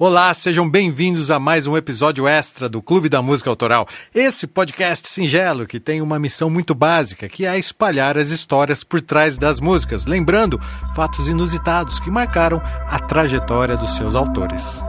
Olá, 0.00 0.32
sejam 0.32 0.70
bem-vindos 0.70 1.28
a 1.28 1.40
mais 1.40 1.66
um 1.66 1.76
episódio 1.76 2.28
extra 2.28 2.68
do 2.68 2.80
Clube 2.80 3.08
da 3.08 3.20
Música 3.20 3.50
Autoral. 3.50 3.84
Esse 4.14 4.46
podcast 4.46 5.08
singelo 5.08 5.66
que 5.66 5.80
tem 5.80 6.00
uma 6.00 6.20
missão 6.20 6.48
muito 6.48 6.72
básica, 6.72 7.28
que 7.28 7.44
é 7.44 7.58
espalhar 7.58 8.16
as 8.16 8.28
histórias 8.28 8.84
por 8.84 9.02
trás 9.02 9.36
das 9.36 9.58
músicas, 9.58 10.06
lembrando 10.06 10.60
fatos 10.94 11.26
inusitados 11.26 11.98
que 11.98 12.12
marcaram 12.12 12.62
a 12.86 13.00
trajetória 13.00 13.76
dos 13.76 13.96
seus 13.96 14.14
autores. 14.14 14.80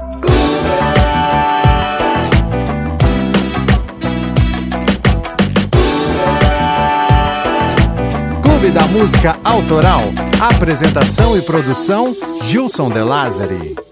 Clube 8.43 8.69
da 8.71 8.85
Música 8.89 9.39
Autoral. 9.43 10.01
Apresentação 10.39 11.35
e 11.35 11.41
produção 11.41 12.15
Gilson 12.43 12.91
De 12.91 13.01
Lázari. 13.01 13.88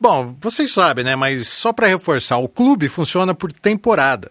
Bom, 0.00 0.36
vocês 0.40 0.72
sabem, 0.72 1.04
né? 1.04 1.16
Mas 1.16 1.48
só 1.48 1.72
para 1.72 1.88
reforçar, 1.88 2.38
o 2.38 2.48
clube 2.48 2.88
funciona 2.88 3.34
por 3.34 3.52
temporada. 3.52 4.30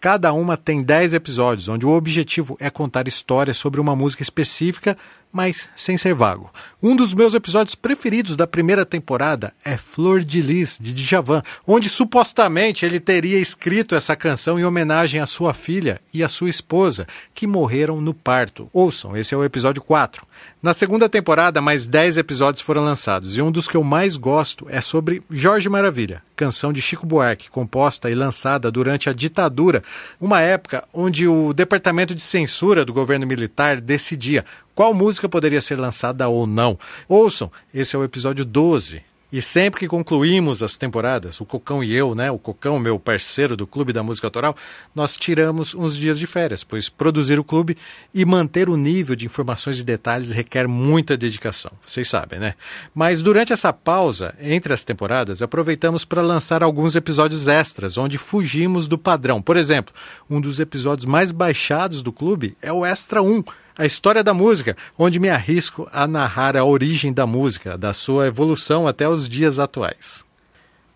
Cada 0.00 0.32
uma 0.32 0.56
tem 0.56 0.82
10 0.82 1.14
episódios, 1.14 1.68
onde 1.68 1.86
o 1.86 1.90
objetivo 1.90 2.56
é 2.60 2.68
contar 2.68 3.06
histórias 3.06 3.56
sobre 3.56 3.80
uma 3.80 3.94
música 3.94 4.22
específica 4.22 4.98
mas 5.36 5.68
sem 5.76 5.98
ser 5.98 6.14
vago. 6.14 6.50
Um 6.82 6.96
dos 6.96 7.12
meus 7.12 7.34
episódios 7.34 7.74
preferidos 7.74 8.36
da 8.36 8.46
primeira 8.46 8.86
temporada 8.86 9.52
é 9.62 9.76
Flor 9.76 10.24
de 10.24 10.40
Lis, 10.40 10.78
de 10.80 10.94
Djavan, 10.94 11.42
onde 11.66 11.90
supostamente 11.90 12.86
ele 12.86 12.98
teria 12.98 13.38
escrito 13.38 13.94
essa 13.94 14.16
canção 14.16 14.58
em 14.58 14.64
homenagem 14.64 15.20
à 15.20 15.26
sua 15.26 15.52
filha 15.52 16.00
e 16.14 16.24
à 16.24 16.28
sua 16.28 16.48
esposa, 16.48 17.06
que 17.34 17.46
morreram 17.46 18.00
no 18.00 18.14
parto. 18.14 18.66
Ouçam, 18.72 19.14
esse 19.14 19.34
é 19.34 19.36
o 19.36 19.44
episódio 19.44 19.82
4. 19.82 20.26
Na 20.62 20.72
segunda 20.72 21.08
temporada, 21.08 21.60
mais 21.60 21.86
10 21.86 22.16
episódios 22.16 22.62
foram 22.62 22.82
lançados, 22.82 23.36
e 23.36 23.42
um 23.42 23.52
dos 23.52 23.68
que 23.68 23.76
eu 23.76 23.84
mais 23.84 24.16
gosto 24.16 24.66
é 24.70 24.80
sobre 24.80 25.22
Jorge 25.30 25.68
Maravilha, 25.68 26.22
canção 26.34 26.72
de 26.72 26.80
Chico 26.80 27.06
Buarque, 27.06 27.50
composta 27.50 28.10
e 28.10 28.14
lançada 28.14 28.70
durante 28.70 29.08
a 29.08 29.12
ditadura, 29.12 29.82
uma 30.20 30.40
época 30.40 30.82
onde 30.92 31.28
o 31.28 31.52
Departamento 31.52 32.14
de 32.14 32.22
Censura 32.22 32.84
do 32.84 32.92
governo 32.92 33.26
militar 33.26 33.80
decidia 33.80 34.44
qual 34.76 34.92
música 34.92 35.26
poderia 35.26 35.62
ser 35.62 35.80
lançada 35.80 36.28
ou 36.28 36.46
não. 36.46 36.78
Ouçam, 37.08 37.50
esse 37.72 37.96
é 37.96 37.98
o 37.98 38.04
episódio 38.04 38.44
12. 38.44 39.02
E 39.32 39.42
sempre 39.42 39.80
que 39.80 39.88
concluímos 39.88 40.62
as 40.62 40.76
temporadas, 40.76 41.40
o 41.40 41.44
Cocão 41.44 41.82
e 41.82 41.92
eu, 41.92 42.14
né, 42.14 42.30
o 42.30 42.38
Cocão, 42.38 42.78
meu 42.78 42.98
parceiro 42.98 43.56
do 43.56 43.66
Clube 43.66 43.92
da 43.92 44.02
Música 44.02 44.26
Autoral, 44.26 44.54
nós 44.94 45.16
tiramos 45.16 45.74
uns 45.74 45.96
dias 45.96 46.18
de 46.18 46.26
férias, 46.26 46.62
pois 46.62 46.88
produzir 46.88 47.38
o 47.38 47.42
clube 47.42 47.76
e 48.14 48.24
manter 48.24 48.68
o 48.68 48.76
nível 48.76 49.16
de 49.16 49.26
informações 49.26 49.80
e 49.80 49.84
detalhes 49.84 50.30
requer 50.30 50.68
muita 50.68 51.16
dedicação, 51.16 51.72
vocês 51.84 52.08
sabem, 52.08 52.38
né? 52.38 52.54
Mas 52.94 53.20
durante 53.20 53.52
essa 53.52 53.72
pausa 53.72 54.34
entre 54.40 54.72
as 54.72 54.84
temporadas, 54.84 55.42
aproveitamos 55.42 56.04
para 56.04 56.22
lançar 56.22 56.62
alguns 56.62 56.94
episódios 56.94 57.48
extras, 57.48 57.98
onde 57.98 58.18
fugimos 58.18 58.86
do 58.86 58.96
padrão. 58.96 59.42
Por 59.42 59.56
exemplo, 59.56 59.92
um 60.30 60.40
dos 60.40 60.60
episódios 60.60 61.04
mais 61.04 61.32
baixados 61.32 62.00
do 62.00 62.12
clube 62.12 62.56
é 62.62 62.72
o 62.72 62.86
Extra 62.86 63.22
1, 63.22 63.42
a 63.78 63.84
história 63.84 64.24
da 64.24 64.32
música, 64.32 64.76
onde 64.98 65.20
me 65.20 65.28
arrisco 65.28 65.88
a 65.92 66.06
narrar 66.06 66.56
a 66.56 66.64
origem 66.64 67.12
da 67.12 67.26
música, 67.26 67.76
da 67.76 67.92
sua 67.92 68.26
evolução 68.26 68.86
até 68.86 69.06
os 69.08 69.28
dias 69.28 69.58
atuais. 69.58 70.24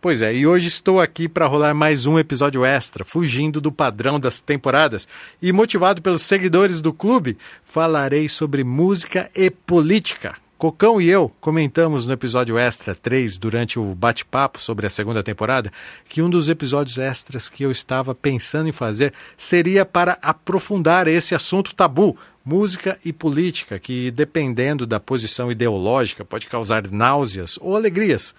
Pois 0.00 0.22
é, 0.22 0.34
e 0.34 0.46
hoje 0.46 0.68
estou 0.68 0.98
aqui 0.98 1.28
para 1.28 1.46
rolar 1.46 1.74
mais 1.74 2.06
um 2.06 2.18
episódio 2.18 2.64
extra, 2.64 3.04
fugindo 3.04 3.60
do 3.60 3.70
padrão 3.70 4.18
das 4.18 4.40
temporadas 4.40 5.06
e 5.42 5.52
motivado 5.52 6.00
pelos 6.00 6.22
seguidores 6.22 6.80
do 6.80 6.90
clube, 6.90 7.36
falarei 7.62 8.26
sobre 8.26 8.64
música 8.64 9.30
e 9.36 9.50
política. 9.50 10.36
Cocão 10.60 11.00
e 11.00 11.08
eu 11.08 11.32
comentamos 11.40 12.04
no 12.04 12.12
episódio 12.12 12.58
extra 12.58 12.94
3, 12.94 13.38
durante 13.38 13.78
o 13.78 13.94
bate-papo 13.94 14.60
sobre 14.60 14.86
a 14.86 14.90
segunda 14.90 15.22
temporada, 15.22 15.72
que 16.06 16.20
um 16.20 16.28
dos 16.28 16.50
episódios 16.50 16.98
extras 16.98 17.48
que 17.48 17.62
eu 17.62 17.70
estava 17.70 18.14
pensando 18.14 18.68
em 18.68 18.72
fazer 18.72 19.14
seria 19.38 19.86
para 19.86 20.18
aprofundar 20.20 21.08
esse 21.08 21.34
assunto 21.34 21.74
tabu, 21.74 22.14
música 22.44 22.98
e 23.02 23.10
política, 23.10 23.78
que 23.78 24.10
dependendo 24.10 24.86
da 24.86 25.00
posição 25.00 25.50
ideológica 25.50 26.26
pode 26.26 26.46
causar 26.46 26.90
náuseas 26.90 27.58
ou 27.62 27.74
alegrias. 27.74 28.34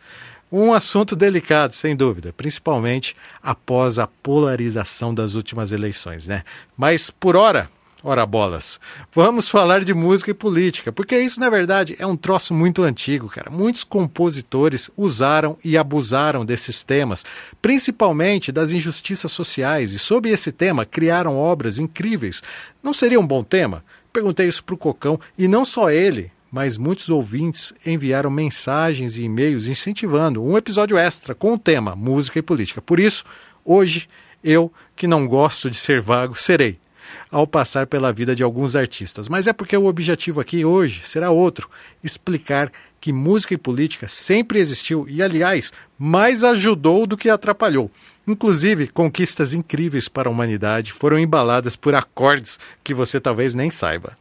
Um 0.51 0.75
assunto 0.75 1.16
delicado, 1.16 1.73
sem 1.73 1.96
dúvida, 1.96 2.31
principalmente 2.31 3.16
após 3.41 3.97
a 3.97 4.06
polarização 4.06 5.12
das 5.12 5.34
últimas 5.34 5.72
eleições, 5.72 6.28
né? 6.28 6.44
Mas 6.78 7.09
por 7.09 7.35
hora, 7.35 7.67
Ora 8.03 8.25
bolas, 8.25 8.79
vamos 9.13 9.47
falar 9.47 9.84
de 9.84 9.94
música 9.94 10.31
e 10.31 10.34
política, 10.34 10.91
porque 10.91 11.19
isso 11.19 11.39
na 11.39 11.51
verdade 11.51 11.95
é 12.00 12.07
um 12.07 12.17
troço 12.17 12.51
muito 12.51 12.81
antigo, 12.81 13.29
cara. 13.29 13.51
Muitos 13.51 13.84
compositores 13.84 14.89
usaram 14.97 15.56
e 15.63 15.78
abusaram 15.78 16.44
desses 16.44 16.81
temas, 16.81 17.23
principalmente 17.61 18.51
das 18.51 18.72
injustiças 18.72 19.31
sociais, 19.31 19.91
e 19.91 20.00
sob 20.00 20.28
esse 20.28 20.51
tema 20.51 20.84
criaram 20.84 21.38
obras 21.38 21.78
incríveis. 21.78 22.41
Não 22.81 22.91
seria 22.91 23.19
um 23.19 23.28
bom 23.28 23.44
tema? 23.44 23.85
Perguntei 24.11 24.47
isso 24.47 24.63
para 24.63 24.73
o 24.73 24.79
Cocão 24.79 25.19
e 25.38 25.47
não 25.47 25.63
só 25.63 25.91
ele, 25.91 26.31
mas 26.51 26.79
muitos 26.79 27.07
ouvintes 27.07 27.72
enviaram 27.85 28.31
mensagens 28.31 29.16
e 29.16 29.25
e-mails 29.25 29.67
incentivando 29.67 30.44
um 30.44 30.57
episódio 30.57 30.97
extra 30.97 31.35
com 31.35 31.53
o 31.53 31.59
tema 31.59 31.95
música 31.95 32.40
e 32.40 32.41
política. 32.41 32.81
Por 32.81 33.00
isso, 33.00 33.23
hoje, 33.63 34.09
eu, 34.44 34.73
que 34.95 35.06
não 35.06 35.28
gosto 35.28 35.69
de 35.69 35.78
ser 35.78 36.01
vago, 36.01 36.34
serei 36.34 36.79
ao 37.31 37.47
passar 37.47 37.88
pela 37.88 38.12
vida 38.12 38.36
de 38.36 38.44
alguns 38.44 38.75
artistas. 38.75 39.30
Mas 39.30 39.47
é 39.47 39.53
porque 39.53 39.75
o 39.78 39.86
objetivo 39.86 40.42
aqui 40.42 40.66
hoje 40.66 41.02
será 41.06 41.31
outro: 41.31 41.69
explicar 42.03 42.72
que 43.00 43.14
música 43.14 43.53
e 43.53 43.58
política 43.58 44.08
sempre 44.08 44.59
existiu 44.59 45.08
e, 45.09 45.24
aliás, 45.24 45.72
mais 45.97 46.44
ajudou 46.44 47.08
do 47.08 47.18
que 47.18 47.30
atrapalhou. 47.30 47.90
Inclusive, 48.28 48.88
conquistas 48.88 49.53
incríveis 49.53 50.08
para 50.08 50.30
a 50.30 50.31
humanidade 50.31 50.94
foram 50.94 51.18
embaladas 51.18 51.75
por 51.75 51.96
acordes 51.96 52.59
que 52.84 52.94
você 52.94 53.20
talvez 53.20 53.56
nem 53.56 53.72
saiba. 53.72 54.21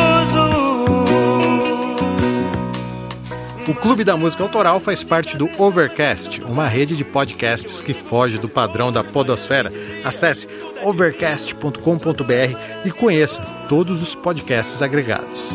O 3.67 3.75
Clube 3.75 4.03
da 4.03 4.17
Música 4.17 4.43
Autoral 4.43 4.79
faz 4.79 5.03
parte 5.03 5.37
do 5.37 5.47
Overcast, 5.57 6.41
uma 6.41 6.67
rede 6.67 6.95
de 6.95 7.03
podcasts 7.03 7.79
que 7.79 7.93
foge 7.93 8.37
do 8.37 8.49
padrão 8.49 8.91
da 8.91 9.03
podosfera. 9.03 9.69
Acesse 10.03 10.47
overcast.com.br 10.83 12.57
e 12.83 12.91
conheça 12.91 13.41
todos 13.69 14.01
os 14.01 14.15
podcasts 14.15 14.81
agregados. 14.81 15.49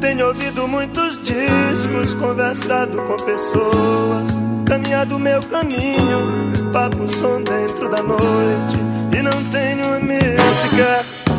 Tenho 0.00 0.26
ouvido 0.26 0.66
muitos 0.66 1.18
discos, 1.20 2.14
conversado 2.14 2.96
com 3.02 3.16
pessoas, 3.24 4.40
caminhado 4.66 5.18
meu 5.18 5.40
caminho, 5.42 6.72
papo 6.72 7.08
som 7.08 7.42
dentro 7.42 7.90
da 7.90 8.02
noite 8.02 8.76
e 9.16 9.22
não 9.22 9.44
tenho 9.50 9.94
amigo 9.94 10.42
sequer 10.54 11.37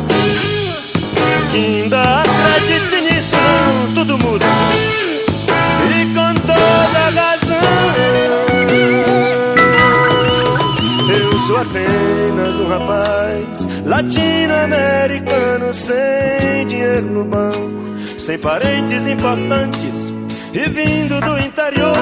ainda 1.56 2.22
acredite 2.22 3.00
nisso 3.00 3.36
não, 3.36 3.94
tudo 3.94 4.18
muda. 4.18 4.46
E 5.98 6.06
com 6.14 6.34
toda 6.40 7.20
razão. 7.20 7.58
Eu 11.08 11.38
sou 11.38 11.56
apenas 11.58 12.58
um 12.58 12.68
rapaz 12.68 13.68
Latino-americano 13.84 15.74
sem 15.74 16.66
dinheiro 16.68 17.02
no 17.02 17.24
banco 17.24 17.82
Sem 18.16 18.38
parentes 18.38 19.08
importantes 19.08 20.12
e 20.52 20.68
vindo 20.68 21.20
do 21.20 21.38
interior 21.38 21.94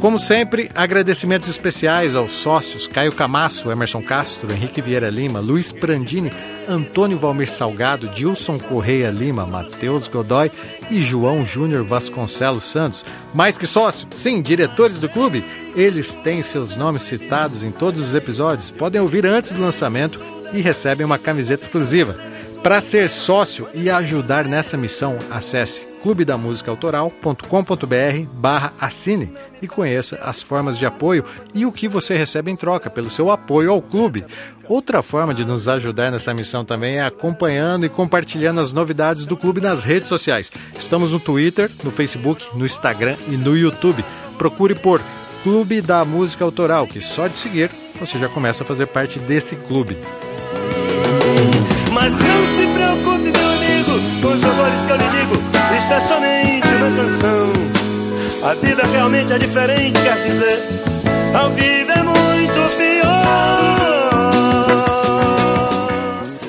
Como 0.00 0.16
sempre, 0.16 0.70
agradecimentos 0.76 1.48
especiais 1.48 2.14
aos 2.14 2.30
sócios 2.30 2.86
Caio 2.86 3.10
Camasso, 3.10 3.68
Emerson 3.68 4.00
Castro, 4.00 4.52
Henrique 4.52 4.80
Vieira 4.80 5.10
Lima, 5.10 5.40
Luiz 5.40 5.72
Prandini, 5.72 6.30
Antônio 6.68 7.18
Valmir 7.18 7.50
Salgado, 7.50 8.06
Dilson 8.08 8.58
Correia 8.60 9.10
Lima, 9.10 9.44
Matheus 9.44 10.06
Godoy 10.06 10.52
e 10.88 11.00
João 11.00 11.44
Júnior 11.44 11.82
Vasconcelos 11.82 12.64
Santos. 12.64 13.04
Mais 13.34 13.56
que 13.56 13.66
sócio, 13.66 14.06
sim, 14.12 14.40
diretores 14.40 15.00
do 15.00 15.08
clube. 15.08 15.42
Eles 15.74 16.14
têm 16.14 16.44
seus 16.44 16.76
nomes 16.76 17.02
citados 17.02 17.64
em 17.64 17.72
todos 17.72 18.00
os 18.00 18.14
episódios, 18.14 18.70
podem 18.70 19.00
ouvir 19.00 19.26
antes 19.26 19.50
do 19.50 19.60
lançamento 19.60 20.20
e 20.52 20.60
recebem 20.60 21.04
uma 21.04 21.18
camiseta 21.18 21.64
exclusiva. 21.64 22.14
Para 22.62 22.80
ser 22.80 23.08
sócio 23.08 23.68
e 23.74 23.90
ajudar 23.90 24.44
nessa 24.44 24.76
missão, 24.76 25.18
acesse 25.28 25.87
clubedamusicaautoral.com.br 26.02 28.26
barra 28.32 28.72
assine 28.80 29.30
e 29.60 29.68
conheça 29.68 30.18
as 30.22 30.42
formas 30.42 30.78
de 30.78 30.86
apoio 30.86 31.24
e 31.54 31.66
o 31.66 31.72
que 31.72 31.88
você 31.88 32.16
recebe 32.16 32.50
em 32.50 32.56
troca 32.56 32.88
pelo 32.88 33.10
seu 33.10 33.30
apoio 33.30 33.70
ao 33.70 33.82
clube. 33.82 34.24
Outra 34.68 35.02
forma 35.02 35.34
de 35.34 35.44
nos 35.44 35.68
ajudar 35.68 36.10
nessa 36.10 36.34
missão 36.34 36.64
também 36.64 36.96
é 36.96 37.04
acompanhando 37.04 37.86
e 37.86 37.88
compartilhando 37.88 38.60
as 38.60 38.72
novidades 38.72 39.26
do 39.26 39.36
clube 39.36 39.60
nas 39.60 39.82
redes 39.82 40.08
sociais. 40.08 40.52
Estamos 40.78 41.10
no 41.10 41.18
Twitter, 41.18 41.70
no 41.82 41.90
Facebook, 41.90 42.46
no 42.54 42.66
Instagram 42.66 43.16
e 43.28 43.36
no 43.36 43.56
YouTube. 43.56 44.04
Procure 44.36 44.74
por 44.74 45.00
Clube 45.42 45.80
da 45.80 46.04
Música 46.04 46.44
Autoral, 46.44 46.86
que 46.86 47.00
só 47.00 47.26
de 47.26 47.38
seguir 47.38 47.70
você 47.98 48.18
já 48.18 48.28
começa 48.28 48.62
a 48.62 48.66
fazer 48.66 48.86
parte 48.86 49.18
desse 49.18 49.56
clube. 49.56 49.96
Mas 51.92 52.16
não 52.16 52.24
se 52.24 52.66
preocupe, 52.74 53.32
amigo, 53.78 53.92
com 54.20 54.28
os 54.28 54.40
que 54.86 54.92
eu 54.92 54.96
lhe 54.96 55.08
digo. 55.08 55.34
Isto 55.78 55.92
é 55.92 56.00
somente 56.00 56.68
uma 56.74 56.96
canção. 57.02 57.52
A 58.42 58.54
vida 58.54 58.82
realmente 58.84 59.32
é 59.32 59.38
diferente, 59.38 60.00
quer 60.02 60.22
dizer, 60.22 60.62
ao 61.34 61.50
vivo 61.50 61.90
é 61.90 62.02
muito 62.02 62.76
pior. 62.76 63.68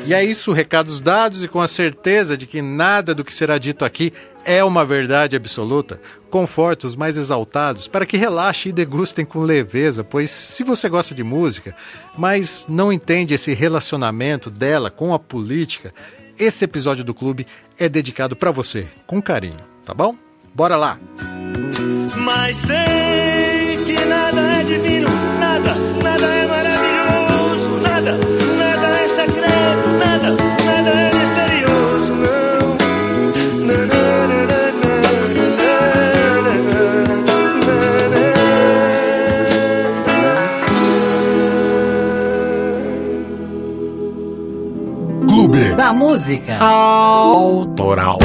E 0.06 0.14
é 0.14 0.24
isso, 0.24 0.52
recados 0.52 1.00
dados 1.00 1.44
e 1.44 1.48
com 1.48 1.62
a 1.62 1.68
certeza 1.68 2.36
de 2.36 2.48
que 2.48 2.64
nada 2.64 3.14
do 3.14 3.24
que 3.24 3.34
será 3.34 3.60
dito 3.60 3.86
aqui 3.86 4.12
é 4.44 4.64
uma 4.64 4.84
verdade 4.84 5.36
absoluta. 5.36 6.02
Conforte 6.32 6.88
os 6.88 6.96
mais 6.96 7.16
exaltados 7.16 7.88
para 7.88 8.08
que 8.08 8.18
relaxem 8.18 8.72
e 8.72 8.74
degustem 8.74 9.24
com 9.24 9.42
leveza, 9.42 10.04
pois 10.04 10.32
se 10.32 10.64
você 10.64 10.90
gosta 10.90 11.14
de 11.14 11.24
música, 11.24 11.76
mas 12.18 12.66
não 12.68 12.92
entende 12.92 13.36
esse 13.36 13.54
relacionamento 13.54 14.50
dela 14.50 14.90
com 14.90 15.14
a 15.14 15.20
política, 15.20 15.94
esse 16.40 16.64
episódio 16.64 17.04
do 17.04 17.14
clube 17.14 17.46
é 17.78 17.90
dedicado 17.90 18.36
para 18.36 18.50
você, 18.52 18.88
com 19.06 19.22
carinho, 19.22 19.58
tá 19.86 19.94
bom? 19.94 20.16
Bora 20.56 20.78
lá! 20.78 20.98
Mas 22.16 22.58
sei 22.58 23.78
que 23.86 24.06
nada 24.06 24.42
é 24.42 24.64
divino, 24.64 25.10
nada, 25.40 25.76
nada 26.02 26.26
é 26.26 26.48
maravilhoso, 26.48 27.70
nada, 27.82 28.18
da 45.80 45.94
música 45.94 46.58
Autoral. 46.58 48.20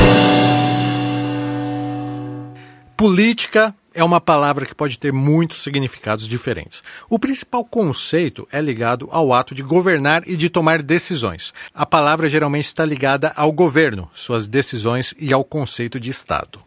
Política 2.96 3.72
é 3.94 4.02
uma 4.02 4.20
palavra 4.20 4.66
que 4.66 4.74
pode 4.74 4.98
ter 4.98 5.12
muitos 5.12 5.62
significados 5.62 6.26
diferentes. 6.26 6.82
O 7.08 7.16
principal 7.16 7.64
conceito 7.64 8.48
é 8.50 8.60
ligado 8.60 9.08
ao 9.12 9.32
ato 9.32 9.54
de 9.54 9.62
governar 9.62 10.24
e 10.26 10.36
de 10.36 10.50
tomar 10.50 10.82
decisões. 10.82 11.54
A 11.72 11.86
palavra 11.86 12.28
geralmente 12.28 12.64
está 12.64 12.84
ligada 12.84 13.32
ao 13.36 13.52
governo, 13.52 14.10
suas 14.12 14.48
decisões 14.48 15.14
e 15.16 15.32
ao 15.32 15.44
conceito 15.44 16.00
de 16.00 16.10
Estado. 16.10 16.60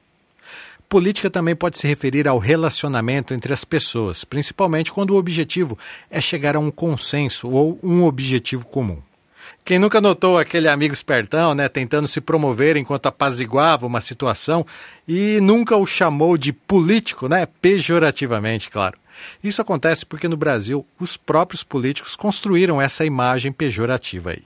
Política 0.87 1.29
também 1.29 1.53
pode 1.53 1.77
se 1.77 1.85
referir 1.85 2.29
ao 2.29 2.39
relacionamento 2.39 3.33
entre 3.33 3.51
as 3.51 3.65
pessoas, 3.65 4.23
principalmente 4.23 4.93
quando 4.93 5.11
o 5.11 5.17
objetivo 5.17 5.77
é 6.09 6.21
chegar 6.21 6.55
a 6.55 6.59
um 6.59 6.71
consenso 6.71 7.49
ou 7.49 7.77
um 7.83 8.05
objetivo 8.05 8.65
comum. 8.65 9.01
Quem 9.63 9.79
nunca 9.79 9.99
notou 9.99 10.37
aquele 10.37 10.67
amigo 10.67 10.93
espertão, 10.93 11.53
né, 11.53 11.67
tentando 11.67 12.07
se 12.07 12.21
promover 12.21 12.77
enquanto 12.77 13.07
apaziguava 13.07 13.85
uma 13.85 14.01
situação 14.01 14.65
e 15.07 15.39
nunca 15.41 15.75
o 15.75 15.85
chamou 15.85 16.37
de 16.37 16.53
político, 16.53 17.27
né, 17.27 17.45
pejorativamente, 17.61 18.69
claro. 18.69 18.97
Isso 19.43 19.61
acontece 19.61 20.05
porque 20.05 20.27
no 20.27 20.37
Brasil 20.37 20.85
os 20.99 21.17
próprios 21.17 21.63
políticos 21.63 22.15
construíram 22.15 22.81
essa 22.81 23.05
imagem 23.05 23.51
pejorativa 23.51 24.31
aí. 24.31 24.43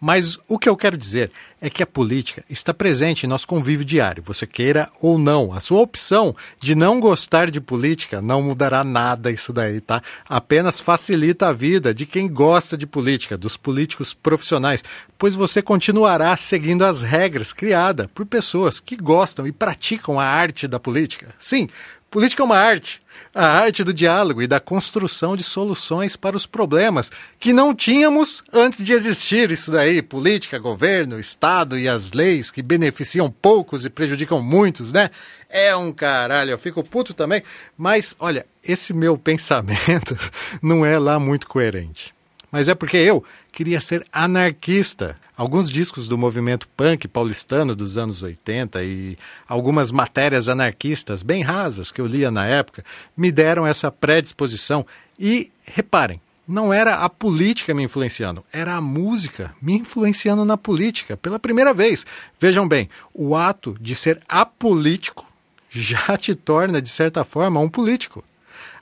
Mas 0.00 0.38
o 0.46 0.58
que 0.58 0.68
eu 0.68 0.76
quero 0.76 0.96
dizer 0.96 1.30
é 1.60 1.70
que 1.70 1.82
a 1.82 1.86
política 1.86 2.44
está 2.50 2.74
presente 2.74 3.24
em 3.24 3.28
nosso 3.28 3.46
convívio 3.46 3.84
diário, 3.84 4.22
você 4.22 4.46
queira 4.46 4.90
ou 5.00 5.16
não. 5.18 5.54
A 5.54 5.60
sua 5.60 5.80
opção 5.80 6.36
de 6.60 6.74
não 6.74 7.00
gostar 7.00 7.50
de 7.50 7.60
política 7.60 8.20
não 8.20 8.42
mudará 8.42 8.84
nada 8.84 9.30
isso 9.30 9.54
daí, 9.54 9.80
tá? 9.80 10.02
Apenas 10.28 10.80
facilita 10.80 11.48
a 11.48 11.52
vida 11.52 11.94
de 11.94 12.04
quem 12.04 12.28
gosta 12.28 12.76
de 12.76 12.86
política, 12.86 13.38
dos 13.38 13.56
políticos 13.56 14.12
profissionais, 14.12 14.84
pois 15.18 15.34
você 15.34 15.62
continuará 15.62 16.36
seguindo 16.36 16.84
as 16.84 17.00
regras 17.00 17.54
criadas 17.54 18.06
por 18.14 18.26
pessoas 18.26 18.78
que 18.78 18.96
gostam 18.96 19.46
e 19.46 19.52
praticam 19.52 20.20
a 20.20 20.24
arte 20.24 20.68
da 20.68 20.78
política. 20.78 21.34
Sim, 21.38 21.70
política 22.10 22.42
é 22.42 22.44
uma 22.44 22.58
arte 22.58 23.00
a 23.36 23.46
arte 23.46 23.84
do 23.84 23.92
diálogo 23.92 24.40
e 24.40 24.46
da 24.46 24.58
construção 24.58 25.36
de 25.36 25.44
soluções 25.44 26.16
para 26.16 26.34
os 26.34 26.46
problemas 26.46 27.10
que 27.38 27.52
não 27.52 27.74
tínhamos 27.74 28.42
antes 28.50 28.82
de 28.82 28.94
existir 28.94 29.52
isso 29.52 29.70
daí, 29.70 30.00
política, 30.00 30.58
governo, 30.58 31.20
Estado 31.20 31.78
e 31.78 31.86
as 31.86 32.12
leis 32.12 32.50
que 32.50 32.62
beneficiam 32.62 33.30
poucos 33.30 33.84
e 33.84 33.90
prejudicam 33.90 34.40
muitos, 34.40 34.90
né? 34.90 35.10
É 35.50 35.76
um 35.76 35.92
caralho, 35.92 36.52
eu 36.52 36.58
fico 36.58 36.82
puto 36.82 37.12
também, 37.12 37.42
mas 37.76 38.16
olha, 38.18 38.46
esse 38.64 38.94
meu 38.94 39.18
pensamento 39.20 40.16
não 40.62 40.84
é 40.84 40.98
lá 40.98 41.20
muito 41.20 41.46
coerente. 41.46 42.15
Mas 42.50 42.68
é 42.68 42.74
porque 42.74 42.96
eu 42.96 43.24
queria 43.52 43.80
ser 43.80 44.06
anarquista. 44.12 45.16
Alguns 45.36 45.68
discos 45.68 46.08
do 46.08 46.16
movimento 46.16 46.66
punk 46.76 47.06
paulistano 47.08 47.76
dos 47.76 47.98
anos 47.98 48.22
80 48.22 48.82
e 48.82 49.18
algumas 49.46 49.90
matérias 49.90 50.48
anarquistas 50.48 51.22
bem 51.22 51.42
rasas 51.42 51.90
que 51.90 52.00
eu 52.00 52.06
lia 52.06 52.30
na 52.30 52.46
época 52.46 52.84
me 53.16 53.30
deram 53.30 53.66
essa 53.66 53.90
predisposição. 53.90 54.86
E 55.18 55.50
reparem, 55.66 56.20
não 56.48 56.72
era 56.72 56.96
a 56.96 57.08
política 57.08 57.74
me 57.74 57.82
influenciando, 57.82 58.44
era 58.52 58.74
a 58.74 58.80
música 58.80 59.54
me 59.60 59.74
influenciando 59.74 60.44
na 60.44 60.56
política 60.56 61.16
pela 61.16 61.38
primeira 61.38 61.74
vez. 61.74 62.06
Vejam 62.38 62.66
bem, 62.68 62.88
o 63.12 63.34
ato 63.34 63.76
de 63.80 63.96
ser 63.96 64.20
apolítico 64.28 65.26
já 65.68 66.16
te 66.16 66.34
torna, 66.34 66.80
de 66.80 66.88
certa 66.88 67.24
forma, 67.24 67.60
um 67.60 67.68
político. 67.68 68.24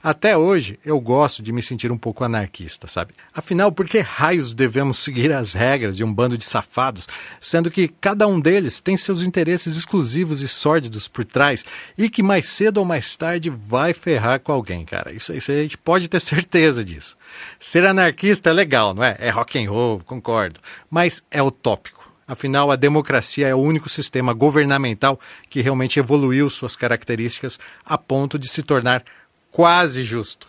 Até 0.04 0.36
hoje 0.36 0.78
eu 0.84 1.00
gosto 1.00 1.42
de 1.42 1.50
me 1.50 1.62
sentir 1.62 1.90
um 1.90 1.96
pouco 1.96 2.24
anarquista, 2.24 2.86
sabe? 2.86 3.14
Afinal, 3.32 3.72
por 3.72 3.88
que 3.88 4.00
raios 4.00 4.52
devemos 4.52 4.98
seguir 4.98 5.32
as 5.32 5.54
regras 5.54 5.96
de 5.96 6.04
um 6.04 6.12
bando 6.12 6.36
de 6.36 6.44
safados, 6.44 7.08
sendo 7.40 7.70
que 7.70 7.88
cada 7.88 8.26
um 8.28 8.38
deles 8.38 8.82
tem 8.82 8.98
seus 8.98 9.22
interesses 9.22 9.78
exclusivos 9.78 10.42
e 10.42 10.46
sórdidos 10.46 11.08
por 11.08 11.24
trás 11.24 11.64
e 11.96 12.10
que 12.10 12.22
mais 12.22 12.46
cedo 12.46 12.76
ou 12.76 12.84
mais 12.84 13.16
tarde 13.16 13.48
vai 13.48 13.94
ferrar 13.94 14.40
com 14.40 14.52
alguém, 14.52 14.84
cara? 14.84 15.10
Isso, 15.10 15.32
isso 15.32 15.50
a 15.50 15.54
gente 15.54 15.78
pode 15.78 16.06
ter 16.06 16.20
certeza 16.20 16.84
disso. 16.84 17.16
Ser 17.58 17.86
anarquista 17.86 18.50
é 18.50 18.52
legal, 18.52 18.92
não 18.92 19.02
é? 19.02 19.16
É 19.18 19.30
rock 19.30 19.58
and 19.58 19.70
roll, 19.70 20.00
concordo, 20.00 20.60
mas 20.90 21.22
é 21.30 21.42
utópico. 21.42 22.12
Afinal, 22.28 22.70
a 22.70 22.76
democracia 22.76 23.48
é 23.48 23.54
o 23.54 23.58
único 23.58 23.88
sistema 23.88 24.34
governamental 24.34 25.18
que 25.48 25.62
realmente 25.62 25.98
evoluiu 25.98 26.50
suas 26.50 26.76
características 26.76 27.58
a 27.84 27.96
ponto 27.96 28.38
de 28.38 28.48
se 28.48 28.62
tornar 28.62 29.02
quase 29.54 30.02
justo. 30.02 30.48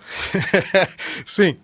Sim, 1.28 1.58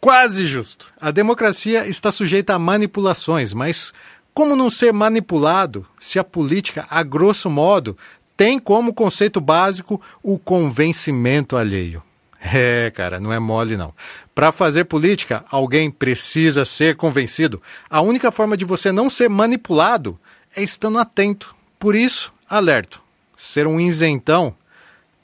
quase 0.00 0.46
justo. 0.46 0.90
A 0.98 1.10
democracia 1.10 1.86
está 1.86 2.10
sujeita 2.10 2.54
a 2.54 2.58
manipulações, 2.58 3.52
mas 3.52 3.92
como 4.32 4.56
não 4.56 4.70
ser 4.70 4.90
manipulado 4.90 5.86
se 5.98 6.18
a 6.18 6.24
política, 6.24 6.86
a 6.88 7.02
grosso 7.02 7.50
modo, 7.50 7.98
tem 8.34 8.58
como 8.58 8.94
conceito 8.94 9.42
básico 9.42 10.00
o 10.22 10.38
convencimento 10.38 11.54
alheio? 11.54 12.02
É, 12.40 12.90
cara, 12.96 13.20
não 13.20 13.30
é 13.30 13.38
mole 13.38 13.76
não. 13.76 13.94
Para 14.34 14.50
fazer 14.50 14.84
política, 14.84 15.44
alguém 15.50 15.90
precisa 15.90 16.64
ser 16.64 16.96
convencido. 16.96 17.60
A 17.90 18.00
única 18.00 18.32
forma 18.32 18.56
de 18.56 18.64
você 18.64 18.90
não 18.90 19.10
ser 19.10 19.28
manipulado 19.28 20.18
é 20.56 20.62
estando 20.62 20.96
atento. 20.96 21.54
Por 21.78 21.94
isso, 21.94 22.32
alerto. 22.48 23.02
Ser 23.36 23.66
um 23.66 23.78
isentão 23.78 24.56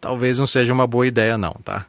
talvez 0.07 0.39
não 0.39 0.47
seja 0.47 0.73
uma 0.73 0.87
boa 0.87 1.05
ideia, 1.05 1.37
não, 1.37 1.51
tá? 1.65 1.85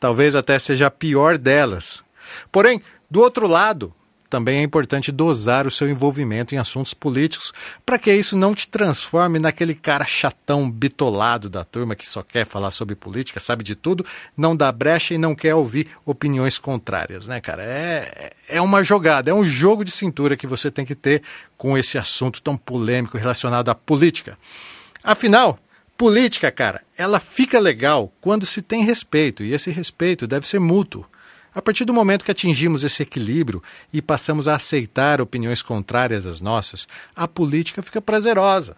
Talvez 0.00 0.34
até 0.34 0.58
seja 0.58 0.86
a 0.86 0.90
pior 0.90 1.36
delas. 1.36 2.02
Porém, 2.50 2.80
do 3.10 3.20
outro 3.20 3.46
lado, 3.46 3.92
também 4.30 4.60
é 4.60 4.62
importante 4.62 5.12
dosar 5.12 5.66
o 5.66 5.70
seu 5.70 5.86
envolvimento 5.86 6.54
em 6.54 6.58
assuntos 6.58 6.94
políticos 6.94 7.52
para 7.84 7.98
que 7.98 8.10
isso 8.10 8.38
não 8.38 8.54
te 8.54 8.66
transforme 8.66 9.38
naquele 9.38 9.74
cara 9.74 10.06
chatão 10.06 10.70
bitolado 10.70 11.50
da 11.50 11.62
turma 11.62 11.94
que 11.94 12.08
só 12.08 12.22
quer 12.22 12.46
falar 12.46 12.70
sobre 12.70 12.94
política, 12.94 13.38
sabe 13.38 13.62
de 13.62 13.74
tudo, 13.74 14.02
não 14.34 14.56
dá 14.56 14.72
brecha 14.72 15.12
e 15.12 15.18
não 15.18 15.34
quer 15.34 15.54
ouvir 15.54 15.88
opiniões 16.06 16.56
contrárias, 16.56 17.26
né, 17.26 17.38
cara? 17.38 17.62
É, 17.64 18.32
é 18.48 18.62
uma 18.62 18.82
jogada, 18.82 19.30
é 19.30 19.34
um 19.34 19.44
jogo 19.44 19.84
de 19.84 19.90
cintura 19.90 20.38
que 20.38 20.46
você 20.46 20.70
tem 20.70 20.86
que 20.86 20.94
ter 20.94 21.22
com 21.54 21.76
esse 21.76 21.98
assunto 21.98 22.40
tão 22.40 22.56
polêmico 22.56 23.18
relacionado 23.18 23.68
à 23.68 23.74
política. 23.74 24.38
Afinal, 25.04 25.58
política, 25.98 26.50
cara, 26.52 26.82
ela 26.96 27.18
fica 27.18 27.58
legal 27.58 28.12
quando 28.20 28.46
se 28.46 28.62
tem 28.62 28.84
respeito, 28.84 29.42
e 29.42 29.52
esse 29.52 29.68
respeito 29.68 30.28
deve 30.28 30.46
ser 30.46 30.60
mútuo. 30.60 31.04
A 31.52 31.60
partir 31.60 31.84
do 31.84 31.92
momento 31.92 32.24
que 32.24 32.30
atingimos 32.30 32.84
esse 32.84 33.02
equilíbrio 33.02 33.60
e 33.92 34.00
passamos 34.00 34.46
a 34.46 34.54
aceitar 34.54 35.20
opiniões 35.20 35.60
contrárias 35.60 36.24
às 36.24 36.40
nossas, 36.40 36.86
a 37.16 37.26
política 37.26 37.82
fica 37.82 38.00
prazerosa. 38.00 38.76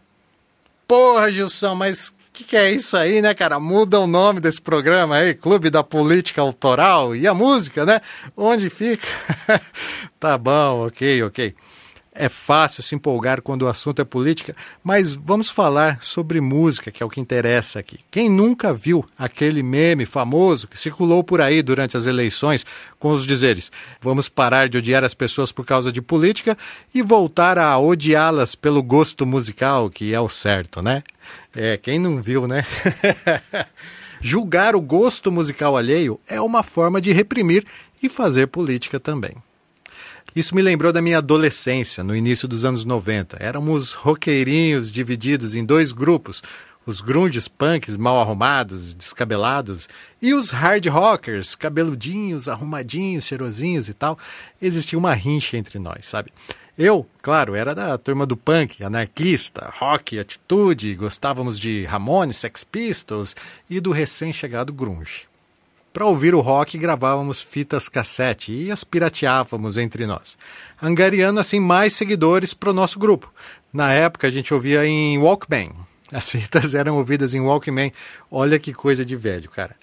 Porra, 0.88 1.30
Gilson, 1.30 1.74
mas 1.74 2.08
o 2.08 2.14
que, 2.32 2.42
que, 2.42 2.56
é 2.56 2.72
isso 2.72 2.96
aí, 2.96 3.20
né, 3.20 3.34
cara? 3.34 3.60
Muda 3.60 4.00
o 4.00 4.06
nome 4.06 4.40
desse 4.40 4.60
programa 4.60 5.16
aí, 5.16 5.34
Clube 5.34 5.68
da 5.68 5.84
Política 5.84 6.40
Autoral 6.40 7.14
e 7.14 7.26
a 7.26 7.34
música, 7.34 7.84
né? 7.84 8.00
Onde 8.34 8.70
fica? 8.70 9.06
tá 10.18 10.38
bom, 10.38 10.86
ok, 10.86 11.22
ok. 11.24 11.54
É 12.12 12.28
fácil 12.28 12.82
se 12.82 12.94
empolgar 12.94 13.40
quando 13.40 13.62
o 13.62 13.68
assunto 13.68 14.02
é 14.02 14.04
política, 14.04 14.56
mas 14.82 15.14
vamos 15.14 15.48
falar 15.48 16.02
sobre 16.02 16.40
música, 16.40 16.90
que 16.90 17.04
é 17.04 17.06
o 17.06 17.08
que 17.08 17.20
interessa 17.20 17.78
aqui. 17.78 18.00
Quem 18.10 18.28
nunca 18.28 18.74
viu 18.74 19.06
aquele 19.16 19.62
meme 19.62 20.04
famoso 20.04 20.66
que 20.66 20.78
circulou 20.78 21.22
por 21.22 21.40
aí 21.40 21.62
durante 21.62 21.96
as 21.96 22.06
eleições 22.06 22.66
com 22.98 23.12
os 23.12 23.24
dizeres: 23.24 23.70
vamos 24.00 24.28
parar 24.28 24.68
de 24.68 24.76
odiar 24.76 25.04
as 25.04 25.14
pessoas 25.14 25.52
por 25.52 25.64
causa 25.64 25.92
de 25.92 26.02
política 26.02 26.58
e 26.92 27.00
voltar 27.00 27.58
a 27.58 27.78
odiá-las 27.78 28.56
pelo 28.56 28.82
gosto 28.82 29.24
musical, 29.24 29.88
que 29.88 30.12
é 30.12 30.20
o 30.20 30.28
certo, 30.28 30.82
né? 30.82 31.04
É, 31.54 31.76
quem 31.76 31.98
não 32.00 32.20
viu, 32.20 32.48
né? 32.48 32.66
Julgar 34.20 34.74
o 34.74 34.80
gosto 34.80 35.30
musical 35.30 35.76
alheio 35.76 36.20
é 36.28 36.40
uma 36.40 36.62
forma 36.62 37.00
de 37.00 37.12
reprimir 37.12 37.64
e 38.02 38.08
fazer 38.08 38.48
política 38.48 38.98
também. 38.98 39.34
Isso 40.34 40.54
me 40.54 40.62
lembrou 40.62 40.92
da 40.92 41.02
minha 41.02 41.18
adolescência, 41.18 42.04
no 42.04 42.14
início 42.14 42.46
dos 42.46 42.64
anos 42.64 42.84
90. 42.84 43.36
Éramos 43.40 43.92
roqueirinhos 43.92 44.90
divididos 44.90 45.56
em 45.56 45.64
dois 45.64 45.90
grupos. 45.90 46.40
Os 46.86 47.00
grunges 47.00 47.48
punks 47.48 47.96
mal 47.96 48.20
arrumados, 48.20 48.94
descabelados, 48.94 49.88
e 50.22 50.32
os 50.32 50.50
hard 50.50 50.86
rockers, 50.86 51.54
cabeludinhos, 51.54 52.48
arrumadinhos, 52.48 53.24
cheirosinhos 53.24 53.88
e 53.88 53.94
tal. 53.94 54.18
Existia 54.62 54.98
uma 54.98 55.14
rincha 55.14 55.56
entre 55.56 55.78
nós, 55.78 56.06
sabe? 56.06 56.32
Eu, 56.78 57.06
claro, 57.20 57.54
era 57.54 57.74
da 57.74 57.98
turma 57.98 58.24
do 58.24 58.36
punk, 58.36 58.82
anarquista, 58.82 59.70
rock, 59.78 60.18
atitude, 60.18 60.94
gostávamos 60.94 61.58
de 61.58 61.84
Ramones, 61.84 62.36
Sex 62.36 62.64
Pistols 62.64 63.36
e 63.68 63.80
do 63.80 63.90
recém-chegado 63.90 64.72
grunge. 64.72 65.29
Para 65.92 66.06
ouvir 66.06 66.36
o 66.36 66.40
rock, 66.40 66.78
gravávamos 66.78 67.42
fitas 67.42 67.88
cassete 67.88 68.52
e 68.52 68.70
as 68.70 68.84
pirateávamos 68.84 69.76
entre 69.76 70.06
nós, 70.06 70.38
angariando 70.80 71.40
assim 71.40 71.58
mais 71.58 71.94
seguidores 71.94 72.54
para 72.54 72.70
o 72.70 72.74
nosso 72.74 72.96
grupo. 72.96 73.32
Na 73.72 73.92
época 73.92 74.28
a 74.28 74.30
gente 74.30 74.54
ouvia 74.54 74.86
em 74.86 75.18
Walkman. 75.18 75.72
As 76.12 76.30
fitas 76.30 76.74
eram 76.74 76.96
ouvidas 76.96 77.34
em 77.34 77.40
Walkman. 77.40 77.92
Olha 78.30 78.56
que 78.56 78.72
coisa 78.72 79.04
de 79.04 79.16
velho, 79.16 79.50
cara. 79.50 79.74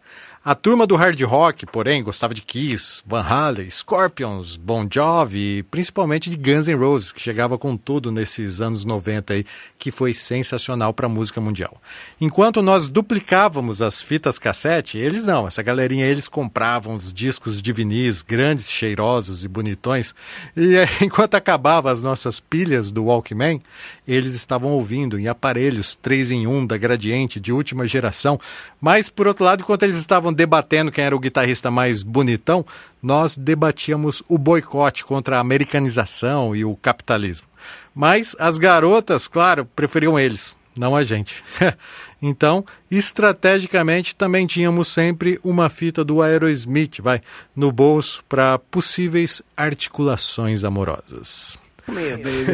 A 0.48 0.56
turma 0.56 0.88
do 0.88 0.96
hard 0.96 1.22
rock, 1.24 1.66
porém, 1.66 2.02
gostava 2.02 2.34
de 2.34 2.42
Kiss, 2.42 3.02
Van 3.06 3.22
Halen, 3.22 3.70
Scorpions, 3.70 4.56
Bon 4.56 4.88
Jovi 4.90 5.58
e 5.58 5.64
principalmente 5.64 6.30
de 6.30 6.38
Guns 6.38 6.70
N' 6.70 6.76
Roses, 6.76 7.12
que 7.12 7.20
chegava 7.20 7.58
com 7.58 7.76
tudo 7.76 8.14
nesses 8.14 8.62
anos 8.62 8.86
90 8.86 9.34
aí, 9.34 9.46
que 9.78 9.92
foi 9.92 10.14
sensacional 10.14 10.94
para 10.94 11.08
a 11.08 11.10
música 11.10 11.42
mundial. 11.42 11.82
Enquanto 12.22 12.62
nós 12.62 12.88
duplicávamos 12.88 13.82
as 13.82 14.02
fitas 14.02 14.40
cassete, 14.40 14.98
eles 14.98 15.26
não, 15.26 15.46
essa 15.46 15.62
galerinha 15.62 16.06
eles 16.06 16.30
compravam 16.30 16.96
os 16.96 17.12
discos 17.12 17.62
de 17.62 17.74
vinis 17.74 18.22
grandes, 18.22 18.72
cheirosos 18.72 19.44
e 19.44 19.50
bonitões, 19.50 20.16
e 20.56 20.76
enquanto 21.04 21.36
acabava 21.36 21.92
as 21.92 22.02
nossas 22.02 22.40
pilhas 22.40 22.90
do 22.90 23.04
Walkman, 23.04 23.62
eles 24.08 24.32
estavam 24.32 24.72
ouvindo 24.72 25.20
em 25.20 25.28
aparelhos 25.28 25.94
3 25.94 26.32
em 26.32 26.48
1 26.48 26.68
da 26.68 26.78
Gradiente 26.78 27.38
de 27.38 27.52
última 27.52 27.86
geração, 27.86 28.40
mas 28.80 29.10
por 29.10 29.28
outro 29.28 29.44
lado, 29.44 29.62
enquanto 29.62 29.84
eles 29.84 29.97
estavam 29.98 30.34
debatendo 30.34 30.92
quem 30.92 31.04
era 31.04 31.16
o 31.16 31.20
guitarrista 31.20 31.70
mais 31.70 32.04
bonitão, 32.04 32.66
nós 33.02 33.36
debatíamos 33.36 34.24
o 34.28 34.38
boicote 34.38 35.04
contra 35.04 35.38
a 35.38 35.40
americanização 35.40 36.56
e 36.56 36.64
o 36.66 36.76
capitalismo. 36.76 37.48
Mas 37.94 38.36
as 38.40 38.58
garotas, 38.58 39.28
claro, 39.28 39.66
preferiam 39.76 40.20
eles, 40.20 40.58
não 40.78 40.96
a 40.96 41.04
gente. 41.04 41.44
então, 42.22 42.64
estrategicamente, 42.90 44.16
também 44.16 44.46
tínhamos 44.46 44.88
sempre 44.88 45.40
uma 45.44 45.70
fita 45.70 46.04
do 46.04 46.22
Aerosmith, 46.22 47.00
vai, 47.02 47.22
no 47.56 47.72
bolso 47.72 48.24
para 48.30 48.60
possíveis 48.60 49.42
articulações 49.56 50.64
amorosas. 50.64 51.58
Come 51.86 52.02
here, 52.02 52.18
baby. 52.18 52.52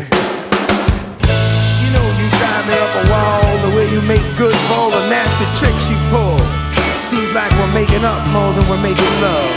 you 1.84 1.90
know 1.92 2.06
you 2.22 2.30
drive 2.38 2.68
me 2.68 2.74
up 2.74 2.96
a 2.96 3.10
wall 3.10 3.70
the 3.70 3.76
way 3.76 3.92
you 3.92 4.02
make 4.04 4.22
good 4.38 4.56
for 4.68 4.74
all 4.74 4.92
the 4.92 5.10
nasty 5.10 5.46
tricks 5.58 5.90
you 5.90 5.98
pull. 6.10 6.63
Seems 7.04 7.34
like 7.34 7.52
we're 7.60 7.74
making 7.74 8.06
up 8.06 8.26
more 8.30 8.54
than 8.54 8.68
we're 8.70 8.82
making 8.82 9.14
love. 9.22 9.52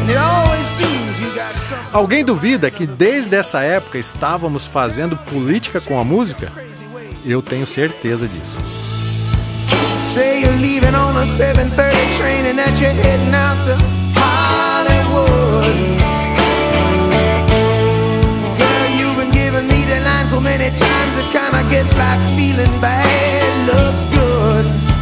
And 0.00 0.10
it 0.10 0.16
always 0.16 0.66
seems 0.66 1.20
you 1.20 1.28
got 1.34 1.54
something. 1.56 1.92
Alguém 1.92 2.24
duvida 2.24 2.70
que 2.70 2.86
desde 2.86 3.36
essa 3.36 3.60
época 3.62 3.98
estávamos 3.98 4.66
fazendo 4.66 5.14
política 5.14 5.78
com 5.80 6.00
a 6.00 6.04
música? 6.04 6.50
Eu 7.24 7.42
tenho 7.42 7.66
certeza 7.66 8.26
disso. 8.26 8.56
Say 10.00 10.40
you're 10.42 10.56
leaving 10.56 10.94
on 10.94 11.16
a 11.18 11.26
7:30 11.26 12.16
train 12.16 12.46
and 12.46 12.56
that 12.56 12.80
you're 12.80 12.92
heading 12.92 13.34
out 13.34 13.62
to 13.64 13.76
Hollywood. 14.18 15.74
Girl, 18.56 18.88
you've 18.98 19.16
been 19.16 19.30
giving 19.32 19.66
me 19.68 19.84
the 19.84 20.00
line 20.00 20.28
so 20.28 20.40
many 20.40 20.70
times 20.70 21.18
it 21.18 21.30
kinda 21.30 21.62
gets 21.68 21.94
like 21.94 22.20
feeling 22.36 22.72
bad 22.80 23.66
looks 23.68 24.06
good. 24.06 24.93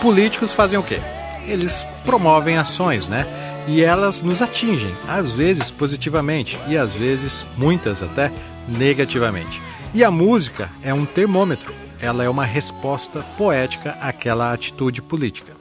Políticos 0.00 0.52
fazem 0.52 0.78
o 0.78 0.82
quê? 0.82 1.00
Eles 1.46 1.86
promovem 2.04 2.56
ações, 2.56 3.08
né? 3.08 3.26
E 3.66 3.82
elas 3.82 4.22
nos 4.22 4.40
atingem, 4.40 4.94
às 5.06 5.34
vezes 5.34 5.70
positivamente 5.70 6.58
e 6.68 6.76
às 6.76 6.94
vezes, 6.94 7.44
muitas 7.58 8.02
até, 8.02 8.32
negativamente. 8.66 9.60
E 9.92 10.02
a 10.02 10.10
música 10.10 10.70
é 10.82 10.94
um 10.94 11.04
termômetro, 11.04 11.74
ela 12.00 12.24
é 12.24 12.28
uma 12.28 12.44
resposta 12.44 13.20
poética 13.36 13.96
àquela 14.00 14.52
atitude 14.52 15.02
política. 15.02 15.57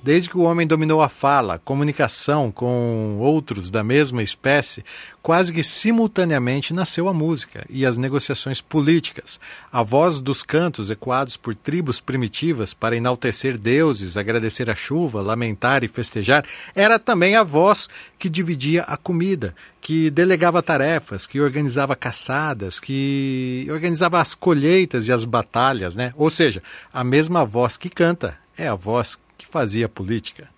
Desde 0.00 0.30
que 0.30 0.38
o 0.38 0.42
homem 0.42 0.64
dominou 0.64 1.02
a 1.02 1.08
fala, 1.08 1.58
comunicação 1.58 2.52
com 2.52 3.18
outros 3.18 3.68
da 3.68 3.82
mesma 3.82 4.22
espécie, 4.22 4.84
quase 5.20 5.52
que 5.52 5.64
simultaneamente 5.64 6.72
nasceu 6.72 7.08
a 7.08 7.12
música 7.12 7.66
e 7.68 7.84
as 7.84 7.98
negociações 7.98 8.60
políticas. 8.60 9.40
A 9.72 9.82
voz 9.82 10.20
dos 10.20 10.44
cantos 10.44 10.88
ecoados 10.88 11.36
por 11.36 11.52
tribos 11.52 12.00
primitivas 12.00 12.72
para 12.72 12.96
enaltecer 12.96 13.58
deuses, 13.58 14.16
agradecer 14.16 14.70
a 14.70 14.74
chuva, 14.76 15.20
lamentar 15.20 15.82
e 15.82 15.88
festejar, 15.88 16.44
era 16.76 16.96
também 16.96 17.34
a 17.34 17.42
voz 17.42 17.88
que 18.20 18.30
dividia 18.30 18.84
a 18.84 18.96
comida, 18.96 19.52
que 19.80 20.10
delegava 20.10 20.62
tarefas, 20.62 21.26
que 21.26 21.40
organizava 21.40 21.96
caçadas, 21.96 22.78
que 22.78 23.66
organizava 23.68 24.20
as 24.20 24.32
colheitas 24.32 25.08
e 25.08 25.12
as 25.12 25.24
batalhas, 25.24 25.96
né? 25.96 26.14
Ou 26.16 26.30
seja, 26.30 26.62
a 26.92 27.02
mesma 27.02 27.44
voz 27.44 27.76
que 27.76 27.90
canta 27.90 28.38
é 28.56 28.68
a 28.68 28.76
voz 28.76 29.18
que 29.38 29.46
fazia 29.46 29.88
política. 29.88 30.48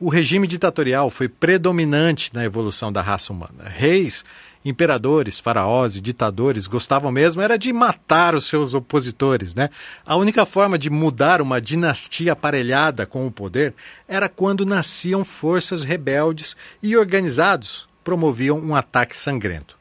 O 0.00 0.08
regime 0.08 0.48
ditatorial 0.48 1.10
foi 1.10 1.28
predominante 1.28 2.34
na 2.34 2.44
evolução 2.44 2.92
da 2.92 3.00
raça 3.00 3.32
humana. 3.32 3.68
Reis 3.68 4.24
Imperadores, 4.64 5.38
faraós 5.38 5.94
e 5.94 6.00
ditadores 6.00 6.66
gostavam 6.66 7.12
mesmo 7.12 7.42
era 7.42 7.58
de 7.58 7.70
matar 7.70 8.34
os 8.34 8.48
seus 8.48 8.72
opositores, 8.72 9.54
né? 9.54 9.68
A 10.06 10.16
única 10.16 10.46
forma 10.46 10.78
de 10.78 10.88
mudar 10.88 11.42
uma 11.42 11.60
dinastia 11.60 12.32
aparelhada 12.32 13.04
com 13.04 13.26
o 13.26 13.30
poder 13.30 13.74
era 14.08 14.26
quando 14.26 14.64
nasciam 14.64 15.22
forças 15.22 15.84
rebeldes 15.84 16.56
e 16.82 16.96
organizados 16.96 17.86
promoviam 18.02 18.58
um 18.58 18.74
ataque 18.74 19.16
sangrento. 19.16 19.76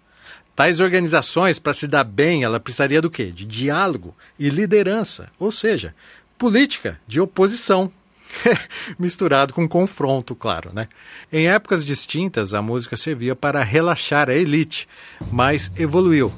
Tais 0.54 0.82
organizações, 0.82 1.60
para 1.60 1.74
se 1.74 1.88
dar 1.88 2.04
bem, 2.04 2.44
ela 2.44 2.60
precisaria 2.60 3.02
do 3.02 3.10
quê? 3.10 3.28
De 3.28 3.46
diálogo 3.46 4.14
e 4.38 4.50
liderança, 4.50 5.32
ou 5.40 5.52
seja, 5.52 5.96
política 6.38 7.00
de 7.08 7.22
oposição 7.22 7.90
misturado 8.98 9.54
com 9.54 9.68
confronto, 9.68 10.36
claro, 10.36 10.72
né? 10.74 10.88
Em 11.32 11.48
épocas 11.48 11.84
distintas, 11.84 12.54
a 12.54 12.62
música 12.62 12.98
servia 12.98 13.36
para 13.36 13.63
relaxar 13.63 14.30
a 14.30 14.34
elite, 14.34 14.88
mas 15.32 15.72
evoluiu 15.78 16.32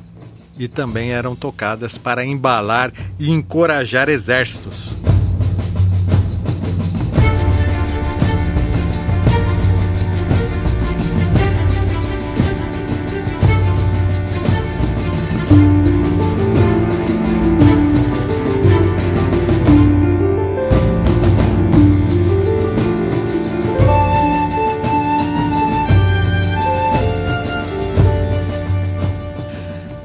e 0.57 0.67
também 0.67 1.11
eram 1.11 1.35
tocadas 1.35 1.97
para 1.97 2.25
embalar 2.25 2.93
e 3.19 3.29
encorajar 3.29 4.09
exércitos. 4.09 4.95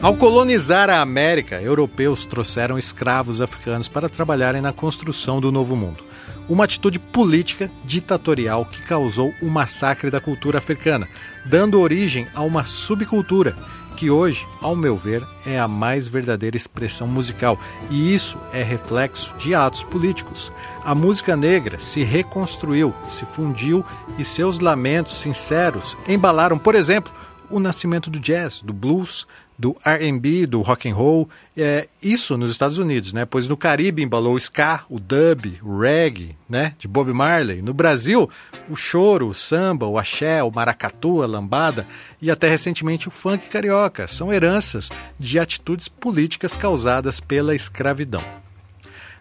Ao 0.02 0.16
colonizar 0.16 0.88
a 0.88 1.02
América, 1.02 1.60
europeus 1.60 2.24
trouxeram 2.24 2.78
escravos 2.78 3.42
africanos 3.42 3.86
para 3.86 4.08
trabalharem 4.08 4.62
na 4.62 4.72
construção 4.72 5.42
do 5.42 5.52
Novo 5.52 5.76
Mundo. 5.76 6.02
Uma 6.48 6.64
atitude 6.64 6.98
política 6.98 7.70
ditatorial 7.84 8.64
que 8.64 8.80
causou 8.80 9.30
o 9.42 9.50
massacre 9.50 10.10
da 10.10 10.18
cultura 10.18 10.56
africana, 10.56 11.06
dando 11.44 11.78
origem 11.78 12.26
a 12.34 12.40
uma 12.40 12.64
subcultura 12.64 13.54
que 13.94 14.10
hoje, 14.10 14.48
ao 14.62 14.74
meu 14.74 14.96
ver, 14.96 15.22
é 15.44 15.60
a 15.60 15.68
mais 15.68 16.08
verdadeira 16.08 16.56
expressão 16.56 17.06
musical, 17.06 17.60
e 17.90 18.14
isso 18.14 18.38
é 18.54 18.62
reflexo 18.62 19.34
de 19.36 19.54
atos 19.54 19.84
políticos. 19.84 20.50
A 20.82 20.94
música 20.94 21.36
negra 21.36 21.78
se 21.78 22.02
reconstruiu, 22.02 22.94
se 23.06 23.26
fundiu 23.26 23.84
e 24.16 24.24
seus 24.24 24.60
lamentos 24.60 25.20
sinceros 25.20 25.94
embalaram, 26.08 26.56
por 26.56 26.74
exemplo, 26.74 27.12
o 27.50 27.60
nascimento 27.60 28.08
do 28.08 28.18
jazz, 28.18 28.60
do 28.60 28.72
blues, 28.72 29.26
do 29.60 29.76
R&B, 29.84 30.46
do 30.46 30.62
rock 30.62 30.88
and 30.88 30.94
roll, 30.94 31.28
é, 31.54 31.86
isso 32.02 32.38
nos 32.38 32.50
Estados 32.50 32.78
Unidos, 32.78 33.12
né? 33.12 33.26
Pois 33.26 33.46
no 33.46 33.58
Caribe 33.58 34.02
embalou 34.02 34.32
o 34.32 34.38
ska, 34.38 34.86
o 34.88 34.98
dub, 34.98 35.60
o 35.62 35.80
reggae, 35.80 36.34
né? 36.48 36.74
De 36.78 36.88
Bob 36.88 37.12
Marley. 37.12 37.60
No 37.60 37.74
Brasil, 37.74 38.28
o 38.70 38.74
choro, 38.74 39.28
o 39.28 39.34
samba, 39.34 39.86
o 39.86 39.98
axé, 39.98 40.42
o 40.42 40.50
maracatu, 40.50 41.22
a 41.22 41.26
lambada 41.26 41.86
e 42.22 42.30
até 42.30 42.48
recentemente 42.48 43.06
o 43.06 43.10
funk 43.10 43.50
carioca 43.50 44.06
são 44.06 44.32
heranças 44.32 44.88
de 45.18 45.38
atitudes 45.38 45.88
políticas 45.88 46.56
causadas 46.56 47.20
pela 47.20 47.54
escravidão. 47.54 48.24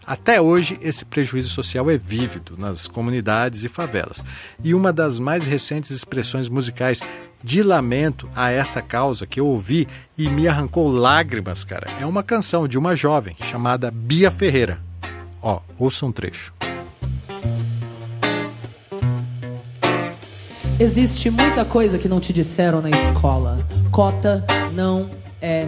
Até 0.08 0.42
hoje, 0.42 0.80
esse 0.82 1.04
prejuízo 1.04 1.50
social 1.50 1.88
é 1.92 1.98
vívido 1.98 2.56
nas 2.58 2.88
comunidades 2.88 3.64
e 3.64 3.70
favelas. 3.70 4.24
E 4.64 4.74
uma 4.74 4.92
das 4.92 5.20
mais 5.20 5.46
recentes 5.46 5.92
expressões 5.92 6.48
musicais 6.50 7.02
de 7.44 7.64
lamento 7.64 8.30
a 8.36 8.52
essa 8.52 8.82
causa 8.82 9.26
que 9.26 9.40
eu 9.40 9.48
ouvi 9.48 9.88
e 10.18 10.28
me 10.30 10.48
arrancou 10.48 10.90
lágrimas, 10.92 11.64
cara, 11.64 11.88
é 12.00 12.06
uma 12.06 12.24
canção 12.24 12.68
de 12.68 12.78
uma 12.78 12.96
jovem 12.96 13.36
chamada 13.50 13.92
Bia 13.92 14.30
Ferreira. 14.30 14.80
Ó, 15.42 15.62
ouça 15.78 16.06
um 16.06 16.12
trecho. 16.12 16.54
Existe 20.80 21.30
muita 21.30 21.66
coisa 21.66 21.98
que 21.98 22.08
não 22.08 22.22
te 22.22 22.32
disseram 22.32 22.82
na 22.82 22.90
escola. 22.90 23.60
Cota 23.92 24.46
não 24.74 25.10
é 25.42 25.68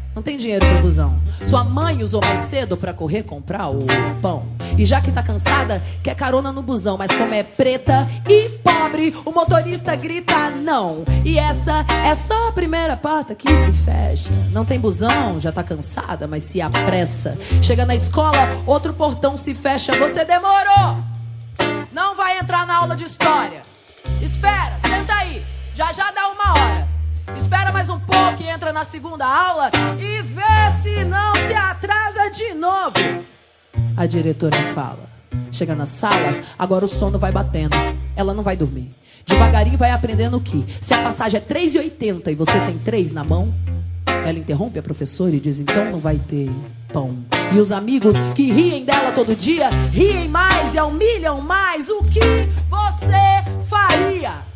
Não 0.13 0.21
tem 0.21 0.37
dinheiro 0.37 0.65
pro 0.65 0.81
busão. 0.81 1.17
Sua 1.43 1.63
mãe 1.63 2.03
usou 2.03 2.19
mais 2.21 2.41
cedo 2.49 2.75
para 2.75 2.93
correr 2.93 3.23
comprar 3.23 3.69
o 3.69 3.79
pão. 4.21 4.45
E 4.77 4.85
já 4.85 4.99
que 4.99 5.11
tá 5.11 5.23
cansada, 5.23 5.81
quer 6.03 6.15
carona 6.15 6.51
no 6.51 6.61
busão. 6.61 6.97
Mas 6.97 7.11
como 7.11 7.33
é 7.33 7.43
preta 7.43 8.07
e 8.29 8.49
pobre, 8.63 9.15
o 9.25 9.31
motorista 9.31 9.95
grita 9.95 10.49
não. 10.49 11.05
E 11.23 11.39
essa 11.39 11.85
é 12.05 12.13
só 12.13 12.49
a 12.49 12.51
primeira 12.51 12.97
porta 12.97 13.33
que 13.33 13.47
se 13.47 13.71
fecha. 13.71 14.29
Não 14.51 14.65
tem 14.65 14.79
busão, 14.79 15.39
já 15.39 15.51
tá 15.51 15.63
cansada, 15.63 16.27
mas 16.27 16.43
se 16.43 16.59
apressa. 16.61 17.37
Chega 17.61 17.85
na 17.85 17.95
escola, 17.95 18.61
outro 18.65 18.93
portão 18.93 19.37
se 19.37 19.55
fecha. 19.55 19.93
Você 19.97 20.25
demorou! 20.25 20.97
Não 21.93 22.15
vai 22.15 22.37
entrar 22.37 22.65
na 22.65 22.77
aula 22.77 22.95
de 22.95 23.05
história. 23.05 23.61
Espera, 24.21 24.77
senta 24.87 25.13
aí. 25.13 25.43
Já 25.73 25.93
já 25.93 26.11
dá 26.11 26.27
uma 26.27 26.51
hora. 26.53 26.90
Espera 27.35 27.71
mais 27.71 27.89
um 27.89 27.99
pouco 27.99 28.41
e 28.41 28.49
entra 28.49 28.71
na 28.73 28.85
segunda 28.85 29.25
aula 29.25 29.69
e 29.99 30.21
vê 30.21 30.81
se 30.81 31.05
não 31.05 31.33
se 31.35 31.53
atrasa 31.53 32.29
de 32.29 32.53
novo. 32.53 32.95
A 33.95 34.05
diretora 34.05 34.57
fala. 34.73 35.09
Chega 35.51 35.75
na 35.75 35.85
sala, 35.85 36.41
agora 36.57 36.85
o 36.85 36.87
sono 36.87 37.19
vai 37.19 37.31
batendo. 37.31 37.75
Ela 38.15 38.33
não 38.33 38.43
vai 38.43 38.55
dormir. 38.55 38.89
Devagarinho 39.25 39.77
vai 39.77 39.91
aprendendo 39.91 40.39
que 40.39 40.65
se 40.79 40.93
a 40.93 41.03
passagem 41.03 41.39
é 41.39 41.43
3,80 41.43 42.31
e 42.31 42.35
você 42.35 42.59
tem 42.61 42.77
3 42.77 43.11
na 43.11 43.23
mão, 43.23 43.53
ela 44.05 44.37
interrompe 44.37 44.79
a 44.79 44.83
professora 44.83 45.35
e 45.35 45.39
diz: 45.39 45.59
então 45.59 45.91
não 45.91 45.99
vai 45.99 46.17
ter 46.17 46.49
pão. 46.91 47.17
E 47.53 47.59
os 47.59 47.71
amigos 47.71 48.15
que 48.35 48.51
riem 48.51 48.85
dela 48.85 49.11
todo 49.11 49.35
dia 49.35 49.69
riem 49.91 50.27
mais 50.27 50.73
e 50.73 50.81
humilham 50.81 51.41
mais. 51.41 51.89
O 51.89 52.01
que 52.03 52.47
você 52.69 53.65
faria? 53.67 54.50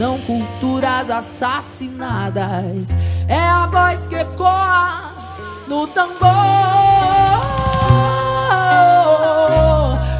escravas 0.00 1.10
assassinadas. 1.10 2.96
É 3.28 3.38
a 3.38 3.66
voz 3.66 3.98
que 4.08 4.14
ecoa 4.14 5.10
no 5.68 5.86
tambor. 5.88 6.18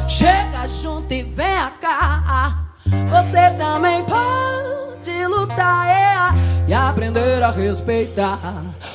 Chega 0.07 0.67
junto 0.81 1.11
e 1.11 1.23
vem 1.23 1.45
cá. 1.79 2.65
Você 2.85 3.49
também 3.57 4.03
pode 4.03 5.25
lutar 5.25 5.87
é, 5.87 6.69
e 6.69 6.73
aprender 6.73 7.41
a 7.41 7.51
respeitar. 7.51 8.39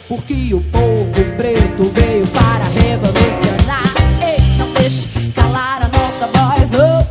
Porque 0.08 0.54
o 0.54 0.60
povo 0.70 1.12
preto 1.36 1.90
veio 1.94 2.26
para 2.28 2.64
revolucionar. 2.64 3.92
Ei, 4.22 4.38
não 4.56 4.72
deixe 4.72 5.08
calar 5.32 5.82
a 5.82 5.88
nossa 5.88 6.26
voz, 6.28 6.70
não. 6.70 7.06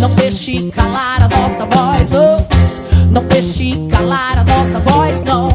Não 0.00 0.14
deixe 0.14 0.70
calar 0.70 1.22
a 1.22 1.28
nossa 1.28 1.66
voz, 1.66 2.08
não. 2.08 2.51
Não 3.12 3.22
deixe 3.26 3.72
calar 3.90 4.38
a 4.38 4.44
nossa 4.44 4.80
voz, 4.80 5.22
não. 5.24 5.48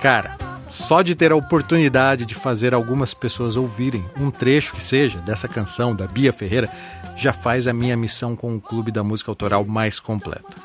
Cara, 0.00 0.36
só 0.68 1.00
de 1.00 1.14
ter 1.14 1.30
a 1.30 1.36
oportunidade 1.36 2.26
de 2.26 2.34
fazer 2.34 2.74
algumas 2.74 3.14
pessoas 3.14 3.56
ouvirem 3.56 4.04
um 4.18 4.32
trecho 4.32 4.72
que 4.72 4.82
seja 4.82 5.18
dessa 5.18 5.46
canção 5.46 5.94
da 5.94 6.08
Bia 6.08 6.32
Ferreira 6.32 6.68
já 7.16 7.32
faz 7.32 7.68
a 7.68 7.72
minha 7.72 7.96
missão 7.96 8.34
com 8.34 8.56
o 8.56 8.60
Clube 8.60 8.90
da 8.90 9.04
Música 9.04 9.30
Autoral 9.30 9.64
mais 9.64 10.00
completa. 10.00 10.56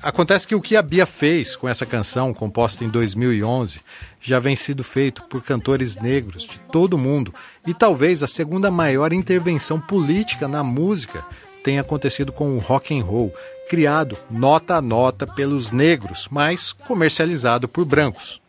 Acontece 0.00 0.46
que 0.46 0.54
o 0.54 0.60
que 0.60 0.76
a 0.76 0.82
Bia 0.82 1.04
fez 1.04 1.56
com 1.56 1.68
essa 1.68 1.84
canção, 1.84 2.32
composta 2.32 2.84
em 2.84 2.88
2011, 2.88 3.80
já 4.20 4.38
vem 4.38 4.54
sido 4.54 4.84
feito 4.84 5.22
por 5.24 5.42
cantores 5.42 5.96
negros 5.96 6.44
de 6.44 6.60
todo 6.70 6.92
o 6.92 6.98
mundo 6.98 7.34
e 7.66 7.72
talvez 7.72 8.22
a 8.22 8.26
segunda 8.26 8.70
maior 8.70 9.12
intervenção 9.12 9.80
política 9.80 10.46
na 10.46 10.62
música 10.62 11.24
tenha 11.62 11.80
acontecido 11.80 12.30
com 12.30 12.56
o 12.56 12.58
rock 12.58 12.98
and 12.98 13.02
roll, 13.02 13.32
criado 13.68 14.16
nota 14.30 14.76
a 14.76 14.82
nota 14.82 15.26
pelos 15.26 15.70
negros, 15.70 16.28
mas 16.30 16.72
comercializado 16.72 17.66
por 17.66 17.84
brancos. 17.84 18.40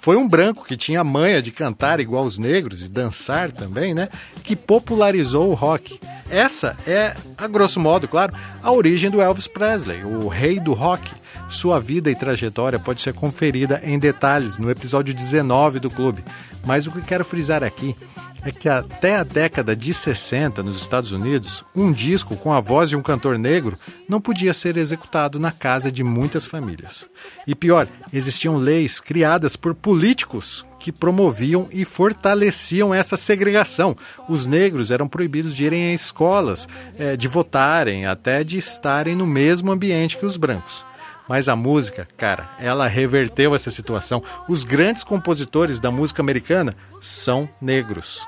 Foi 0.00 0.16
um 0.16 0.28
branco 0.28 0.64
que 0.64 0.76
tinha 0.76 1.02
manha 1.02 1.42
de 1.42 1.50
cantar 1.50 1.98
igual 2.00 2.24
os 2.24 2.38
negros 2.38 2.82
e 2.82 2.88
dançar 2.88 3.50
também, 3.50 3.92
né? 3.92 4.08
Que 4.44 4.54
popularizou 4.54 5.50
o 5.50 5.54
rock. 5.54 5.98
Essa 6.30 6.76
é, 6.86 7.16
a 7.36 7.48
grosso 7.48 7.80
modo, 7.80 8.06
claro, 8.06 8.32
a 8.62 8.70
origem 8.70 9.10
do 9.10 9.20
Elvis 9.20 9.48
Presley, 9.48 10.04
o 10.04 10.28
rei 10.28 10.60
do 10.60 10.72
rock. 10.74 11.10
Sua 11.48 11.80
vida 11.80 12.10
e 12.10 12.14
trajetória 12.14 12.78
pode 12.78 13.02
ser 13.02 13.14
conferida 13.14 13.80
em 13.84 13.98
detalhes 13.98 14.58
no 14.58 14.70
episódio 14.70 15.14
19 15.14 15.80
do 15.80 15.90
clube. 15.90 16.24
Mas 16.64 16.86
o 16.86 16.92
que 16.92 17.02
quero 17.02 17.24
frisar 17.24 17.62
aqui 17.64 17.96
é 18.46 18.52
que 18.52 18.68
até 18.68 19.16
a 19.16 19.24
década 19.24 19.74
de 19.74 19.92
60 19.92 20.62
nos 20.62 20.76
Estados 20.76 21.10
Unidos, 21.10 21.64
um 21.74 21.92
disco 21.92 22.36
com 22.36 22.52
a 22.52 22.60
voz 22.60 22.88
de 22.88 22.94
um 22.94 23.02
cantor 23.02 23.36
negro 23.36 23.76
não 24.08 24.20
podia 24.20 24.54
ser 24.54 24.76
executado 24.76 25.40
na 25.40 25.50
casa 25.50 25.90
de 25.90 26.04
muitas 26.04 26.46
famílias. 26.46 27.06
E 27.44 27.56
pior, 27.56 27.88
existiam 28.12 28.56
leis 28.56 29.00
criadas 29.00 29.56
por 29.56 29.74
políticos 29.74 30.64
que 30.78 30.92
promoviam 30.92 31.68
e 31.72 31.84
fortaleciam 31.84 32.94
essa 32.94 33.16
segregação. 33.16 33.96
Os 34.28 34.46
negros 34.46 34.92
eram 34.92 35.08
proibidos 35.08 35.52
de 35.52 35.64
irem 35.64 35.90
a 35.90 35.94
escolas, 35.94 36.68
eh, 36.96 37.16
de 37.16 37.26
votarem, 37.26 38.06
até 38.06 38.44
de 38.44 38.58
estarem 38.58 39.16
no 39.16 39.26
mesmo 39.26 39.72
ambiente 39.72 40.16
que 40.16 40.24
os 40.24 40.36
brancos. 40.36 40.84
Mas 41.28 41.48
a 41.48 41.56
música, 41.56 42.06
cara, 42.16 42.48
ela 42.60 42.86
reverteu 42.86 43.56
essa 43.56 43.72
situação. 43.72 44.22
Os 44.48 44.62
grandes 44.62 45.02
compositores 45.02 45.80
da 45.80 45.90
música 45.90 46.22
americana 46.22 46.76
são 47.02 47.48
negros. 47.60 48.20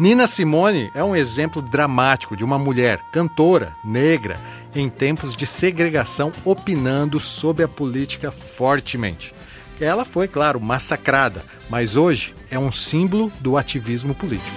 Nina 0.00 0.26
Simone 0.26 0.90
é 0.94 1.04
um 1.04 1.14
exemplo 1.14 1.60
dramático 1.60 2.34
de 2.34 2.42
uma 2.42 2.58
mulher 2.58 2.98
cantora 3.12 3.74
negra 3.84 4.40
em 4.74 4.88
tempos 4.88 5.36
de 5.36 5.44
segregação 5.44 6.32
opinando 6.42 7.20
sobre 7.20 7.64
a 7.64 7.68
política 7.68 8.32
fortemente. 8.32 9.34
Ela 9.78 10.06
foi, 10.06 10.26
claro, 10.26 10.58
massacrada, 10.58 11.44
mas 11.68 11.96
hoje 11.96 12.34
é 12.50 12.58
um 12.58 12.72
símbolo 12.72 13.30
do 13.40 13.58
ativismo 13.58 14.14
político. 14.14 14.56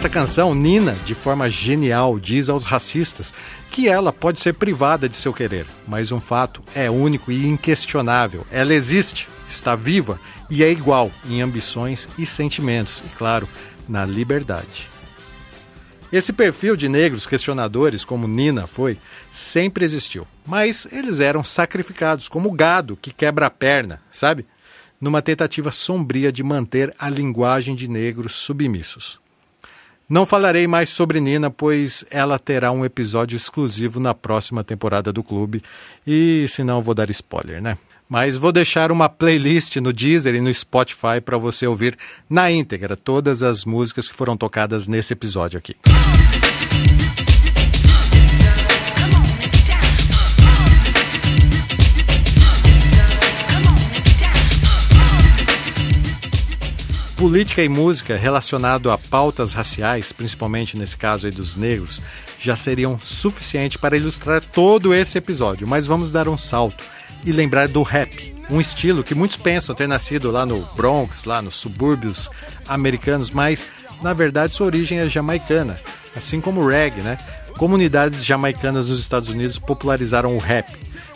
Nessa 0.00 0.08
canção, 0.08 0.54
Nina, 0.54 0.94
de 1.04 1.14
forma 1.14 1.50
genial, 1.50 2.18
diz 2.18 2.48
aos 2.48 2.64
racistas 2.64 3.34
que 3.70 3.86
ela 3.86 4.10
pode 4.10 4.40
ser 4.40 4.54
privada 4.54 5.06
de 5.06 5.14
seu 5.14 5.30
querer, 5.30 5.66
mas 5.86 6.10
um 6.10 6.18
fato 6.18 6.62
é 6.74 6.90
único 6.90 7.30
e 7.30 7.46
inquestionável: 7.46 8.46
ela 8.50 8.72
existe, 8.72 9.28
está 9.46 9.76
viva 9.76 10.18
e 10.48 10.64
é 10.64 10.70
igual 10.70 11.10
em 11.28 11.42
ambições 11.42 12.08
e 12.18 12.24
sentimentos, 12.24 13.02
e 13.04 13.14
claro, 13.14 13.46
na 13.86 14.06
liberdade. 14.06 14.88
Esse 16.10 16.32
perfil 16.32 16.76
de 16.76 16.88
negros 16.88 17.26
questionadores, 17.26 18.02
como 18.02 18.26
Nina 18.26 18.66
foi, 18.66 18.96
sempre 19.30 19.84
existiu, 19.84 20.26
mas 20.46 20.88
eles 20.90 21.20
eram 21.20 21.44
sacrificados 21.44 22.26
como 22.26 22.50
gado 22.52 22.96
que 22.96 23.12
quebra 23.12 23.48
a 23.48 23.50
perna, 23.50 24.00
sabe? 24.10 24.46
Numa 24.98 25.20
tentativa 25.20 25.70
sombria 25.70 26.32
de 26.32 26.42
manter 26.42 26.94
a 26.98 27.10
linguagem 27.10 27.74
de 27.74 27.86
negros 27.86 28.32
submissos. 28.32 29.19
Não 30.10 30.26
falarei 30.26 30.66
mais 30.66 30.90
sobre 30.90 31.20
Nina, 31.20 31.52
pois 31.52 32.04
ela 32.10 32.36
terá 32.36 32.72
um 32.72 32.84
episódio 32.84 33.36
exclusivo 33.36 34.00
na 34.00 34.12
próxima 34.12 34.64
temporada 34.64 35.12
do 35.12 35.22
clube, 35.22 35.62
e 36.04 36.46
senão 36.48 36.82
vou 36.82 36.96
dar 36.96 37.08
spoiler, 37.10 37.62
né? 37.62 37.78
Mas 38.08 38.36
vou 38.36 38.50
deixar 38.50 38.90
uma 38.90 39.08
playlist 39.08 39.76
no 39.76 39.92
Deezer 39.92 40.34
e 40.34 40.40
no 40.40 40.52
Spotify 40.52 41.20
para 41.24 41.38
você 41.38 41.64
ouvir 41.64 41.96
na 42.28 42.50
íntegra 42.50 42.96
todas 42.96 43.40
as 43.40 43.64
músicas 43.64 44.08
que 44.08 44.14
foram 44.16 44.36
tocadas 44.36 44.88
nesse 44.88 45.12
episódio 45.12 45.56
aqui. 45.56 45.76
Política 57.20 57.62
e 57.62 57.68
música 57.68 58.16
relacionado 58.16 58.90
a 58.90 58.96
pautas 58.96 59.52
raciais, 59.52 60.10
principalmente 60.10 60.74
nesse 60.74 60.96
caso 60.96 61.26
aí 61.26 61.30
dos 61.30 61.54
negros, 61.54 62.00
já 62.40 62.56
seriam 62.56 62.98
suficiente 62.98 63.78
para 63.78 63.94
ilustrar 63.94 64.42
todo 64.42 64.94
esse 64.94 65.18
episódio, 65.18 65.68
mas 65.68 65.84
vamos 65.84 66.08
dar 66.08 66.30
um 66.30 66.36
salto 66.38 66.82
e 67.22 67.30
lembrar 67.30 67.68
do 67.68 67.82
rap, 67.82 68.34
um 68.48 68.58
estilo 68.58 69.04
que 69.04 69.14
muitos 69.14 69.36
pensam 69.36 69.74
ter 69.74 69.86
nascido 69.86 70.30
lá 70.30 70.46
no 70.46 70.62
Bronx, 70.74 71.26
lá 71.26 71.42
nos 71.42 71.56
subúrbios 71.56 72.30
americanos, 72.66 73.30
mas 73.30 73.68
na 74.00 74.14
verdade 74.14 74.54
sua 74.54 74.64
origem 74.64 75.00
é 75.00 75.06
jamaicana, 75.06 75.78
assim 76.16 76.40
como 76.40 76.62
o 76.62 76.68
reggae, 76.68 77.02
né? 77.02 77.18
Comunidades 77.58 78.24
jamaicanas 78.24 78.88
nos 78.88 78.98
Estados 78.98 79.28
Unidos 79.28 79.58
popularizaram 79.58 80.34
o 80.34 80.38
rap 80.38 80.74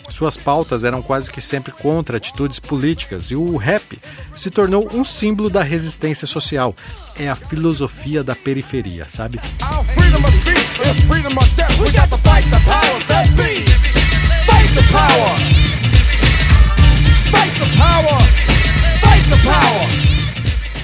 Suas 0.09 0.37
pautas 0.37 0.85
eram 0.85 1.03
quase 1.03 1.31
que 1.31 1.41
sempre 1.41 1.73
contra 1.73 2.19
atitudes 2.19 2.61
políticas 2.61 3.31
e 3.31 3.37
o 3.37 3.57
rap 3.57 3.99
se 4.35 4.51
tornou 4.51 4.89
um 4.95 5.05
símbolo 5.05 5.51
da 5.51 5.63
resistência 5.63 6.27
social. 6.27 6.75
É 7.19 7.29
a 7.29 7.35
filosofia 7.35 8.23
da 8.23 8.35
periferia, 8.35 9.07
sabe? 9.09 9.41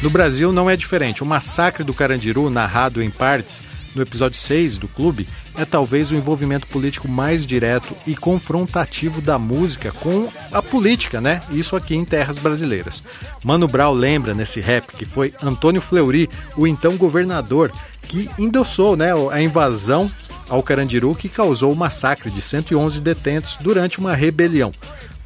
No 0.03 0.09
Brasil 0.09 0.51
não 0.51 0.69
é 0.69 0.77
diferente. 0.77 1.23
O 1.23 1.27
massacre 1.27 1.85
do 1.85 1.93
Carandiru, 1.93 2.49
narrado 2.49 3.03
em 3.03 3.11
partes 3.11 3.61
no 3.95 4.03
episódio 4.03 4.39
6 4.39 4.79
do 4.79 4.89
clube, 4.89 5.29
é 5.57 5.65
talvez 5.65 6.11
o 6.11 6.15
envolvimento 6.15 6.67
político 6.67 7.09
mais 7.09 7.45
direto 7.45 7.95
e 8.07 8.15
confrontativo 8.15 9.21
da 9.21 9.39
música 9.39 9.93
com 9.93 10.29
a 10.51 10.63
política, 10.63 11.21
né? 11.21 11.41
Isso 11.51 11.77
aqui 11.77 11.95
em 11.95 12.05
terras 12.05 12.39
brasileiras. 12.39 13.03
Mano 13.45 13.69
Brown 13.69 13.93
lembra 13.93 14.35
nesse 14.35 14.61
rap 14.61 14.95
que 14.97 15.05
foi 15.05 15.35
Antônio 15.43 15.81
Fleury, 15.81 16.29
o 16.57 16.67
então 16.67 16.97
governador, 16.97 17.73
que 18.03 18.29
endossou 18.39 18.97
né, 18.97 19.11
a 19.31 19.41
invasão 19.41 20.11
ao 20.49 20.63
Carandiru 20.63 21.15
que 21.15 21.29
causou 21.29 21.73
o 21.73 21.77
massacre 21.77 22.31
de 22.31 22.43
111 22.43 23.01
detentos 23.01 23.57
durante 23.61 23.99
uma 23.99 24.15
rebelião. 24.15 24.73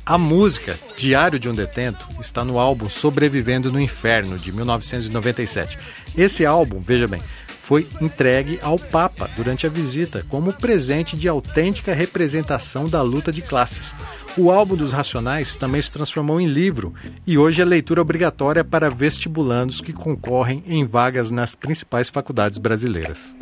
A 0.07 0.19
música 0.19 0.79
Diário 0.99 1.39
de 1.39 1.49
um 1.49 1.55
Detento 1.55 2.07
está 2.21 2.45
no 2.45 2.59
álbum 2.59 2.91
Sobrevivendo 2.91 3.73
no 3.73 3.81
Inferno, 3.81 4.39
de 4.39 4.53
1997. 4.53 5.79
Esse 6.15 6.45
álbum, 6.45 6.79
veja 6.79 7.09
bem, 7.09 7.23
foi 7.66 7.87
entregue 8.00 8.59
ao 8.62 8.79
Papa 8.79 9.29
durante 9.35 9.66
a 9.66 9.70
visita 9.70 10.24
como 10.29 10.53
presente 10.53 11.16
de 11.16 11.27
autêntica 11.27 11.94
representação 11.94 12.87
da 12.87 13.00
luta 13.00 13.33
de 13.33 13.40
classes. 13.40 13.92
O 14.37 14.50
álbum 14.50 14.77
dos 14.77 14.92
Racionais 14.92 15.57
também 15.57 15.81
se 15.81 15.90
transformou 15.90 16.38
em 16.40 16.46
livro 16.46 16.92
e 17.27 17.38
hoje 17.38 17.62
é 17.62 17.64
leitura 17.64 18.03
obrigatória 18.03 18.62
para 18.62 18.90
vestibulandos 18.90 19.81
que 19.81 19.92
concorrem 19.92 20.62
em 20.66 20.85
vagas 20.85 21.31
nas 21.31 21.55
principais 21.55 22.11
faculdades 22.11 22.59
brasileiras. 22.59 23.35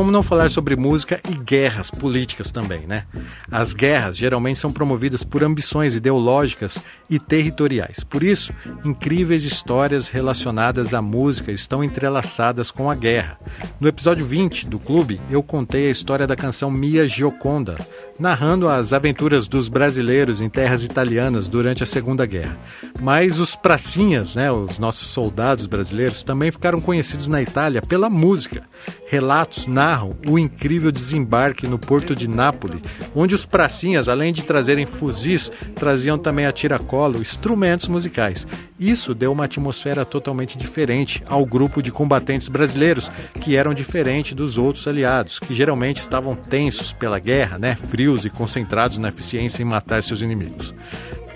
Como 0.00 0.10
não 0.10 0.22
falar 0.22 0.50
sobre 0.50 0.76
música 0.76 1.20
e 1.28 1.34
guerras 1.34 1.90
políticas 1.90 2.50
também, 2.50 2.86
né? 2.86 3.04
As 3.52 3.74
guerras 3.74 4.16
geralmente 4.16 4.58
são 4.58 4.72
promovidas 4.72 5.22
por 5.22 5.44
ambições 5.44 5.94
ideológicas 5.94 6.82
e 7.10 7.18
territoriais. 7.18 8.02
Por 8.02 8.22
isso, 8.22 8.50
incríveis 8.82 9.44
histórias 9.44 10.08
relacionadas 10.08 10.94
à 10.94 11.02
música 11.02 11.52
estão 11.52 11.84
entrelaçadas 11.84 12.70
com 12.70 12.90
a 12.90 12.94
guerra. 12.94 13.38
No 13.78 13.88
episódio 13.88 14.24
20 14.24 14.70
do 14.70 14.78
clube, 14.78 15.20
eu 15.28 15.42
contei 15.42 15.88
a 15.88 15.92
história 15.92 16.26
da 16.26 16.34
canção 16.34 16.70
Mia 16.70 17.06
Gioconda, 17.06 17.76
narrando 18.18 18.68
as 18.68 18.94
aventuras 18.94 19.46
dos 19.48 19.68
brasileiros 19.68 20.40
em 20.40 20.48
terras 20.48 20.82
italianas 20.82 21.46
durante 21.46 21.82
a 21.82 21.86
Segunda 21.86 22.24
Guerra. 22.24 22.56
Mas 23.00 23.38
os 23.38 23.54
pracinhas, 23.54 24.34
né, 24.34 24.50
os 24.50 24.78
nossos 24.78 25.08
soldados 25.08 25.66
brasileiros, 25.66 26.22
também 26.22 26.50
ficaram 26.50 26.80
conhecidos 26.80 27.28
na 27.28 27.42
Itália 27.42 27.82
pela 27.82 28.08
música. 28.08 28.62
Relatos 29.06 29.66
narram 29.90 30.16
o 30.28 30.38
incrível 30.38 30.92
desembarque 30.92 31.66
no 31.66 31.76
porto 31.76 32.14
de 32.14 32.28
Nápoles, 32.28 32.80
onde 33.12 33.34
os 33.34 33.44
pracinhas, 33.44 34.08
além 34.08 34.32
de 34.32 34.44
trazerem 34.44 34.86
fuzis, 34.86 35.50
traziam 35.74 36.16
também 36.16 36.46
a 36.46 36.52
tiracolo, 36.52 37.20
instrumentos 37.20 37.88
musicais. 37.88 38.46
Isso 38.78 39.14
deu 39.14 39.32
uma 39.32 39.46
atmosfera 39.46 40.04
totalmente 40.04 40.56
diferente 40.56 41.22
ao 41.26 41.44
grupo 41.44 41.82
de 41.82 41.90
combatentes 41.90 42.46
brasileiros, 42.46 43.10
que 43.40 43.56
eram 43.56 43.74
diferentes 43.74 44.32
dos 44.32 44.56
outros 44.56 44.86
aliados, 44.86 45.40
que 45.40 45.54
geralmente 45.54 46.00
estavam 46.00 46.36
tensos 46.36 46.92
pela 46.92 47.18
guerra, 47.18 47.58
né, 47.58 47.76
frios 47.88 48.24
e 48.24 48.30
concentrados 48.30 48.96
na 48.96 49.08
eficiência 49.08 49.60
em 49.60 49.66
matar 49.66 50.04
seus 50.04 50.20
inimigos. 50.20 50.72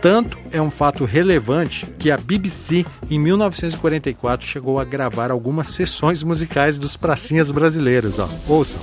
Tanto 0.04 0.38
é 0.52 0.60
um 0.60 0.70
fato 0.70 1.06
relevante 1.06 1.86
que 1.98 2.10
a 2.10 2.18
BBC, 2.18 2.84
em 3.10 3.18
1944, 3.18 4.46
chegou 4.46 4.78
a 4.78 4.84
gravar 4.84 5.30
algumas 5.30 5.68
sessões 5.68 6.22
musicais 6.22 6.76
dos 6.76 6.94
pracinhas 6.94 7.50
brasileiros. 7.50 8.18
Ó. 8.18 8.28
Ouçam. 8.46 8.78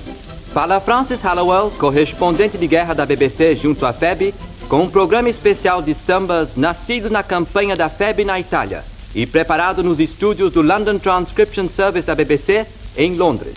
Fala 0.51 0.81
Francis 0.81 1.21
Hallowell, 1.21 1.69
correspondente 1.77 2.57
de 2.57 2.65
guerra 2.65 2.95
da 2.95 3.05
BBC 3.05 3.55
junto 3.55 3.85
à 3.85 3.93
FEB, 3.93 4.33
com 4.67 4.81
um 4.81 4.89
programa 4.89 5.29
especial 5.29 5.79
de 5.79 5.93
sambas 5.93 6.55
nascido 6.55 7.07
na 7.07 7.21
campanha 7.21 7.75
da 7.75 7.87
FEB 7.87 8.25
na 8.25 8.39
Itália 8.39 8.83
e 9.13 9.27
preparado 9.27 9.83
nos 9.83 9.99
estúdios 9.99 10.51
do 10.51 10.63
London 10.63 10.97
Transcription 10.97 11.69
Service 11.69 12.07
da 12.07 12.15
BBC 12.15 12.65
em 12.97 13.13
Londres. 13.13 13.53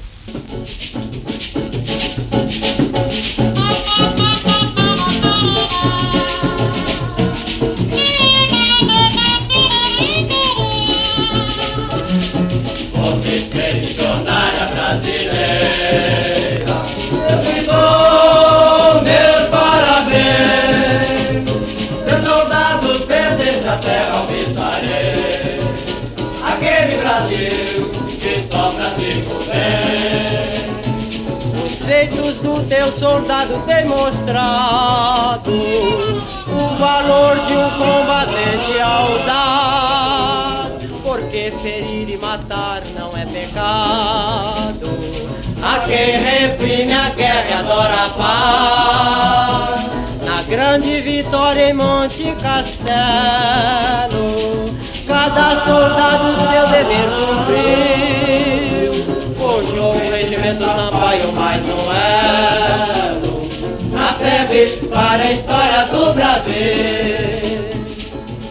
Teu 32.84 32.92
soldado 32.92 33.62
tem 33.66 33.86
mostrado 33.86 35.50
o 35.50 36.76
valor 36.78 37.36
de 37.46 37.54
um 37.54 37.70
combatente 37.70 38.78
audaz. 38.78 40.74
Porque 41.02 41.50
ferir 41.62 42.10
e 42.10 42.18
matar 42.18 42.82
não 42.98 43.16
é 43.16 43.24
pecado. 43.24 44.90
A 45.62 45.78
quem 45.86 46.18
reprime 46.18 46.92
a 46.92 47.08
guerra 47.10 47.46
e 47.48 47.52
adora 47.54 48.04
a 48.04 48.10
paz. 48.10 49.86
Na 50.22 50.42
grande 50.42 51.00
vitória 51.00 51.70
em 51.70 51.72
Monte 51.72 52.36
Castelo, 52.42 52.74
cada 55.08 55.56
soldado 55.64 56.34
seu 56.50 56.68
dever 56.68 57.08
cumpriu. 57.18 58.63
Forjou 59.54 59.94
o 59.94 59.98
regimento 59.98 60.64
Sampaio 60.64 61.32
mais 61.32 61.64
um 61.64 61.92
elo 61.92 63.48
na 63.92 64.12
febre 64.14 64.78
para 64.88 65.22
a 65.22 65.32
história 65.32 65.86
do 65.86 66.12
Brasil. 66.12 67.54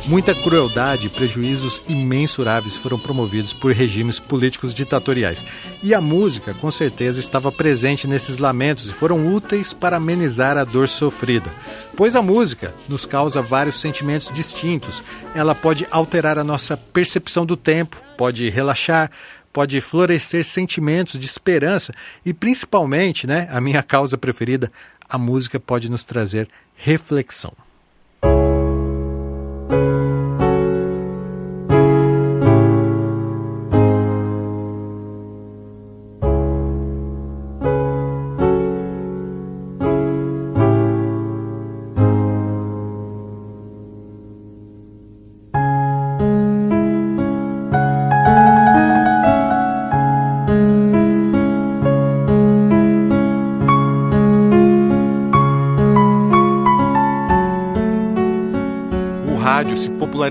Muita 0.06 0.34
crueldade 0.34 1.08
e 1.08 1.10
prejuízos 1.10 1.82
imensuráveis 1.90 2.78
foram 2.78 2.98
promovidos 2.98 3.52
por 3.52 3.74
regimes 3.74 4.18
políticos 4.18 4.74
ditatoriais. 4.74 5.44
E 5.82 5.94
a 5.94 6.00
música, 6.00 6.54
com 6.54 6.72
certeza, 6.72 7.20
estava 7.20 7.52
presente 7.52 8.08
nesses 8.08 8.38
lamentos 8.38 8.90
e 8.90 8.94
foram 8.94 9.34
úteis 9.36 9.74
para 9.74 9.98
amenizar 9.98 10.58
a 10.58 10.64
dor 10.64 10.88
sofrida. 10.88 11.54
Pois 11.98 12.16
a 12.16 12.22
música 12.22 12.74
nos 12.88 13.06
causa 13.06 13.42
vários 13.42 13.78
sentimentos 13.82 14.32
distintos. 14.34 15.04
Ela 15.36 15.54
pode 15.54 15.86
alterar 15.92 16.40
a 16.40 16.46
nossa 16.46 16.78
percepção 16.78 17.46
do 17.46 17.58
tempo, 17.58 18.02
pode 18.16 18.50
relaxar, 18.50 19.12
pode 19.54 19.80
florescer 19.80 20.44
sentimentos 20.44 21.20
de 21.20 21.26
esperança 21.28 21.94
e 22.26 22.34
principalmente, 22.34 23.28
né, 23.28 23.48
a 23.52 23.62
minha 23.62 23.84
causa 23.84 24.18
preferida, 24.18 24.72
a 25.08 25.18
música 25.18 25.60
pode 25.60 25.90
nos 25.90 26.04
trazer 26.04 26.50
reflexão. 26.76 27.54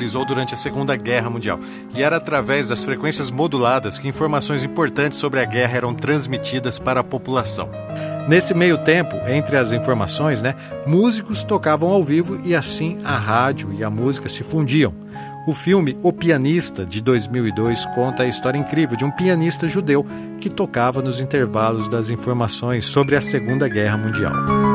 Popularizou 0.02 0.24
durante 0.24 0.54
a 0.54 0.56
Segunda 0.56 0.96
Guerra 0.96 1.30
Mundial 1.30 1.60
e 1.94 2.02
era 2.02 2.16
através 2.16 2.68
das 2.68 2.84
frequências 2.84 3.30
moduladas 3.30 3.98
que 3.98 4.08
informações 4.08 4.64
importantes 4.64 5.18
sobre 5.18 5.40
a 5.40 5.44
guerra 5.44 5.76
eram 5.76 5.94
transmitidas 5.94 6.78
para 6.78 7.00
a 7.00 7.04
população. 7.04 7.68
Nesse 8.28 8.54
meio 8.54 8.78
tempo, 8.78 9.16
entre 9.28 9.56
as 9.56 9.72
informações, 9.72 10.42
né, 10.42 10.54
músicos 10.86 11.42
tocavam 11.42 11.90
ao 11.90 12.04
vivo 12.04 12.40
e 12.44 12.54
assim 12.54 12.98
a 13.04 13.16
rádio 13.16 13.72
e 13.72 13.82
a 13.82 13.90
música 13.90 14.28
se 14.28 14.42
fundiam. 14.42 14.94
O 15.46 15.52
filme 15.52 15.98
O 16.02 16.12
Pianista, 16.12 16.86
de 16.86 17.00
2002, 17.00 17.84
conta 17.86 18.22
a 18.22 18.26
história 18.26 18.58
incrível 18.58 18.96
de 18.96 19.04
um 19.04 19.10
pianista 19.10 19.68
judeu 19.68 20.06
que 20.40 20.48
tocava 20.48 21.02
nos 21.02 21.18
intervalos 21.18 21.88
das 21.88 22.10
informações 22.10 22.84
sobre 22.84 23.16
a 23.16 23.20
Segunda 23.20 23.68
Guerra 23.68 23.96
Mundial. 23.96 24.71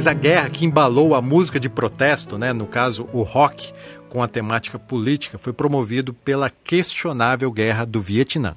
Mas 0.00 0.06
a 0.06 0.14
guerra 0.14 0.48
que 0.48 0.64
embalou 0.64 1.14
a 1.14 1.20
música 1.20 1.60
de 1.60 1.68
protesto, 1.68 2.38
né, 2.38 2.54
no 2.54 2.66
caso 2.66 3.06
o 3.12 3.20
rock, 3.20 3.70
com 4.08 4.22
a 4.22 4.26
temática 4.26 4.78
política, 4.78 5.36
foi 5.36 5.52
promovido 5.52 6.14
pela 6.14 6.48
questionável 6.48 7.52
guerra 7.52 7.84
do 7.84 8.00
Vietnã. 8.00 8.56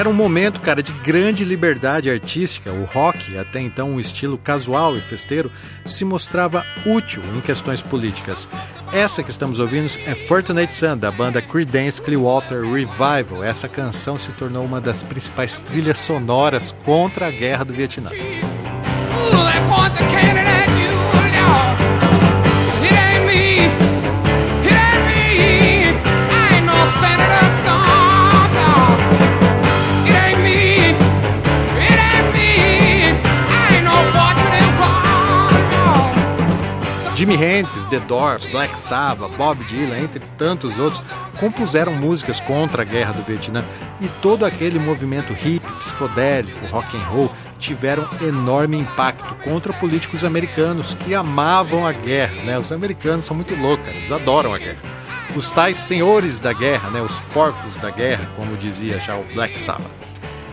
Era 0.00 0.08
um 0.08 0.14
momento, 0.14 0.62
cara, 0.62 0.82
de 0.82 0.92
grande 0.92 1.44
liberdade 1.44 2.10
artística. 2.10 2.72
O 2.72 2.84
rock, 2.84 3.36
até 3.36 3.60
então 3.60 3.90
um 3.90 4.00
estilo 4.00 4.38
casual 4.38 4.96
e 4.96 5.00
festeiro, 5.02 5.52
se 5.84 6.06
mostrava 6.06 6.64
útil 6.86 7.22
em 7.36 7.40
questões 7.42 7.82
políticas. 7.82 8.48
Essa 8.94 9.22
que 9.22 9.28
estamos 9.28 9.58
ouvindo 9.58 9.90
é 10.06 10.14
Fortunate 10.26 10.74
Son, 10.74 10.96
da 10.96 11.10
banda 11.10 11.42
Creedence 11.42 12.00
Clearwater 12.00 12.62
Revival. 12.62 13.44
Essa 13.44 13.68
canção 13.68 14.16
se 14.16 14.32
tornou 14.32 14.64
uma 14.64 14.80
das 14.80 15.02
principais 15.02 15.60
trilhas 15.60 15.98
sonoras 15.98 16.74
contra 16.82 17.26
a 17.26 17.30
guerra 17.30 17.66
do 17.66 17.74
Vietnã. 17.74 18.08
Jimi 37.20 37.34
Hendrix, 37.34 37.84
The 37.84 38.00
Doors, 38.00 38.46
Black 38.46 38.80
Sabbath, 38.80 39.36
Bob 39.36 39.62
Dylan, 39.64 39.98
entre 39.98 40.20
tantos 40.38 40.78
outros, 40.78 41.02
compuseram 41.38 41.92
músicas 41.92 42.40
contra 42.40 42.80
a 42.80 42.84
guerra 42.86 43.12
do 43.12 43.22
Vietnã 43.22 43.62
e 44.00 44.08
todo 44.22 44.46
aquele 44.46 44.78
movimento 44.78 45.34
hippie, 45.34 45.70
psicodélico, 45.72 46.66
rock 46.68 46.96
and 46.96 47.04
roll 47.04 47.30
tiveram 47.58 48.08
enorme 48.22 48.78
impacto 48.78 49.34
contra 49.44 49.70
políticos 49.74 50.24
americanos 50.24 50.94
que 50.94 51.14
amavam 51.14 51.86
a 51.86 51.92
guerra, 51.92 52.42
né? 52.42 52.58
Os 52.58 52.72
americanos 52.72 53.26
são 53.26 53.36
muito 53.36 53.54
loucos, 53.54 53.86
eles 53.88 54.10
adoram 54.10 54.54
a 54.54 54.58
guerra. 54.58 54.80
Os 55.36 55.50
tais 55.50 55.76
senhores 55.76 56.40
da 56.40 56.54
guerra, 56.54 56.88
né? 56.88 57.02
Os 57.02 57.20
porcos 57.34 57.76
da 57.76 57.90
guerra, 57.90 58.30
como 58.34 58.56
dizia 58.56 58.98
já 58.98 59.14
o 59.14 59.24
Black 59.34 59.60
Sabbath. 59.60 59.99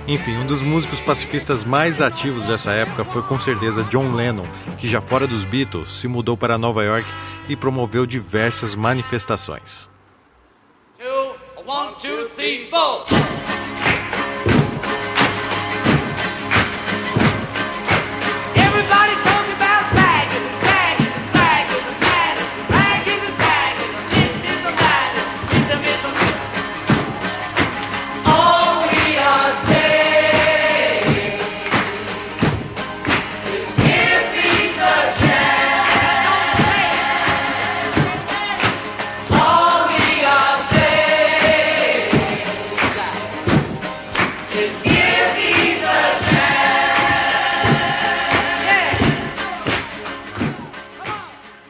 Enfim, 0.08 0.38
um 0.38 0.46
dos 0.46 0.62
músicos 0.62 1.02
pacifistas 1.02 1.66
mais 1.66 2.00
ativos 2.00 2.46
dessa 2.46 2.72
época 2.72 3.04
foi 3.04 3.22
com 3.24 3.38
certeza 3.38 3.84
John 3.84 4.14
Lennon, 4.14 4.46
que 4.78 4.88
já 4.88 5.02
fora 5.02 5.28
dos 5.28 5.44
Beatles 5.44 5.92
se 5.92 6.08
mudou 6.08 6.38
para 6.38 6.58
Nova 6.58 6.82
York 6.82 7.06
e 7.50 7.58
promoveu 7.58 8.06
diversas 8.06 8.74
manifestações. 8.74 9.90
Two, 10.98 11.36
one, 11.66 11.94
two, 12.02 12.30
three, 12.36 12.70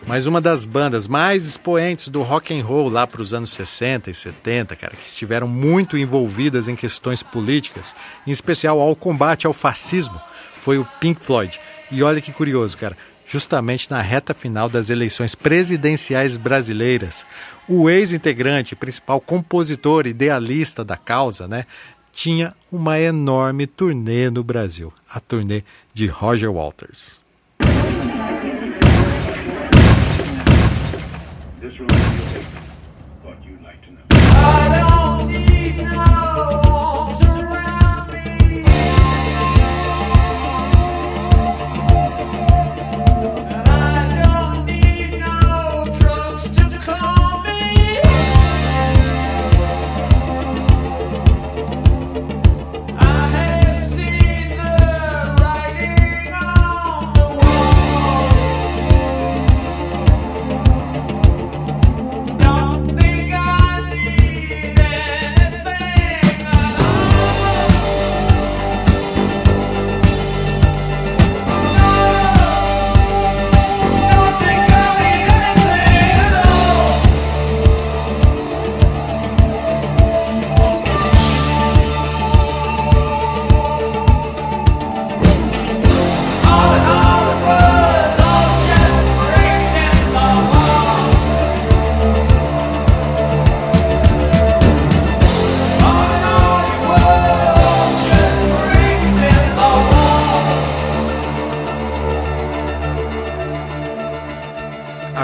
Mas 0.07 0.25
uma 0.25 0.39
das 0.39 0.63
bandas 0.63 1.05
mais 1.05 1.45
expoentes 1.45 2.07
do 2.07 2.23
rock 2.23 2.57
and 2.57 2.63
roll 2.63 2.89
lá 2.89 3.05
para 3.05 3.21
os 3.21 3.33
anos 3.33 3.51
60 3.51 4.09
e 4.09 4.13
70, 4.13 4.75
cara, 4.75 4.95
que 4.95 5.05
estiveram 5.05 5.47
muito 5.47 5.97
envolvidas 5.97 6.69
em 6.69 6.77
questões 6.77 7.21
políticas, 7.21 7.93
em 8.25 8.31
especial 8.31 8.79
ao 8.79 8.95
combate 8.95 9.45
ao 9.45 9.53
fascismo, 9.53 10.19
foi 10.61 10.79
o 10.79 10.87
Pink 11.01 11.23
Floyd. 11.23 11.59
E 11.91 12.01
olha 12.01 12.21
que 12.21 12.31
curioso, 12.31 12.77
cara, 12.77 12.95
justamente 13.27 13.91
na 13.91 14.01
reta 14.01 14.33
final 14.33 14.69
das 14.69 14.89
eleições 14.89 15.35
presidenciais 15.35 16.37
brasileiras, 16.37 17.25
o 17.67 17.89
ex-integrante, 17.89 18.77
principal 18.77 19.19
compositor 19.19 20.07
idealista 20.07 20.85
da 20.85 20.95
causa, 20.95 21.49
né, 21.49 21.65
tinha 22.17 22.55
uma 22.71 22.99
enorme 22.99 23.67
turnê 23.67 24.31
no 24.31 24.43
Brasil, 24.43 24.91
a 25.07 25.19
turnê 25.19 25.61
de 25.93 26.07
Roger 26.07 26.51
Walters. 26.51 27.19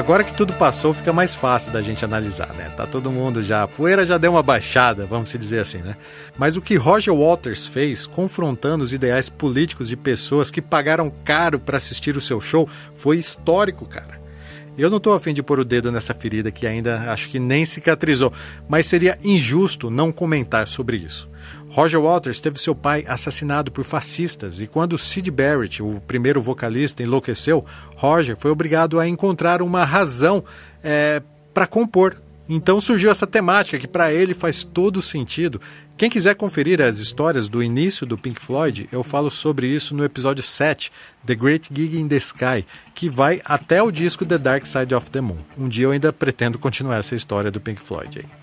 Agora 0.03 0.25
que 0.25 0.33
tudo 0.33 0.51
passou, 0.55 0.93
fica 0.93 1.13
mais 1.13 1.33
fácil 1.33 1.71
da 1.71 1.81
gente 1.81 2.03
analisar, 2.03 2.53
né? 2.55 2.69
Tá 2.75 2.85
todo 2.85 3.09
mundo 3.09 3.41
já. 3.41 3.63
A 3.63 3.67
poeira 3.69 4.05
já 4.05 4.17
deu 4.17 4.31
uma 4.31 4.43
baixada, 4.43 5.05
vamos 5.05 5.29
se 5.29 5.37
dizer 5.37 5.59
assim, 5.59 5.77
né? 5.77 5.95
Mas 6.37 6.57
o 6.57 6.61
que 6.61 6.75
Roger 6.75 7.15
Waters 7.15 7.67
fez, 7.67 8.05
confrontando 8.05 8.83
os 8.83 8.91
ideais 8.91 9.29
políticos 9.29 9.87
de 9.87 9.95
pessoas 9.95 10.51
que 10.51 10.61
pagaram 10.61 11.09
caro 11.23 11.57
para 11.57 11.77
assistir 11.77 12.17
o 12.17 12.21
seu 12.21 12.41
show, 12.41 12.67
foi 12.93 13.17
histórico, 13.17 13.85
cara. 13.85 14.19
Eu 14.77 14.89
não 14.89 14.97
estou 14.97 15.13
afim 15.13 15.33
de 15.33 15.41
pôr 15.41 15.59
o 15.59 15.63
dedo 15.63 15.89
nessa 15.89 16.13
ferida 16.13 16.51
que 16.51 16.67
ainda 16.67 17.09
acho 17.13 17.29
que 17.29 17.39
nem 17.39 17.65
cicatrizou, 17.65 18.33
mas 18.67 18.85
seria 18.85 19.17
injusto 19.23 19.89
não 19.89 20.11
comentar 20.11 20.67
sobre 20.67 20.97
isso. 20.97 21.29
Roger 21.73 21.99
Waters 21.99 22.39
teve 22.39 22.59
seu 22.59 22.75
pai 22.75 23.03
assassinado 23.07 23.71
por 23.71 23.83
fascistas 23.83 24.61
e 24.61 24.67
quando 24.67 24.95
Sid 24.95 25.31
Barrett, 25.31 25.81
o 25.81 25.99
primeiro 26.05 26.39
vocalista, 26.39 27.01
enlouqueceu, 27.01 27.65
Roger 27.95 28.37
foi 28.37 28.51
obrigado 28.51 28.99
a 28.99 29.07
encontrar 29.07 29.59
uma 29.59 29.83
razão 29.83 30.43
é, 30.83 31.19
para 31.51 31.65
compor. 31.65 32.21
Então 32.47 32.79
surgiu 32.79 33.09
essa 33.09 33.25
temática 33.25 33.79
que 33.79 33.87
para 33.87 34.13
ele 34.13 34.35
faz 34.35 34.63
todo 34.63 35.01
sentido. 35.01 35.59
Quem 35.97 36.11
quiser 36.11 36.35
conferir 36.35 36.79
as 36.79 36.99
histórias 36.99 37.47
do 37.47 37.63
início 37.63 38.05
do 38.05 38.19
Pink 38.19 38.39
Floyd, 38.39 38.87
eu 38.91 39.03
falo 39.03 39.31
sobre 39.31 39.65
isso 39.65 39.95
no 39.95 40.03
episódio 40.03 40.43
7, 40.43 40.91
The 41.25 41.33
Great 41.33 41.69
Gig 41.73 41.97
in 41.97 42.07
the 42.07 42.17
Sky, 42.17 42.67
que 42.93 43.09
vai 43.09 43.41
até 43.43 43.81
o 43.81 43.89
disco 43.89 44.27
The 44.27 44.37
Dark 44.37 44.67
Side 44.67 44.93
of 44.93 45.09
the 45.09 45.21
Moon. 45.21 45.39
Um 45.57 45.67
dia 45.67 45.85
eu 45.85 45.91
ainda 45.91 46.13
pretendo 46.13 46.59
continuar 46.59 46.97
essa 46.97 47.15
história 47.15 47.49
do 47.49 47.59
Pink 47.59 47.81
Floyd 47.81 48.19
aí. 48.19 48.42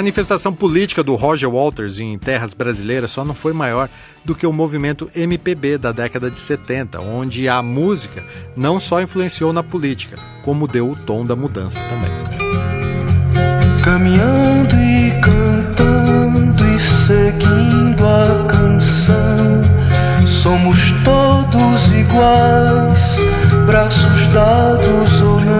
Manifestação 0.00 0.50
política 0.50 1.02
do 1.02 1.14
Roger 1.14 1.50
Walters 1.50 2.00
em 2.00 2.16
terras 2.16 2.54
brasileiras 2.54 3.10
só 3.10 3.22
não 3.22 3.34
foi 3.34 3.52
maior 3.52 3.90
do 4.24 4.34
que 4.34 4.46
o 4.46 4.52
movimento 4.52 5.10
MPB 5.14 5.76
da 5.76 5.92
década 5.92 6.30
de 6.30 6.38
70, 6.38 7.02
onde 7.02 7.46
a 7.46 7.60
música 7.60 8.24
não 8.56 8.80
só 8.80 9.02
influenciou 9.02 9.52
na 9.52 9.62
política, 9.62 10.16
como 10.42 10.66
deu 10.66 10.90
o 10.90 10.96
tom 10.96 11.26
da 11.26 11.36
mudança 11.36 11.78
também. 11.80 12.10
Caminhando 13.84 14.74
e 14.76 15.12
cantando 15.20 16.66
e 16.66 16.78
seguindo 16.78 18.02
a 18.06 18.46
canção, 18.48 19.60
somos 20.26 20.78
todos 21.04 21.92
iguais, 21.92 23.18
braços 23.66 24.26
dados 24.28 25.20
ou 25.20 25.40
não 25.40 25.59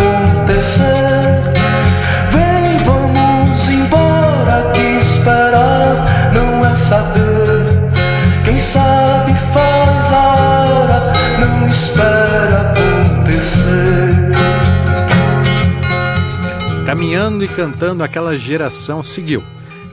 Caminhando 16.91 17.45
e 17.45 17.47
cantando, 17.47 18.03
aquela 18.03 18.37
geração 18.37 19.01
seguiu. 19.01 19.41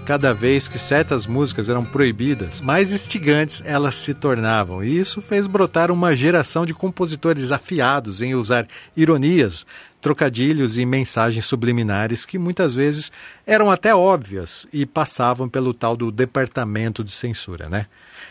Cada 0.05 0.35
vez 0.35 0.67
que 0.67 0.81
certas 0.81 1.29
músicas 1.29 1.69
eram 1.69 1.85
proibidas, 1.85 2.61
mais 2.61 2.93
instigantes 2.93 3.63
elas 3.65 3.95
se 3.95 4.13
tornavam, 4.13 4.83
e 4.83 4.99
isso 4.99 5.23
fez 5.23 5.47
brotar 5.47 5.93
uma 5.93 6.17
geração 6.17 6.67
de 6.67 6.75
compositores 6.75 7.53
afiados 7.53 8.21
em 8.21 8.35
usar 8.35 8.67
ironias, 8.97 9.65
trocadilhos 10.01 10.79
e 10.79 10.87
mensagens 10.87 11.45
subliminares 11.47 12.25
que 12.25 12.39
muitas 12.39 12.75
vezes 12.75 13.11
eram 13.47 13.71
até 13.71 13.95
óbvias 13.95 14.67
e 14.73 14.87
passavam 14.87 15.49
pelo 15.49 15.75
tal 15.75 15.97
do 15.97 16.11
departamento 16.11 17.03
de 17.03 17.11
censura, 17.11 17.69
né? 17.69 17.87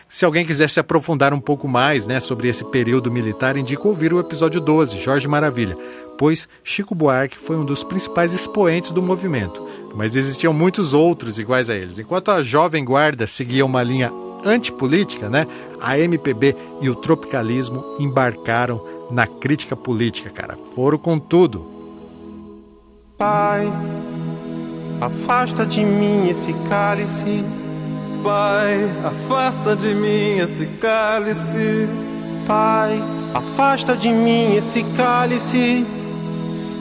Se 0.08 0.24
alguém 0.26 0.46
quiser 0.46 0.70
se 0.70 0.80
aprofundar 0.80 1.34
um 1.34 1.40
pouco 1.40 1.68
mais 1.68 2.08
né, 2.08 2.20
sobre 2.20 2.48
esse 2.48 2.64
período 2.66 3.12
militar, 3.12 3.58
indico 3.58 3.88
ouvir 3.88 4.14
o 4.14 4.20
episódio 4.20 4.62
12, 4.62 5.00
Jorge 5.00 5.28
Maravilha, 5.28 5.78
pois 6.18 6.48
Chico 6.64 6.96
Buarque 6.96 7.38
foi 7.38 7.58
um 7.58 7.66
dos 7.66 7.84
principais 7.84 8.34
expoentes 8.34 8.92
do 8.92 9.02
movimento, 9.02 9.68
mas 9.96 10.16
existiam 10.16 10.54
muitos 10.54 10.94
outros 10.94 11.38
iguais 11.38 11.70
a 11.70 11.76
eles. 11.76 12.00
Enquanto 12.00 12.32
a 12.32 12.44
Jovem 12.44 12.84
Guarda 12.84 13.28
seguia 13.28 13.66
uma 13.66 13.84
linha 13.84 14.12
antipolítica, 14.46 15.30
né, 15.30 15.46
a 15.80 16.00
MPB 16.00 16.56
e 16.82 16.90
o 16.90 16.96
tropicalismo 16.96 17.84
embarcaram 18.00 18.97
na 19.10 19.26
crítica 19.28 19.76
política, 19.76 20.30
cara. 20.30 20.58
Foram 20.76 20.98
com 20.98 21.20
tudo. 21.20 21.66
Pai, 23.18 23.72
afasta 25.02 25.66
de 25.66 25.84
mim 25.84 26.30
esse 26.30 26.54
cálice. 26.70 27.44
Pai, 28.24 28.84
afasta 29.04 29.76
de 29.76 29.94
mim 29.94 30.38
esse 30.38 30.66
cálice. 30.80 31.88
Pai, 32.46 33.02
afasta 33.34 33.96
de 33.96 34.10
mim 34.10 34.56
esse 34.56 34.84
cálice 34.96 35.86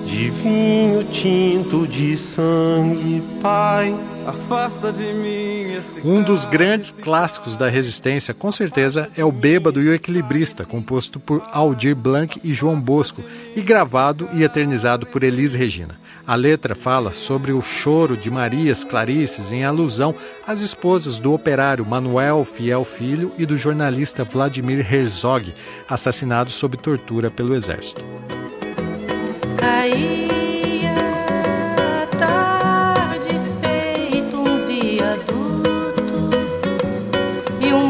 de 0.06 0.30
vinho 0.30 1.02
tinto 1.04 1.86
de 1.86 2.16
sangue, 2.16 3.22
Pai. 3.42 3.94
Afasta 4.26 4.92
de 4.92 5.12
mim 5.12 5.72
esse 5.72 6.00
Um 6.04 6.20
dos 6.20 6.44
grandes 6.44 6.90
clássicos 6.90 7.56
da 7.56 7.68
resistência, 7.68 8.34
com 8.34 8.50
certeza, 8.50 9.08
é 9.16 9.24
o 9.24 9.30
Bêbado 9.30 9.80
e 9.80 9.88
o 9.88 9.94
Equilibrista, 9.94 10.64
composto 10.64 11.20
por 11.20 11.42
Aldir 11.52 11.94
Blanc 11.94 12.40
e 12.42 12.52
João 12.52 12.80
Bosco, 12.80 13.22
e 13.54 13.62
gravado 13.62 14.28
e 14.32 14.42
eternizado 14.42 15.06
por 15.06 15.22
Elis 15.22 15.54
Regina. 15.54 15.96
A 16.26 16.34
letra 16.34 16.74
fala 16.74 17.12
sobre 17.12 17.52
o 17.52 17.62
choro 17.62 18.16
de 18.16 18.28
Marias 18.28 18.82
Clarices 18.82 19.52
em 19.52 19.64
alusão 19.64 20.12
às 20.44 20.60
esposas 20.60 21.18
do 21.18 21.32
operário 21.32 21.86
Manuel 21.86 22.44
Fiel 22.44 22.84
Filho 22.84 23.30
e 23.38 23.46
do 23.46 23.56
jornalista 23.56 24.24
Vladimir 24.24 24.92
Herzog, 24.92 25.54
assassinados 25.88 26.54
sob 26.54 26.76
tortura 26.76 27.30
pelo 27.30 27.54
exército. 27.54 28.04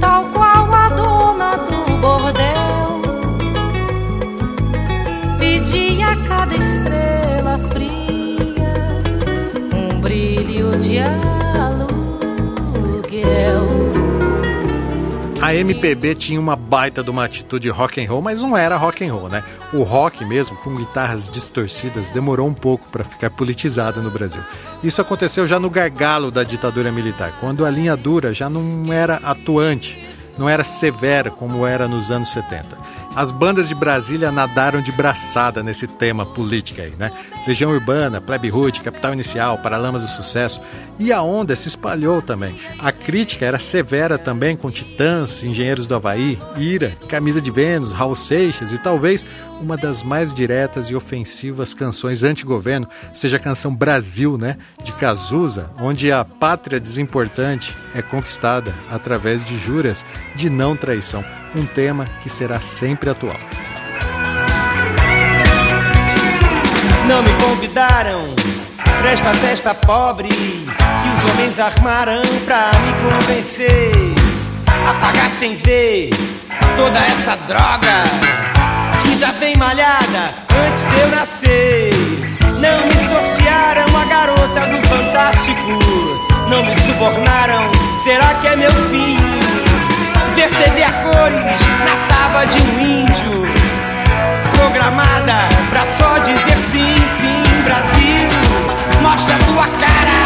tal 0.00 0.24
qual 0.34 0.72
a 0.72 0.88
dona 0.90 1.56
do 1.56 1.96
bordel 1.96 3.00
pedia 5.38 6.16
cada 6.28 6.54
estrela 6.54 7.58
fria, 7.70 8.74
um 9.74 10.00
brilho 10.00 10.76
de 10.76 10.98
aluguel. 10.98 11.37
A 15.48 15.54
MPB 15.54 16.14
tinha 16.14 16.38
uma 16.38 16.54
baita 16.54 17.02
de 17.02 17.08
uma 17.08 17.24
atitude 17.24 17.70
rock 17.70 18.04
and 18.04 18.06
roll, 18.06 18.20
mas 18.20 18.42
não 18.42 18.54
era 18.54 18.76
rock 18.76 19.02
and 19.02 19.14
roll, 19.14 19.30
né? 19.30 19.42
O 19.72 19.82
rock 19.82 20.22
mesmo, 20.22 20.54
com 20.58 20.76
guitarras 20.76 21.26
distorcidas, 21.26 22.10
demorou 22.10 22.46
um 22.46 22.52
pouco 22.52 22.86
para 22.90 23.02
ficar 23.02 23.30
politizado 23.30 24.02
no 24.02 24.10
Brasil. 24.10 24.42
Isso 24.84 25.00
aconteceu 25.00 25.48
já 25.48 25.58
no 25.58 25.70
gargalo 25.70 26.30
da 26.30 26.44
ditadura 26.44 26.92
militar, 26.92 27.38
quando 27.40 27.64
a 27.64 27.70
linha 27.70 27.96
dura 27.96 28.34
já 28.34 28.50
não 28.50 28.92
era 28.92 29.16
atuante, 29.24 30.06
não 30.36 30.50
era 30.50 30.62
severa 30.62 31.30
como 31.30 31.66
era 31.66 31.88
nos 31.88 32.10
anos 32.10 32.28
70. 32.28 32.76
As 33.18 33.32
bandas 33.32 33.66
de 33.66 33.74
Brasília 33.74 34.30
nadaram 34.30 34.80
de 34.80 34.92
braçada 34.92 35.60
nesse 35.60 35.88
tema 35.88 36.24
política 36.24 36.82
aí, 36.82 36.92
né? 36.96 37.10
Legião 37.48 37.72
Urbana, 37.72 38.20
Plebe 38.20 38.48
Rude, 38.48 38.80
Capital 38.80 39.12
Inicial, 39.12 39.58
Paralamas 39.58 40.02
do 40.02 40.08
Sucesso. 40.08 40.60
E 41.00 41.12
a 41.12 41.20
onda 41.20 41.56
se 41.56 41.66
espalhou 41.66 42.22
também. 42.22 42.60
A 42.78 42.92
crítica 42.92 43.44
era 43.44 43.58
severa 43.58 44.18
também 44.18 44.56
com 44.56 44.70
Titãs, 44.70 45.42
Engenheiros 45.42 45.84
do 45.84 45.96
Havaí, 45.96 46.38
Ira, 46.56 46.96
Camisa 47.08 47.40
de 47.40 47.50
Vênus, 47.50 47.90
Raul 47.90 48.14
Seixas 48.14 48.70
e 48.70 48.78
talvez 48.78 49.26
uma 49.60 49.76
das 49.76 50.04
mais 50.04 50.32
diretas 50.32 50.86
e 50.86 50.94
ofensivas 50.94 51.74
canções 51.74 52.22
anti-governo 52.22 52.88
seja 53.12 53.36
a 53.36 53.40
canção 53.40 53.74
Brasil, 53.74 54.38
né? 54.38 54.58
De 54.84 54.92
Cazuza, 54.92 55.72
onde 55.80 56.12
a 56.12 56.24
pátria 56.24 56.78
desimportante 56.78 57.74
é 57.96 58.00
conquistada 58.00 58.72
através 58.92 59.44
de 59.44 59.58
juras 59.58 60.04
de 60.36 60.48
não 60.48 60.76
traição. 60.76 61.24
Um 61.58 61.66
tema 61.66 62.04
que 62.22 62.30
será 62.30 62.60
sempre 62.60 63.10
atual. 63.10 63.36
Não 67.08 67.20
me 67.20 67.32
convidaram 67.42 68.32
pra 69.00 69.10
esta 69.10 69.34
festa 69.34 69.74
pobre 69.74 70.28
que 70.28 71.26
os 71.26 71.32
homens 71.32 71.58
armaram 71.58 72.22
pra 72.44 72.70
me 72.78 73.10
convencer 73.10 73.90
a 74.88 74.94
pagar 75.00 75.28
sem 75.40 75.56
ver 75.56 76.10
toda 76.76 76.96
essa 76.96 77.36
droga 77.48 78.04
que 79.02 79.16
já 79.16 79.32
vem 79.32 79.56
malhada 79.56 80.32
antes 80.64 80.84
de 80.84 81.00
eu 81.00 81.08
nascer. 81.08 81.90
Não 82.60 82.86
me 82.86 82.94
sortearam 83.08 83.86
a 83.96 84.04
garota 84.04 84.60
do 84.60 84.88
Fantástico, 84.88 85.78
não 86.48 86.64
me 86.64 86.80
subornaram. 86.82 87.68
Será 88.04 88.34
que 88.34 88.46
é 88.46 88.54
meu 88.54 88.70
fim? 88.70 89.27
TV 90.46 90.84
a 90.84 90.92
cores 90.92 91.60
na 91.84 91.94
tábua 92.06 92.46
de 92.46 92.62
um 92.62 92.80
índio, 92.80 93.44
programada 94.52 95.48
pra 95.68 95.82
só 95.98 96.16
dizer 96.18 96.56
sim, 96.70 96.94
sim, 96.94 97.42
Brasil. 97.64 98.28
Mostra 99.02 99.34
a 99.34 99.38
tua 99.38 99.66
cara, 99.80 100.22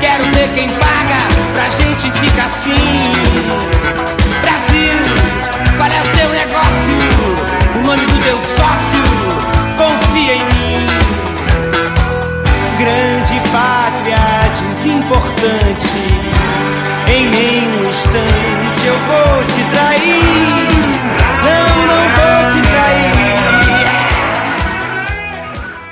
quero 0.00 0.24
ver 0.32 0.48
quem 0.54 0.68
paga 0.70 1.28
pra 1.52 1.68
gente 1.70 2.10
ficar 2.18 2.46
assim. 2.46 3.12
Brasil, 4.42 4.98
qual 5.76 5.88
é 5.88 6.00
o 6.00 6.08
teu 6.16 6.28
negócio? 6.30 6.98
O 7.76 7.86
nome 7.86 8.06
do 8.06 8.18
teu 8.24 8.36
sócio, 8.56 9.04
confia 9.76 10.34
em 10.34 10.44
mim. 10.44 10.86
Grande 12.76 13.17
pátria 13.50 14.18
desimportante, 14.82 15.98
em 17.08 17.28
nenhum 17.28 17.88
instante 17.88 18.86
eu 18.86 18.98
vou 18.98 19.44
te 19.44 19.62
trair. 19.70 20.22
Não, 21.44 21.68
não 21.86 22.04
vou 22.16 22.38
te 22.50 22.60
trair. 22.68 23.28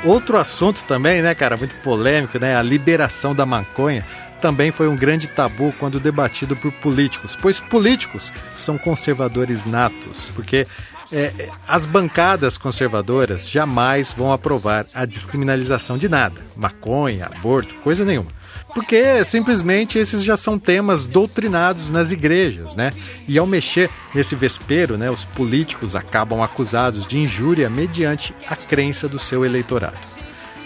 Outro 0.05 0.39
assunto 0.39 0.85
também, 0.85 1.21
né, 1.21 1.35
cara, 1.35 1.57
muito 1.57 1.75
polêmico, 1.83 2.39
né? 2.39 2.57
A 2.57 2.63
liberação 2.63 3.35
da 3.35 3.45
maconha 3.45 4.05
também 4.41 4.71
foi 4.71 4.87
um 4.87 4.95
grande 4.95 5.27
tabu 5.27 5.75
quando 5.79 5.99
debatido 5.99 6.55
por 6.55 6.71
políticos, 6.71 7.37
pois 7.41 7.59
políticos 7.59 8.33
são 8.55 8.79
conservadores 8.79 9.65
natos, 9.65 10.31
porque 10.35 10.67
é, 11.13 11.33
é, 11.39 11.51
as 11.67 11.87
bancadas 11.87 12.59
conservadoras 12.59 13.49
jamais 13.49 14.13
vão 14.13 14.33
aprovar 14.33 14.87
a 14.93 15.05
descriminalização 15.05 15.97
de 15.97 16.09
nada, 16.09 16.41
maconha, 16.57 17.27
aborto, 17.27 17.75
coisa 17.77 18.05
nenhuma. 18.05 18.31
Porque 18.75 19.25
simplesmente 19.25 19.99
esses 19.99 20.23
já 20.23 20.37
são 20.37 20.59
temas 20.59 21.07
doutrinados 21.07 21.89
nas 21.89 22.11
igrejas, 22.11 22.77
né? 22.77 22.93
E 23.27 23.39
ao 23.39 23.47
mexer 23.47 23.89
nesse 24.15 24.35
vespeiro, 24.35 24.99
né, 24.99 25.11
os 25.11 25.25
políticos 25.25 25.97
acabam 25.97 26.43
acusados 26.43 27.07
de 27.07 27.17
injúria 27.17 27.71
mediante 27.71 28.35
a 28.47 28.55
crença 28.55 29.09
do 29.09 29.19
seu 29.19 29.47
eleitorado. 29.47 29.97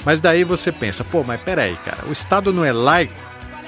Mas 0.04 0.20
daí 0.20 0.42
você 0.42 0.72
pensa, 0.72 1.04
pô, 1.04 1.22
mas 1.22 1.40
peraí, 1.40 1.76
cara, 1.84 2.04
o 2.08 2.12
Estado 2.12 2.52
não 2.52 2.64
é 2.64 2.72
laico? 2.72 3.14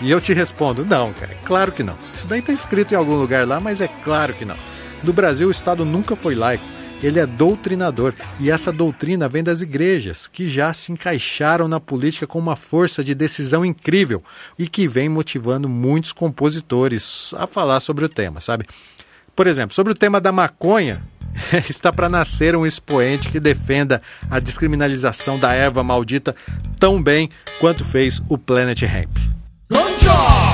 E 0.00 0.10
eu 0.10 0.20
te 0.20 0.32
respondo, 0.32 0.84
não, 0.84 1.12
cara, 1.12 1.36
claro 1.44 1.70
que 1.70 1.84
não. 1.84 1.96
Isso 2.12 2.26
daí 2.26 2.40
está 2.40 2.52
escrito 2.52 2.92
em 2.92 2.96
algum 2.96 3.14
lugar 3.14 3.46
lá, 3.46 3.60
mas 3.60 3.80
é 3.80 3.86
claro 3.86 4.34
que 4.34 4.44
não. 4.44 4.56
No 5.02 5.12
Brasil, 5.12 5.48
o 5.48 5.50
Estado 5.50 5.84
nunca 5.84 6.14
foi 6.14 6.34
laico. 6.34 6.64
Ele 7.02 7.18
é 7.18 7.26
doutrinador 7.26 8.14
e 8.38 8.48
essa 8.48 8.70
doutrina 8.72 9.28
vem 9.28 9.42
das 9.42 9.60
igrejas, 9.60 10.28
que 10.28 10.48
já 10.48 10.72
se 10.72 10.92
encaixaram 10.92 11.66
na 11.66 11.80
política 11.80 12.28
com 12.28 12.38
uma 12.38 12.54
força 12.54 13.02
de 13.02 13.12
decisão 13.12 13.64
incrível 13.64 14.22
e 14.56 14.68
que 14.68 14.86
vem 14.86 15.08
motivando 15.08 15.68
muitos 15.68 16.12
compositores 16.12 17.34
a 17.36 17.48
falar 17.48 17.80
sobre 17.80 18.04
o 18.04 18.08
tema, 18.08 18.40
sabe? 18.40 18.66
Por 19.34 19.48
exemplo, 19.48 19.74
sobre 19.74 19.92
o 19.92 19.96
tema 19.96 20.20
da 20.20 20.30
maconha, 20.30 21.02
está 21.68 21.92
para 21.92 22.08
nascer 22.08 22.54
um 22.54 22.64
expoente 22.64 23.28
que 23.28 23.40
defenda 23.40 24.00
a 24.30 24.38
descriminalização 24.38 25.40
da 25.40 25.52
erva 25.52 25.82
maldita 25.82 26.36
tão 26.78 27.02
bem 27.02 27.28
quanto 27.58 27.84
fez 27.84 28.22
o 28.28 28.38
Planet 28.38 28.82
Hemp. 28.82 29.16
Digo 29.98 30.51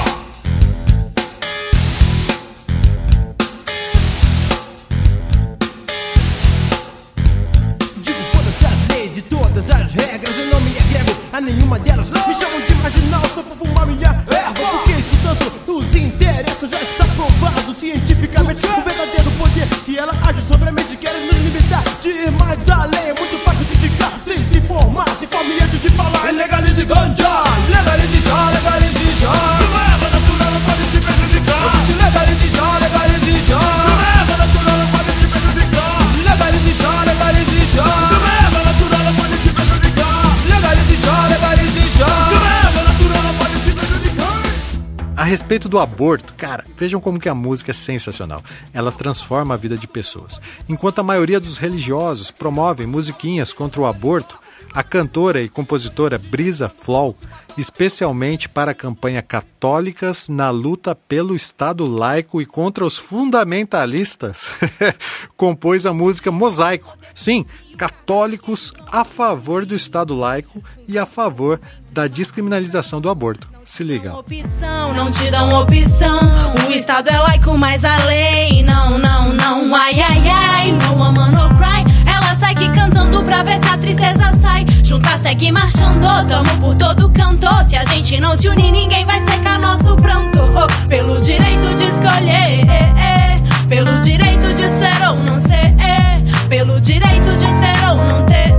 respeito 45.59 45.69
do 45.69 45.81
aborto, 45.81 46.35
cara, 46.35 46.65
vejam 46.77 47.01
como 47.01 47.19
que 47.19 47.29
a 47.29 47.35
música 47.35 47.73
é 47.73 47.75
sensacional. 47.75 48.45
Ela 48.73 48.93
transforma 48.93 49.55
a 49.55 49.57
vida 49.57 49.77
de 49.77 49.89
pessoas. 49.89 50.41
Enquanto 50.69 51.01
a 51.01 51.03
maioria 51.03 51.41
dos 51.41 51.59
religiosos 51.59 52.31
promovem 52.31 52.87
musiquinhas 52.87 53.53
contra 53.53 53.81
o 53.81 53.87
aborto, 53.87 54.39
a 54.73 54.85
cantora 54.85 55.43
e 55.43 55.49
compositora 55.49 56.17
Brisa 56.17 56.69
Flow, 56.69 57.17
especialmente 57.57 58.49
para 58.49 58.71
a 58.71 58.75
campanha 58.75 59.21
Católicas 59.21 60.29
na 60.29 60.51
luta 60.51 60.95
pelo 60.95 61.35
Estado 61.35 61.87
laico 61.87 62.41
e 62.41 62.47
contra 62.47 62.85
os 62.87 62.97
fundamentalistas, 62.97 64.47
compôs 65.37 65.87
a 65.87 65.93
música 65.93 66.31
Mosaico. 66.31 66.97
Sim, 67.15 67.45
católicos 67.77 68.73
a 68.87 69.05
favor 69.05 69.67
do 69.67 69.75
Estado 69.75 70.15
laico 70.15 70.63
e 70.87 70.97
a 70.97 71.07
favor 71.07 71.61
da 71.91 72.07
descriminalização 72.07 73.01
do 73.01 73.11
aborto. 73.11 73.58
Se 73.69 73.85
liga. 73.85 74.15
opção, 74.17 74.95
não 74.95 75.11
te 75.11 75.31
dão 75.31 75.61
opção. 75.61 76.19
O 76.67 76.73
Estado 76.73 77.11
é 77.11 77.19
laico, 77.19 77.57
mas 77.57 77.85
a 77.85 77.97
lei 78.07 78.63
não, 78.63 78.99
não, 78.99 79.33
não. 79.35 79.75
Ai, 79.75 80.01
ai, 80.01 80.23
ai, 80.27 80.73
no 80.73 80.97
woman 80.97 81.31
no 81.31 81.49
cry. 81.51 81.85
Ela 82.07 82.35
segue 82.35 82.69
cantando 82.71 83.23
pra 83.25 83.43
ver 83.43 83.59
se 83.61 83.69
a 83.69 83.77
tristeza 83.77 84.35
sai. 84.41 84.65
Juntar, 84.83 85.19
segue 85.19 85.53
marchando, 85.53 86.27
tamo 86.27 86.61
por 86.63 86.75
todo 86.77 87.11
canto. 87.11 87.47
Se 87.69 87.77
a 87.77 87.85
gente 87.85 88.19
não 88.19 88.35
se 88.35 88.49
unir, 88.49 88.73
ninguém 88.73 89.05
vai 89.05 89.21
secar 89.21 89.59
nosso 89.61 89.95
pranto. 89.97 90.39
Oh, 90.57 90.89
pelo 90.89 91.21
direito 91.21 91.77
de 91.77 91.85
escolher, 91.85 92.67
eh, 92.69 92.93
eh. 92.99 93.43
pelo 93.69 94.01
direito 94.01 94.47
de 94.47 94.71
ser 94.71 95.09
ou 95.09 95.17
não 95.17 95.39
ser, 95.39 95.77
eh. 95.85 96.49
pelo 96.49 96.81
direito 96.81 97.29
de 97.33 97.47
ter 97.47 97.91
ou 97.91 97.97
não 97.97 98.25
ter. 98.25 98.57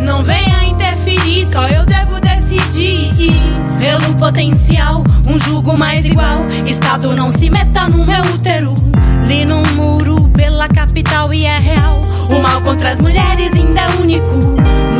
Não 0.00 0.22
venha 0.22 0.64
interferir, 0.64 1.46
só 1.46 1.66
eu 1.66 1.84
devo 1.86 2.20
decidir. 2.20 2.97
Pelo 3.78 4.14
potencial, 4.16 5.04
um 5.28 5.38
jugo 5.38 5.76
mais 5.76 6.04
igual. 6.04 6.46
Estado 6.66 7.14
não 7.14 7.30
se 7.30 7.48
meta 7.48 7.88
no 7.88 8.04
meu 8.04 8.34
útero. 8.34 8.74
Li 9.26 9.44
num 9.44 9.62
muro 9.74 10.28
pela 10.30 10.68
capital 10.68 11.32
e 11.32 11.44
é 11.44 11.58
real. 11.58 11.96
O 12.30 12.42
mal 12.42 12.60
contra 12.60 12.90
as 12.90 13.00
mulheres 13.00 13.52
ainda 13.54 13.80
é 13.80 13.88
único. 14.02 14.34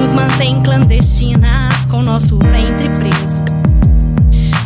Nos 0.00 0.14
mantém 0.14 0.62
clandestinas 0.62 1.84
com 1.90 2.02
nosso 2.02 2.38
ventre 2.38 2.88
preso. 2.90 3.40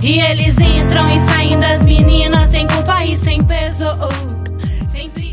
E 0.03 0.21
eles 0.21 0.59
entram 0.59 1.09
e 1.09 1.21
saem 1.21 1.59
das 1.59 1.85
meninas 1.85 2.51
sem 2.51 2.67
culpa 2.67 3.05
e 3.05 3.17
sem 3.17 3.43
peso. 3.43 3.87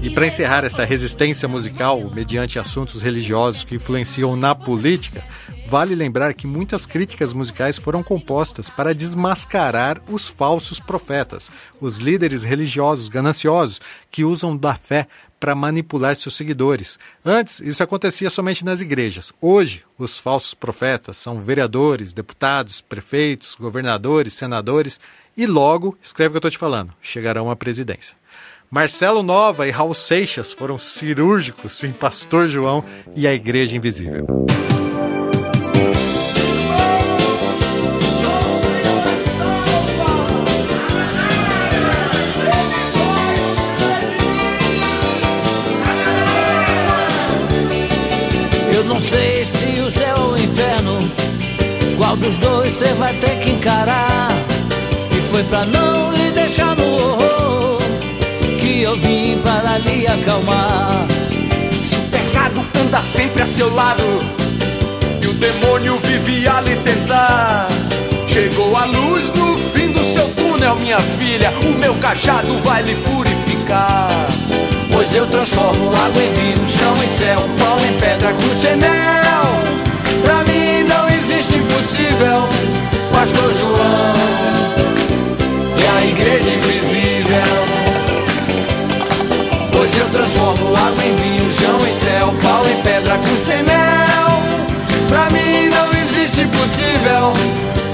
E 0.01 0.09
para 0.11 0.25
encerrar 0.25 0.63
essa 0.63 0.85
resistência 0.85 1.47
musical 1.47 2.09
mediante 2.13 2.57
assuntos 2.57 3.01
religiosos 3.01 3.63
que 3.63 3.75
influenciam 3.75 4.35
na 4.35 4.55
política, 4.55 5.23
vale 5.69 5.93
lembrar 5.93 6.33
que 6.33 6.47
muitas 6.47 6.87
críticas 6.87 7.31
musicais 7.31 7.77
foram 7.77 8.01
compostas 8.01 8.71
para 8.71 8.93
desmascarar 8.93 10.01
os 10.09 10.27
falsos 10.27 10.79
profetas, 10.79 11.51
os 11.79 11.99
líderes 11.99 12.41
religiosos 12.41 13.07
gananciosos 13.07 13.79
que 14.09 14.23
usam 14.23 14.57
da 14.57 14.73
fé 14.73 15.07
para 15.39 15.53
manipular 15.53 16.15
seus 16.15 16.35
seguidores. 16.35 16.97
Antes, 17.23 17.59
isso 17.59 17.83
acontecia 17.83 18.31
somente 18.31 18.65
nas 18.65 18.81
igrejas. 18.81 19.31
Hoje, 19.39 19.83
os 19.97 20.17
falsos 20.17 20.55
profetas 20.55 21.17
são 21.17 21.39
vereadores, 21.39 22.13
deputados, 22.13 22.81
prefeitos, 22.81 23.55
governadores, 23.57 24.33
senadores 24.33 24.99
e 25.37 25.45
logo, 25.45 25.95
escreve 26.01 26.29
o 26.29 26.31
que 26.31 26.37
eu 26.37 26.39
estou 26.39 26.51
te 26.51 26.57
falando, 26.57 26.93
chegarão 26.99 27.49
à 27.51 27.55
presidência. 27.55 28.17
Marcelo 28.71 29.21
Nova 29.21 29.67
e 29.67 29.71
Raul 29.71 29.93
Seixas 29.93 30.51
foram 30.51 30.79
cirúrgicos 30.79 31.83
em 31.83 31.91
Pastor 31.91 32.47
João 32.49 32.83
e 33.15 33.27
a 33.27 33.33
Igreja 33.33 33.75
Invisível. 33.75 34.25
Dos 52.29 52.37
dois 52.37 52.73
você 52.75 52.93
vai 52.93 53.13
ter 53.15 53.39
que 53.39 53.51
encarar. 53.51 54.27
E 55.11 55.21
foi 55.31 55.43
pra 55.43 55.65
não 55.65 56.11
lhe 56.11 56.31
deixar 56.31 56.75
no 56.75 56.93
horror 56.93 57.77
que 58.59 58.83
eu 58.83 58.95
vim 58.97 59.39
para 59.43 59.79
lhe 59.79 60.05
acalmar. 60.05 61.07
Se 61.81 61.95
o 61.95 62.01
pecado 62.09 62.63
anda 62.79 63.01
sempre 63.01 63.41
a 63.41 63.47
seu 63.47 63.73
lado 63.73 64.03
e 65.21 65.27
o 65.27 65.33
demônio 65.33 65.97
vive 66.03 66.47
a 66.47 66.61
lhe 66.61 66.75
tentar, 66.77 67.67
chegou 68.27 68.75
a 68.77 68.85
luz 68.85 69.29
no 69.29 69.57
fim 69.73 69.91
do 69.91 70.03
seu 70.03 70.27
túnel, 70.35 70.75
minha 70.75 70.99
filha. 70.99 71.51
O 71.63 71.79
meu 71.79 71.95
cajado 71.95 72.59
vai 72.61 72.83
lhe 72.83 72.95
purificar. 72.95 74.07
Pois 74.91 75.15
eu 75.15 75.25
transformo 75.27 75.87
água 75.87 76.23
em 76.23 76.33
vinho, 76.33 76.67
chão 76.67 76.93
em 76.95 77.17
céu, 77.17 77.39
pau 77.57 77.79
em 77.79 77.99
pedra, 77.99 78.33
cruz 78.33 78.63
em 78.65 78.75
mel. 78.75 79.28
Impossível, 81.99 82.47
Pastor 83.11 83.53
João 83.55 84.13
e 85.77 85.85
a 85.85 86.05
igreja 86.05 86.49
invisível. 86.49 87.59
Pois 89.73 89.97
eu 89.97 90.09
transformo 90.09 90.69
água 90.77 91.03
em 91.03 91.15
vinho, 91.15 91.51
chão 91.51 91.75
em 91.75 91.95
céu, 91.95 92.33
pau 92.41 92.65
em 92.69 92.81
pedra, 92.83 93.17
cruz 93.17 93.49
em 93.49 93.63
mel. 93.63 94.29
Pra 95.09 95.29
mim 95.31 95.67
não 95.69 95.91
existe 96.01 96.41
impossível, 96.41 97.33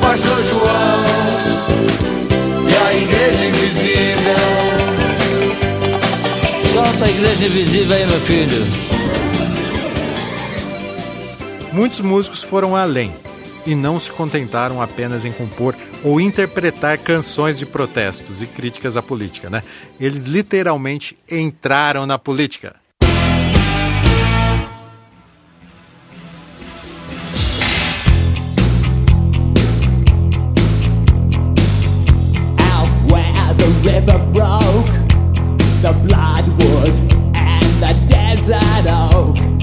Pastor 0.02 0.44
João 0.44 1.04
e 2.70 2.76
a 2.88 2.94
igreja 2.94 3.46
invisível. 3.46 4.36
Solta 6.74 7.06
a 7.06 7.10
igreja 7.10 7.46
invisível 7.46 7.96
aí, 7.96 8.06
meu 8.06 8.20
filho. 8.22 8.68
Muitos 11.74 12.02
músicos 12.02 12.44
foram 12.44 12.76
além 12.76 13.26
e 13.66 13.76
não 13.76 14.00
se 14.00 14.12
contentaram 14.12 14.82
apenas 14.82 15.26
em 15.26 15.32
compor 15.32 15.76
ou 16.04 16.22
interpretar 16.22 16.98
canções 16.98 17.58
de 17.58 17.66
protestos 17.66 18.42
e 18.42 18.48
críticas 18.48 18.96
à 18.96 19.02
política, 19.02 19.50
né? 19.50 19.64
Eles 20.00 20.26
literalmente 20.26 21.18
entraram 21.30 22.06
na 22.06 22.18
política. 22.18 22.76
River 33.86 34.18
broke, 34.34 34.88
the 35.84 35.94
bloodwood 36.08 36.92
and 37.36 37.62
the 37.80 37.94
desert 38.10 38.88
oak, 38.88 39.55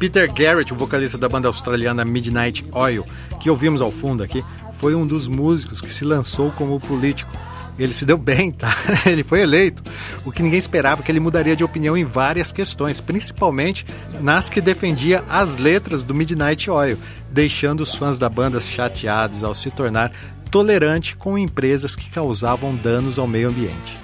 Peter 0.00 0.32
Garrett, 0.32 0.72
o 0.72 0.76
vocalista 0.76 1.18
da 1.18 1.28
banda 1.28 1.46
australiana 1.46 2.06
Midnight 2.06 2.64
Oil, 2.72 3.06
que 3.38 3.50
ouvimos 3.50 3.82
ao 3.82 3.92
fundo 3.92 4.22
aqui, 4.22 4.42
foi 4.78 4.94
um 4.94 5.06
dos 5.06 5.28
músicos 5.28 5.78
que 5.78 5.92
se 5.92 6.06
lançou 6.06 6.50
como 6.52 6.80
político. 6.80 7.30
Ele 7.78 7.92
se 7.92 8.06
deu 8.06 8.16
bem, 8.16 8.50
tá? 8.50 8.74
Ele 9.04 9.22
foi 9.22 9.42
eleito. 9.42 9.82
O 10.24 10.32
que 10.32 10.42
ninguém 10.42 10.58
esperava 10.58 11.02
que 11.02 11.12
ele 11.12 11.20
mudaria 11.20 11.54
de 11.54 11.62
opinião 11.62 11.96
em 11.96 12.04
várias 12.04 12.50
questões, 12.50 12.98
principalmente 12.98 13.84
nas 14.20 14.48
que 14.48 14.60
defendia 14.62 15.22
as 15.28 15.58
letras 15.58 16.02
do 16.02 16.14
Midnight 16.14 16.70
Oil, 16.70 16.98
deixando 17.30 17.80
os 17.80 17.94
fãs 17.94 18.18
da 18.18 18.28
banda 18.28 18.60
chateados 18.60 19.44
ao 19.44 19.54
se 19.54 19.70
tornar 19.70 20.12
tolerante 20.50 21.14
com 21.14 21.36
empresas 21.36 21.94
que 21.94 22.08
causavam 22.08 22.74
danos 22.74 23.18
ao 23.18 23.26
meio 23.26 23.48
ambiente. 23.50 23.98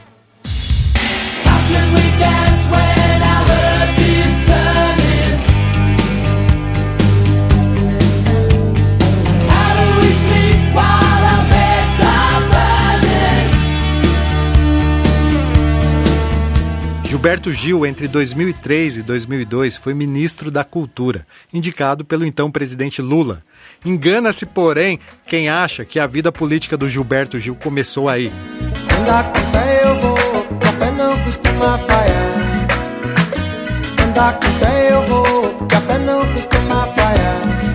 Gilberto 17.17 17.51
Gil, 17.51 17.87
entre 17.87 18.07
2003 18.07 18.99
e 18.99 19.03
2002, 19.03 19.79
foi 19.79 19.95
ministro 19.95 20.51
da 20.51 20.63
Cultura, 20.63 21.27
indicado 21.51 22.05
pelo 22.05 22.27
então 22.27 22.51
presidente 22.51 23.01
Lula. 23.01 23.41
Engana-se, 23.83 24.45
porém, 24.45 25.01
quem 25.27 25.49
acha 25.49 25.83
que 25.83 25.99
a 25.99 26.07
vida 26.07 26.31
política 26.31 26.77
do 26.77 26.87
Gilberto 26.87 27.41
Gil 27.41 27.55
começou 27.57 28.11
aí. 28.11 28.31
Andar 29.01 29.33
com 29.33 29.39
fé 29.51 29.81
eu 29.83 29.95
vou, 29.97 30.59
café 30.61 30.91
não 30.91 31.25
costuma 31.25 31.79
falhar. 31.79 32.69
Andar 34.07 34.39
com 34.39 34.47
fé 34.59 34.93
eu 34.93 35.03
vou, 35.05 35.67
café 35.67 35.99
não 35.99 36.35
costuma 36.35 36.87
falhar. 36.89 37.66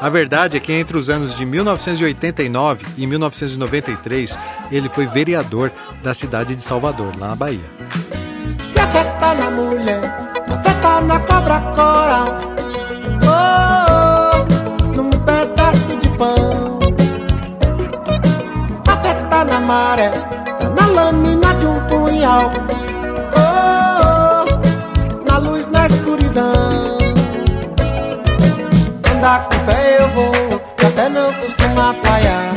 A 0.00 0.08
verdade 0.08 0.56
é 0.56 0.60
que 0.60 0.72
entre 0.72 0.96
os 0.96 1.10
anos 1.10 1.34
de 1.34 1.44
1989 1.44 2.86
e 2.96 3.04
1993, 3.04 4.38
ele 4.70 4.88
foi 4.88 5.06
vereador 5.06 5.72
da 6.02 6.14
cidade 6.14 6.54
de 6.54 6.62
Salvador, 6.62 7.18
lá 7.18 7.28
na 7.28 7.34
Bahia. 7.34 7.64
Café 8.74 9.02
tá 9.18 9.34
na 9.34 9.50
mulher, 9.50 10.00
café 10.46 10.74
tá 10.80 11.00
na 11.00 11.18
cobra 11.18 11.60
coral. 11.74 12.54
Oh, 13.26 14.96
num 14.96 15.10
pedaço 15.10 15.96
de 15.96 16.08
pão. 16.10 16.78
Café 18.84 19.14
tá 19.28 19.44
na 19.44 19.58
maré, 19.58 20.12
na 20.76 20.86
lâmina 20.86 21.54
de 21.54 21.66
um 21.66 21.80
punhal. 21.88 22.52
Andar 29.18 29.48
com 29.48 29.54
fé 29.64 29.96
eu 30.00 30.08
vou, 30.10 30.60
café 30.76 31.08
não 31.08 31.34
costuma 31.40 31.92
falhar. 31.92 32.54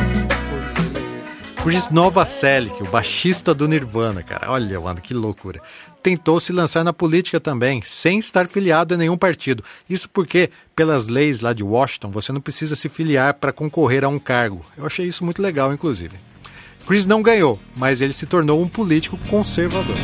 Chris 1.60 1.90
Novoselic, 1.90 2.80
o 2.80 2.86
baixista 2.86 3.52
do 3.52 3.66
Nirvana, 3.66 4.22
cara, 4.22 4.48
olha, 4.48 4.80
mano, 4.80 5.00
que 5.00 5.12
loucura. 5.12 5.60
Tentou 6.00 6.38
se 6.38 6.52
lançar 6.52 6.84
na 6.84 6.92
política 6.92 7.40
também, 7.40 7.82
sem 7.82 8.20
estar 8.20 8.46
filiado 8.46 8.94
a 8.94 8.96
nenhum 8.96 9.16
partido. 9.16 9.64
Isso 9.90 10.08
porque, 10.08 10.50
pelas 10.76 11.08
leis 11.08 11.40
lá 11.40 11.52
de 11.52 11.64
Washington, 11.64 12.12
você 12.12 12.30
não 12.30 12.40
precisa 12.40 12.76
se 12.76 12.88
filiar 12.88 13.34
para 13.34 13.52
concorrer 13.52 14.04
a 14.04 14.08
um 14.08 14.20
cargo. 14.20 14.64
Eu 14.78 14.86
achei 14.86 15.08
isso 15.08 15.24
muito 15.24 15.42
legal, 15.42 15.72
inclusive. 15.72 16.14
Chris 16.86 17.08
não 17.08 17.22
ganhou, 17.22 17.58
mas 17.76 18.00
ele 18.00 18.12
se 18.12 18.24
tornou 18.24 18.62
um 18.62 18.68
político 18.68 19.18
conservador. 19.28 19.96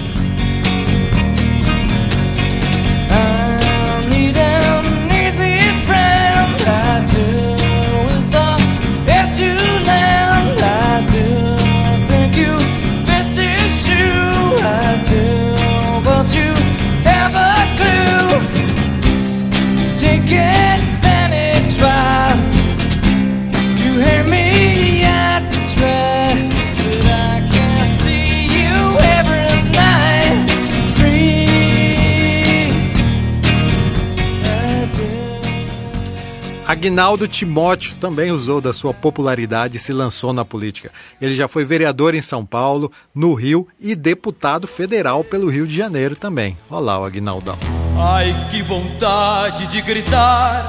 Agnaldo 36.79 37.27
Timóteo 37.27 37.97
também 37.97 38.31
usou 38.31 38.61
da 38.61 38.73
sua 38.73 38.95
popularidade 38.95 39.77
e 39.77 39.81
se 39.81 39.93
lançou 39.93 40.33
na 40.33 40.45
política. 40.45 40.93
Ele 41.21 41.35
já 41.35 41.49
foi 41.49 41.65
vereador 41.65 42.15
em 42.15 42.21
São 42.21 42.47
Paulo, 42.47 42.93
no 43.13 43.35
Rio 43.35 43.67
e 43.81 43.97
deputado 43.97 44.69
federal 44.69 45.25
pelo 45.25 45.49
Rio 45.49 45.67
de 45.67 45.75
Janeiro 45.75 46.15
também. 46.15 46.57
Olha 46.71 46.81
lá 46.81 47.01
o 47.01 47.05
Agnaldão. 47.05 47.59
Ai, 47.99 48.33
que 48.49 48.63
vontade 48.63 49.67
de 49.67 49.83
gritar 49.83 50.69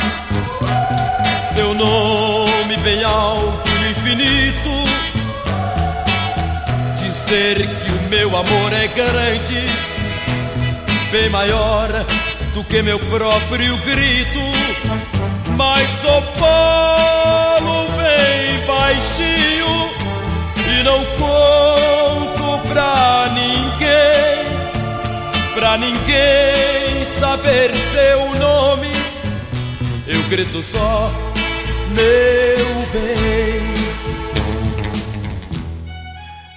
seu 1.54 1.76
nome 1.76 2.76
bem 2.84 3.04
alto 3.04 3.70
no 3.70 3.90
infinito. 3.92 4.70
dizer 6.98 7.68
que 7.68 7.92
o 7.92 8.10
meu 8.10 8.36
amor 8.36 8.74
é 8.74 8.88
grande, 8.88 9.68
bem 11.12 11.30
maior 11.30 11.88
do 12.56 12.64
que 12.64 12.82
meu 12.82 12.98
próprio 12.98 13.78
grito, 13.78 14.59
mas 15.60 15.90
só 16.02 16.22
falo 16.22 17.86
bem 17.98 18.66
baixinho 18.66 19.92
e 20.66 20.84
não 20.84 21.04
conto 21.18 22.68
pra 22.70 23.30
ninguém, 23.34 24.46
pra 25.54 25.78
ninguém 25.78 27.04
saber 27.20 27.72
seu 27.92 28.40
nome. 28.40 28.88
Eu 30.08 30.24
grito 30.30 30.62
só, 30.62 31.14
meu 31.90 32.66
bem. 32.94 33.60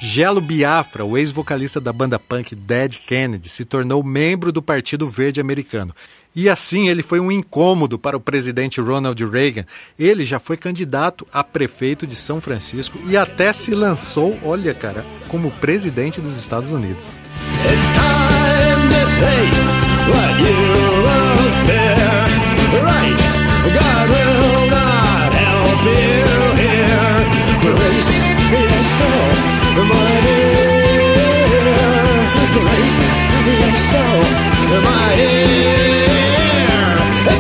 Gelo 0.01 0.41
Biafra, 0.41 1.05
o 1.05 1.19
ex-vocalista 1.19 1.81
da 1.81 1.93
banda 1.93 2.21
punk 2.21 2.55
Dead 2.55 2.99
Kennedy, 2.99 3.49
se 3.49 3.65
tornou 3.65 4.05
membro 4.05 4.53
do 4.53 4.63
Partido 4.63 5.09
Verde 5.09 5.41
Americano. 5.41 5.93
E 6.35 6.49
assim 6.49 6.89
ele 6.89 7.03
foi 7.03 7.21
um 7.21 7.31
incômodo 7.31 7.99
para 7.99 8.17
o 8.17 8.21
presidente 8.21 8.81
Ronald 8.81 9.23
Reagan. 9.25 9.67
Ele 9.99 10.25
já 10.25 10.39
foi 10.39 10.57
candidato 10.57 11.27
a 11.33 11.45
prefeito 11.45 12.07
de 12.07 12.17
São 12.17 12.41
Francisco 12.41 12.99
e 13.07 13.17
até 13.17 13.53
se 13.53 13.73
lançou, 13.73 14.39
olha 14.43 14.73
cara, 14.73 15.05
como 15.29 15.51
presidente 15.51 16.21
dos 16.21 16.39
Estados 16.39 16.71
Unidos. 16.71 17.07
It's 17.65 17.93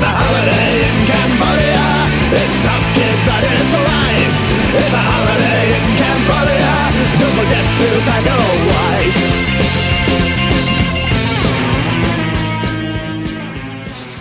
A 0.02 0.10
holiday 0.22 0.72
in 0.88 0.96
Cambodia. 1.10 1.86
It's 2.34 2.58
tough, 2.66 2.86
kid, 2.94 3.18
but 3.26 3.42
it's 3.52 3.74
life. 3.90 4.38
It's 4.78 4.92
a 4.92 5.02
holiday 5.10 5.62
in 5.78 5.86
Cambodia. 6.02 6.74
Don't 7.20 7.34
forget 7.38 7.64
to 7.78 7.88
pack 8.06 8.22
your 8.26 8.42
wife. 8.70 9.42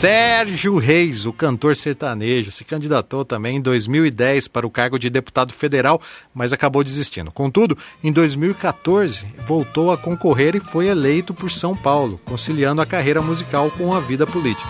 Sérgio 0.02 0.78
Reis, 0.80 1.28
o 1.28 1.32
cantor 1.32 1.76
sertanejo, 1.76 2.52
se 2.52 2.64
candidatou 2.64 3.24
também 3.24 3.58
em 3.58 3.62
2010 3.62 4.48
para 4.48 4.66
o 4.66 4.72
cargo 4.72 4.98
de 4.98 5.12
deputado 5.12 5.54
federal, 5.54 6.02
mas 6.34 6.52
acabou 6.52 6.84
desistindo. 6.84 7.32
Contudo, 7.32 7.78
em 8.04 8.12
2014, 8.12 9.24
voltou 9.46 9.92
a 9.92 9.98
concorrer 9.98 10.56
e 10.56 10.60
foi 10.60 10.88
eleito 10.88 11.36
por 11.36 11.52
São 11.52 11.76
Paulo, 11.76 12.20
conciliando 12.26 12.82
a 12.82 12.86
carreira 12.88 13.22
musical 13.22 13.70
com 13.70 13.94
a 13.94 14.00
vida 14.00 14.26
política. 14.26 14.68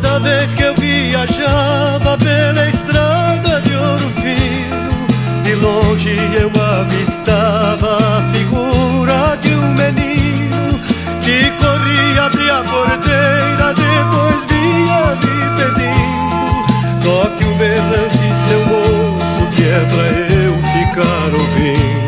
Toda 0.00 0.20
vez 0.20 0.54
que 0.54 0.62
eu 0.62 0.74
viajava 0.76 2.16
pela 2.18 2.68
estrada 2.68 3.60
de 3.62 3.74
ouro 3.74 4.08
fino, 4.10 5.42
de 5.42 5.54
longe 5.56 6.16
eu 6.40 6.52
avistava 6.62 7.96
a 7.96 8.22
figura 8.32 9.36
de 9.42 9.52
um 9.54 9.74
menino 9.74 10.78
que 11.20 11.50
corria, 11.60 12.26
abria 12.26 12.58
a 12.58 12.62
porteira, 12.62 13.74
depois 13.74 14.46
vinha 14.46 15.16
me 15.16 15.36
pedindo: 15.58 17.02
toque 17.02 17.44
um 17.44 17.56
berrante, 17.56 18.28
seu 18.48 18.66
moço, 18.66 19.50
que 19.56 19.64
é 19.64 19.84
pra 19.90 20.04
eu 20.32 20.54
ficar 20.62 21.34
ouvindo. 21.34 22.07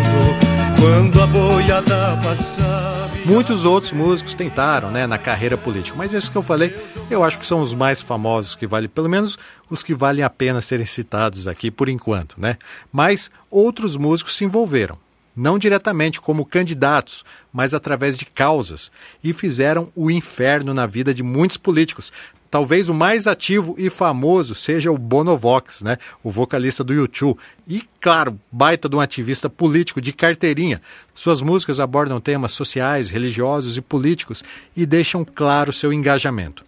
Quando 1.00 1.22
a 1.22 1.26
boiada 1.26 2.20
passava. 2.22 3.08
Muitos 3.24 3.64
outros 3.64 3.90
músicos 3.90 4.34
tentaram, 4.34 4.90
né, 4.90 5.06
na 5.06 5.16
carreira 5.16 5.56
política, 5.56 5.96
mas 5.96 6.12
esses 6.12 6.28
que 6.28 6.36
eu 6.36 6.42
falei, 6.42 6.76
eu 7.10 7.24
acho 7.24 7.38
que 7.38 7.46
são 7.46 7.62
os 7.62 7.72
mais 7.72 8.02
famosos 8.02 8.54
que 8.54 8.66
valem, 8.66 8.86
pelo 8.86 9.08
menos 9.08 9.38
os 9.70 9.82
que 9.82 9.94
valem 9.94 10.22
a 10.22 10.28
pena 10.28 10.60
serem 10.60 10.84
citados 10.84 11.48
aqui 11.48 11.70
por 11.70 11.88
enquanto, 11.88 12.38
né? 12.38 12.58
Mas 12.92 13.30
outros 13.50 13.96
músicos 13.96 14.36
se 14.36 14.44
envolveram, 14.44 14.98
não 15.34 15.58
diretamente 15.58 16.20
como 16.20 16.44
candidatos, 16.44 17.24
mas 17.50 17.72
através 17.72 18.14
de 18.14 18.26
causas, 18.26 18.90
e 19.24 19.32
fizeram 19.32 19.90
o 19.96 20.10
inferno 20.10 20.74
na 20.74 20.84
vida 20.84 21.14
de 21.14 21.22
muitos 21.22 21.56
políticos. 21.56 22.12
Talvez 22.50 22.88
o 22.88 22.94
mais 22.94 23.28
ativo 23.28 23.76
e 23.78 23.88
famoso 23.88 24.56
seja 24.56 24.90
o 24.90 24.98
Bonovox, 24.98 25.82
né? 25.82 25.98
o 26.22 26.30
vocalista 26.30 26.82
do 26.82 26.92
YouTube. 26.92 27.38
E, 27.66 27.82
claro, 28.00 28.40
baita 28.50 28.88
de 28.88 28.96
um 28.96 29.00
ativista 29.00 29.48
político 29.48 30.00
de 30.00 30.12
carteirinha. 30.12 30.82
Suas 31.14 31.40
músicas 31.40 31.78
abordam 31.78 32.20
temas 32.20 32.50
sociais, 32.50 33.08
religiosos 33.08 33.76
e 33.76 33.80
políticos 33.80 34.42
e 34.76 34.84
deixam 34.84 35.24
claro 35.24 35.72
seu 35.72 35.92
engajamento. 35.92 36.64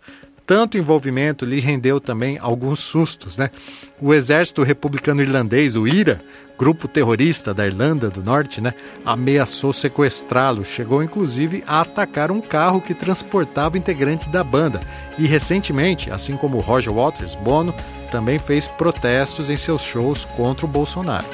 Tanto 0.47 0.77
envolvimento 0.77 1.45
lhe 1.45 1.61
rendeu 1.61 2.01
também 2.01 2.39
alguns 2.41 2.81
sustos, 2.81 3.37
né? 3.37 3.51
O 4.01 4.13
exército 4.13 4.63
republicano 4.63 5.23
irlandês, 5.23 5.77
o 5.77 5.87
IRA, 5.87 6.21
grupo 6.59 6.87
terrorista 6.87 7.53
da 7.53 7.67
Irlanda 7.67 8.11
do 8.11 8.23
Norte, 8.23 8.61
né, 8.61 8.73
ameaçou 9.05 9.73
sequestrá-lo, 9.73 10.65
chegou 10.65 11.03
inclusive 11.03 11.65
a 11.67 11.81
atacar 11.81 12.31
um 12.31 12.41
carro 12.41 12.81
que 12.81 12.95
transportava 12.95 13.79
integrantes 13.79 14.29
da 14.29 14.45
banda. 14.45 14.81
E 15.19 15.27
recentemente, 15.27 16.11
assim 16.11 16.37
como 16.37 16.61
Roger 16.61 16.93
Waters, 16.93 17.35
Bono 17.35 17.75
também 18.11 18.39
fez 18.39 18.69
protestos 18.69 19.51
em 19.51 19.57
seus 19.57 19.83
shows 19.83 20.25
contra 20.25 20.67
o 20.67 20.69
Bolsonaro. 20.69 21.27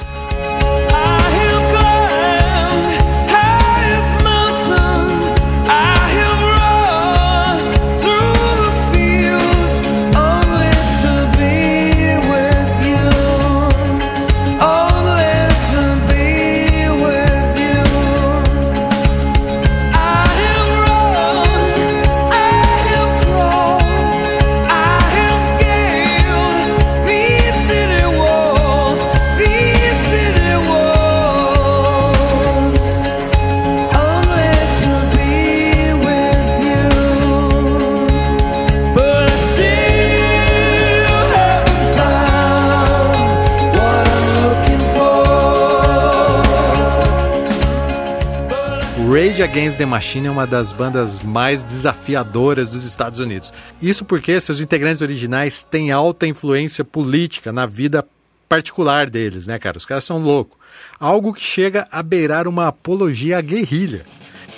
Rage 49.39 49.43
Against 49.43 49.77
the 49.77 49.85
Machine 49.85 50.27
é 50.27 50.31
uma 50.31 50.45
das 50.45 50.73
bandas 50.73 51.19
mais 51.19 51.63
desafiadoras 51.63 52.67
dos 52.67 52.83
Estados 52.83 53.21
Unidos. 53.21 53.53
Isso 53.81 54.03
porque 54.03 54.39
seus 54.41 54.59
integrantes 54.59 55.01
originais 55.01 55.63
têm 55.63 55.91
alta 55.91 56.27
influência 56.27 56.83
política 56.83 57.49
na 57.53 57.65
vida 57.65 58.05
particular 58.49 59.09
deles, 59.09 59.47
né, 59.47 59.57
cara? 59.57 59.77
Os 59.77 59.85
caras 59.85 60.03
são 60.03 60.17
loucos. 60.17 60.57
Algo 60.99 61.33
que 61.33 61.41
chega 61.41 61.87
a 61.89 62.03
beirar 62.03 62.49
uma 62.49 62.67
apologia 62.67 63.37
à 63.37 63.41
guerrilha. 63.41 64.05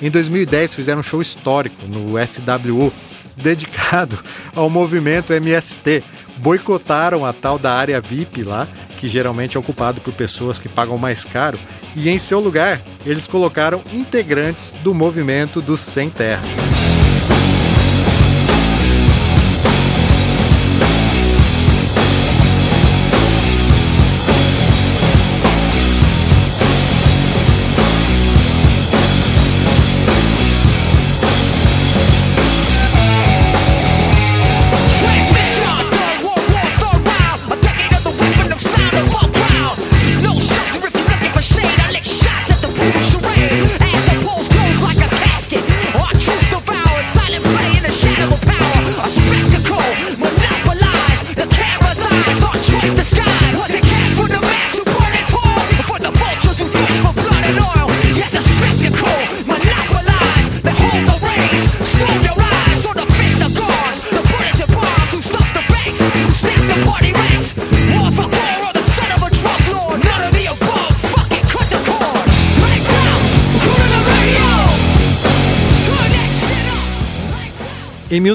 Em 0.01 0.09
2010 0.09 0.73
fizeram 0.73 1.01
um 1.01 1.03
show 1.03 1.21
histórico 1.21 1.86
no 1.86 2.13
SWU 2.17 2.91
dedicado 3.36 4.17
ao 4.55 4.67
movimento 4.67 5.32
MST. 5.32 6.03
Boicotaram 6.38 7.23
a 7.23 7.32
tal 7.32 7.59
da 7.59 7.71
área 7.71 8.01
VIP 8.01 8.43
lá, 8.43 8.67
que 8.99 9.07
geralmente 9.07 9.57
é 9.57 9.59
ocupado 9.59 10.01
por 10.01 10.11
pessoas 10.11 10.57
que 10.57 10.67
pagam 10.67 10.97
mais 10.97 11.23
caro, 11.23 11.59
e 11.95 12.09
em 12.09 12.19
seu 12.19 12.39
lugar 12.39 12.81
eles 13.05 13.27
colocaram 13.27 13.81
integrantes 13.93 14.73
do 14.83 14.93
movimento 14.93 15.61
dos 15.61 15.81
sem 15.81 16.09
terra. 16.09 16.43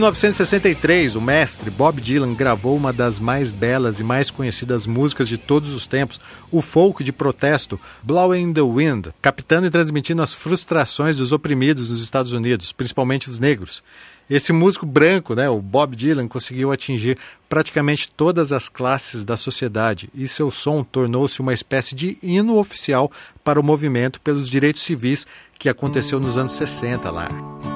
1963, 0.07 1.17
o 1.17 1.21
mestre 1.21 1.69
Bob 1.69 2.01
Dylan 2.01 2.33
gravou 2.33 2.77
uma 2.77 2.93
das 2.93 3.19
mais 3.19 3.51
belas 3.51 3.99
e 3.99 4.05
mais 4.05 4.31
conhecidas 4.31 4.87
músicas 4.87 5.27
de 5.27 5.37
todos 5.37 5.73
os 5.73 5.85
tempos, 5.85 6.21
o 6.49 6.63
folk 6.63 7.03
de 7.03 7.13
protesto 7.13 7.81
Blowing 8.05 8.53
the 8.53 8.61
Wind, 8.61 9.09
captando 9.21 9.67
e 9.67 9.71
transmitindo 9.71 10.23
as 10.23 10.33
frustrações 10.33 11.17
dos 11.17 11.33
oprimidos 11.33 11.91
nos 11.91 12.01
Estados 12.01 12.31
Unidos, 12.31 12.71
principalmente 12.71 13.29
os 13.29 13.41
negros. 13.41 13.83
Esse 14.31 14.53
músico 14.53 14.87
branco, 14.87 15.35
né, 15.35 15.51
o 15.51 15.61
Bob 15.61 15.97
Dylan, 15.97 16.29
conseguiu 16.29 16.71
atingir 16.71 17.19
praticamente 17.49 18.09
todas 18.09 18.53
as 18.53 18.69
classes 18.69 19.25
da 19.25 19.37
sociedade 19.37 20.09
e 20.15 20.29
seu 20.29 20.53
som 20.53 20.85
tornou-se 20.85 21.41
uma 21.41 21.53
espécie 21.53 21.97
de 21.97 22.17
hino 22.23 22.59
oficial 22.59 23.11
para 23.43 23.59
o 23.59 23.63
movimento 23.63 24.21
pelos 24.21 24.49
direitos 24.49 24.85
civis 24.85 25.27
que 25.59 25.69
aconteceu 25.69 26.21
nos 26.21 26.37
anos 26.37 26.53
60 26.53 27.11
lá. 27.11 27.76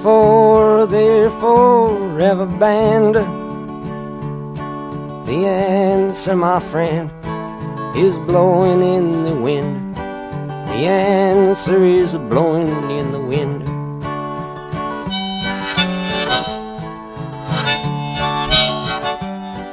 Before 0.00 0.86
they're 0.86 1.30
forever 1.30 2.46
banned? 2.46 3.16
The 5.26 5.46
answer, 5.46 6.34
my 6.34 6.58
friend, 6.58 7.10
is 7.94 8.16
blowing 8.16 8.80
in 8.80 9.24
the 9.24 9.34
wind. 9.34 9.94
The 9.96 10.86
answer 10.88 11.84
is 11.84 12.14
blowing 12.14 12.90
in 12.90 13.12
the 13.12 13.20
wind. 13.20 13.69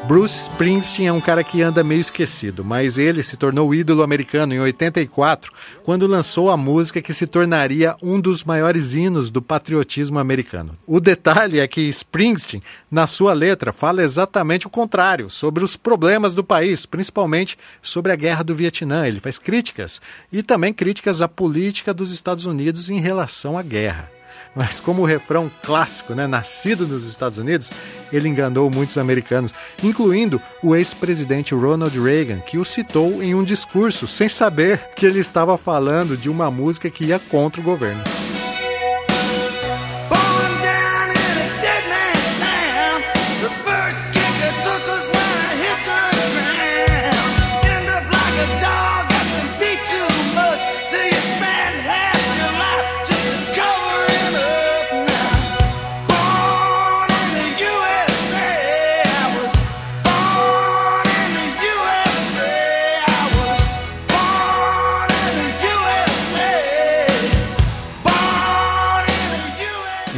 Bruce 0.07 0.43
Springsteen 0.43 1.09
é 1.09 1.11
um 1.11 1.19
cara 1.19 1.43
que 1.43 1.61
anda 1.61 1.83
meio 1.83 1.99
esquecido, 1.99 2.63
mas 2.63 2.97
ele 2.97 3.21
se 3.21 3.35
tornou 3.35 3.75
ídolo 3.75 4.01
americano 4.01 4.53
em 4.53 4.59
84, 4.59 5.51
quando 5.83 6.07
lançou 6.07 6.49
a 6.49 6.55
música 6.55 7.01
que 7.01 7.13
se 7.13 7.27
tornaria 7.27 7.93
um 8.01 8.17
dos 8.17 8.45
maiores 8.45 8.93
hinos 8.93 9.29
do 9.29 9.41
patriotismo 9.41 10.17
americano. 10.17 10.71
O 10.87 11.01
detalhe 11.01 11.59
é 11.59 11.67
que 11.67 11.81
Springsteen, 11.89 12.63
na 12.89 13.05
sua 13.05 13.33
letra, 13.33 13.73
fala 13.73 14.01
exatamente 14.01 14.65
o 14.65 14.69
contrário, 14.69 15.29
sobre 15.29 15.61
os 15.61 15.75
problemas 15.75 16.33
do 16.33 16.43
país, 16.43 16.85
principalmente 16.85 17.57
sobre 17.81 18.13
a 18.13 18.15
guerra 18.15 18.45
do 18.45 18.55
Vietnã. 18.55 19.05
Ele 19.05 19.19
faz 19.19 19.37
críticas 19.37 19.99
e 20.31 20.41
também 20.41 20.73
críticas 20.73 21.21
à 21.21 21.27
política 21.27 21.93
dos 21.93 22.11
Estados 22.11 22.45
Unidos 22.45 22.89
em 22.89 23.01
relação 23.01 23.57
à 23.57 23.61
guerra. 23.61 24.16
Mas 24.57 24.79
como 24.79 25.03
o 25.03 25.05
refrão 25.05 25.51
clássico, 25.61 26.15
né, 26.15 26.25
nascido 26.25 26.87
nos 26.87 27.07
Estados 27.07 27.37
Unidos, 27.37 27.69
ele 28.11 28.27
enganou 28.27 28.71
muitos 28.71 28.97
americanos, 28.97 29.53
incluindo 29.83 30.41
o 30.63 30.75
ex-presidente 30.75 31.53
Ronald 31.53 31.95
Reagan, 32.01 32.39
que 32.39 32.57
o 32.57 32.65
citou 32.65 33.21
em 33.21 33.35
um 33.35 33.43
discurso 33.43 34.07
sem 34.07 34.27
saber 34.27 34.89
que 34.95 35.05
ele 35.05 35.19
estava 35.19 35.55
falando 35.59 36.17
de 36.17 36.27
uma 36.27 36.49
música 36.49 36.89
que 36.89 37.05
ia 37.05 37.19
contra 37.19 37.61
o 37.61 37.63
governo. 37.63 38.01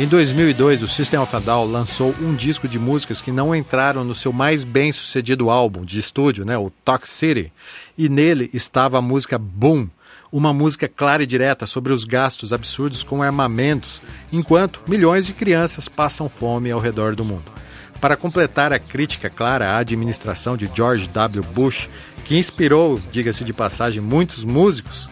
2002, 0.09 0.81
o 0.81 0.87
System 0.87 1.19
of 1.19 1.35
a 1.35 1.39
Down 1.39 1.71
lançou 1.71 2.15
um 2.19 2.33
disco 2.33 2.67
de 2.67 2.79
músicas 2.79 3.21
que 3.21 3.31
não 3.31 3.55
entraram 3.55 4.03
no 4.03 4.15
seu 4.15 4.33
mais 4.33 4.63
bem-sucedido 4.63 5.51
álbum 5.51 5.85
de 5.85 5.99
estúdio, 5.99 6.43
né, 6.43 6.57
o 6.57 6.71
Talk 6.83 7.07
City, 7.07 7.53
e 7.95 8.09
nele 8.09 8.49
estava 8.51 8.97
a 8.97 9.01
música 9.03 9.37
Boom, 9.37 9.87
uma 10.31 10.51
música 10.51 10.87
clara 10.87 11.21
e 11.21 11.27
direta 11.27 11.67
sobre 11.67 11.93
os 11.93 12.05
gastos 12.05 12.51
absurdos 12.51 13.03
com 13.03 13.21
armamentos, 13.21 14.01
enquanto 14.33 14.81
milhões 14.87 15.27
de 15.27 15.33
crianças 15.33 15.87
passam 15.87 16.27
fome 16.27 16.71
ao 16.71 16.79
redor 16.79 17.15
do 17.15 17.23
mundo. 17.23 17.51
Para 18.01 18.17
completar 18.17 18.73
a 18.73 18.79
crítica 18.79 19.29
clara 19.29 19.73
à 19.73 19.77
administração 19.77 20.57
de 20.57 20.67
George 20.73 21.07
W. 21.07 21.43
Bush, 21.53 21.87
que 22.25 22.35
inspirou, 22.35 22.99
diga-se 23.11 23.43
de 23.43 23.53
passagem, 23.53 24.01
muitos 24.01 24.43
músicos, 24.43 25.07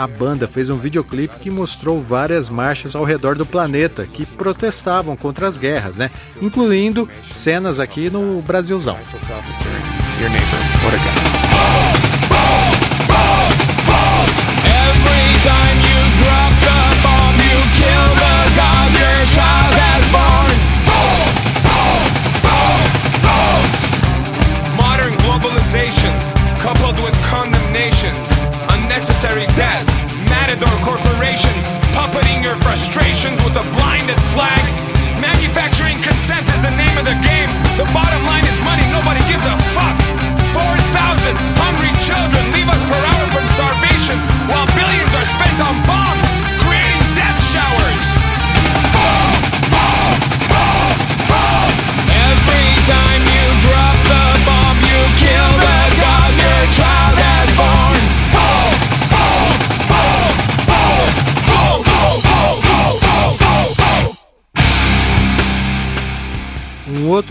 a 0.00 0.06
banda 0.06 0.48
fez 0.48 0.70
um 0.70 0.78
videoclipe 0.78 1.38
que 1.38 1.50
mostrou 1.50 2.00
várias 2.00 2.48
marchas 2.48 2.96
ao 2.96 3.04
redor 3.04 3.36
do 3.36 3.44
planeta 3.44 4.06
que 4.06 4.24
protestavam 4.24 5.14
contra 5.14 5.46
as 5.46 5.58
guerras, 5.58 5.98
né? 5.98 6.10
Incluindo 6.40 7.06
cenas 7.30 7.78
aqui 7.78 8.08
no 8.08 8.40
Brasilzão. 8.40 8.96
Modern 10.16 10.90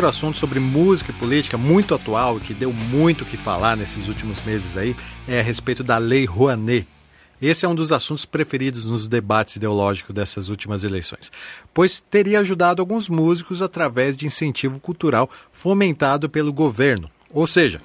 assunto 0.09 0.37
sobre 0.37 0.59
música 0.59 1.11
e 1.11 1.13
política 1.13 1.57
muito 1.57 1.95
atual 1.95 2.37
e 2.37 2.41
que 2.41 2.53
deu 2.53 2.73
muito 2.73 3.21
o 3.21 3.25
que 3.25 3.37
falar 3.37 3.77
nesses 3.77 4.07
últimos 4.07 4.41
meses 4.41 4.75
aí 4.75 4.95
é 5.27 5.39
a 5.39 5.43
respeito 5.43 5.83
da 5.83 5.97
Lei 5.97 6.25
Rouanet. 6.25 6.85
Esse 7.41 7.65
é 7.65 7.69
um 7.69 7.75
dos 7.75 7.93
assuntos 7.93 8.25
preferidos 8.25 8.91
nos 8.91 9.07
debates 9.07 9.55
ideológicos 9.55 10.13
dessas 10.13 10.49
últimas 10.49 10.83
eleições, 10.83 11.31
pois 11.73 11.99
teria 12.01 12.39
ajudado 12.41 12.81
alguns 12.81 13.07
músicos 13.07 13.61
através 13.61 14.17
de 14.17 14.25
incentivo 14.25 14.79
cultural 14.79 15.29
fomentado 15.53 16.29
pelo 16.29 16.51
governo. 16.51 17.09
Ou 17.31 17.47
seja, 17.47 17.81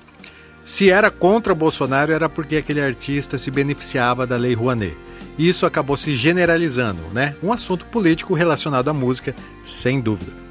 se 0.65 0.91
era 0.91 1.11
contra 1.11 1.55
Bolsonaro 1.55 2.11
era 2.11 2.29
porque 2.29 2.57
aquele 2.57 2.81
artista 2.81 3.39
se 3.39 3.51
beneficiava 3.51 4.27
da 4.27 4.37
Lei 4.37 4.55
Rouanet. 4.55 4.97
Isso 5.39 5.67
acabou 5.67 5.97
se 5.97 6.17
generalizando, 6.17 7.03
né? 7.13 7.37
Um 7.43 7.53
assunto 7.53 7.85
político 7.87 8.35
relacionado 8.35 8.89
à 8.89 8.93
música, 8.93 9.35
sem 9.65 10.01
dúvida. 10.01 10.44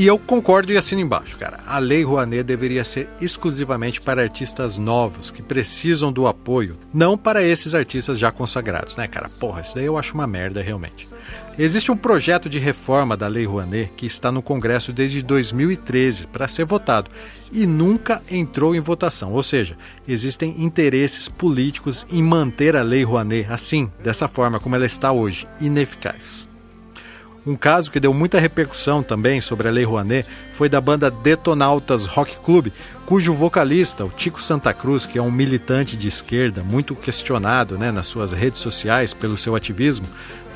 E 0.00 0.06
eu 0.06 0.18
concordo 0.18 0.72
e 0.72 0.78
assino 0.78 1.02
embaixo, 1.02 1.36
cara. 1.36 1.60
A 1.66 1.78
Lei 1.78 2.02
Rouanet 2.02 2.42
deveria 2.42 2.84
ser 2.84 3.06
exclusivamente 3.20 4.00
para 4.00 4.22
artistas 4.22 4.78
novos, 4.78 5.28
que 5.28 5.42
precisam 5.42 6.10
do 6.10 6.26
apoio, 6.26 6.78
não 6.90 7.18
para 7.18 7.42
esses 7.42 7.74
artistas 7.74 8.18
já 8.18 8.32
consagrados, 8.32 8.96
né, 8.96 9.06
cara? 9.06 9.28
Porra, 9.28 9.60
isso 9.60 9.74
daí 9.74 9.84
eu 9.84 9.98
acho 9.98 10.14
uma 10.14 10.26
merda, 10.26 10.62
realmente. 10.62 11.06
Existe 11.58 11.92
um 11.92 11.96
projeto 11.98 12.48
de 12.48 12.58
reforma 12.58 13.14
da 13.14 13.28
Lei 13.28 13.44
Rouanet 13.44 13.92
que 13.94 14.06
está 14.06 14.32
no 14.32 14.40
Congresso 14.40 14.90
desde 14.90 15.20
2013 15.20 16.28
para 16.28 16.48
ser 16.48 16.64
votado 16.64 17.10
e 17.52 17.66
nunca 17.66 18.22
entrou 18.30 18.74
em 18.74 18.80
votação. 18.80 19.34
Ou 19.34 19.42
seja, 19.42 19.76
existem 20.08 20.54
interesses 20.64 21.28
políticos 21.28 22.06
em 22.10 22.22
manter 22.22 22.74
a 22.74 22.82
Lei 22.82 23.04
Rouanet 23.04 23.52
assim, 23.52 23.92
dessa 24.02 24.26
forma 24.26 24.58
como 24.58 24.74
ela 24.74 24.86
está 24.86 25.12
hoje, 25.12 25.46
ineficaz. 25.60 26.48
Um 27.46 27.54
caso 27.54 27.90
que 27.90 27.98
deu 27.98 28.12
muita 28.12 28.38
repercussão 28.38 29.02
também 29.02 29.40
sobre 29.40 29.66
a 29.66 29.70
Lei 29.70 29.82
Rouanet 29.82 30.28
foi 30.54 30.68
da 30.68 30.78
banda 30.78 31.10
Detonautas 31.10 32.04
Rock 32.04 32.36
Club, 32.44 32.68
cujo 33.06 33.32
vocalista, 33.32 34.04
o 34.04 34.10
Tico 34.10 34.42
Santa 34.42 34.74
Cruz, 34.74 35.06
que 35.06 35.18
é 35.18 35.22
um 35.22 35.30
militante 35.30 35.96
de 35.96 36.06
esquerda 36.06 36.62
muito 36.62 36.94
questionado 36.94 37.78
né, 37.78 37.90
nas 37.90 38.06
suas 38.06 38.32
redes 38.32 38.60
sociais 38.60 39.14
pelo 39.14 39.38
seu 39.38 39.56
ativismo, 39.56 40.06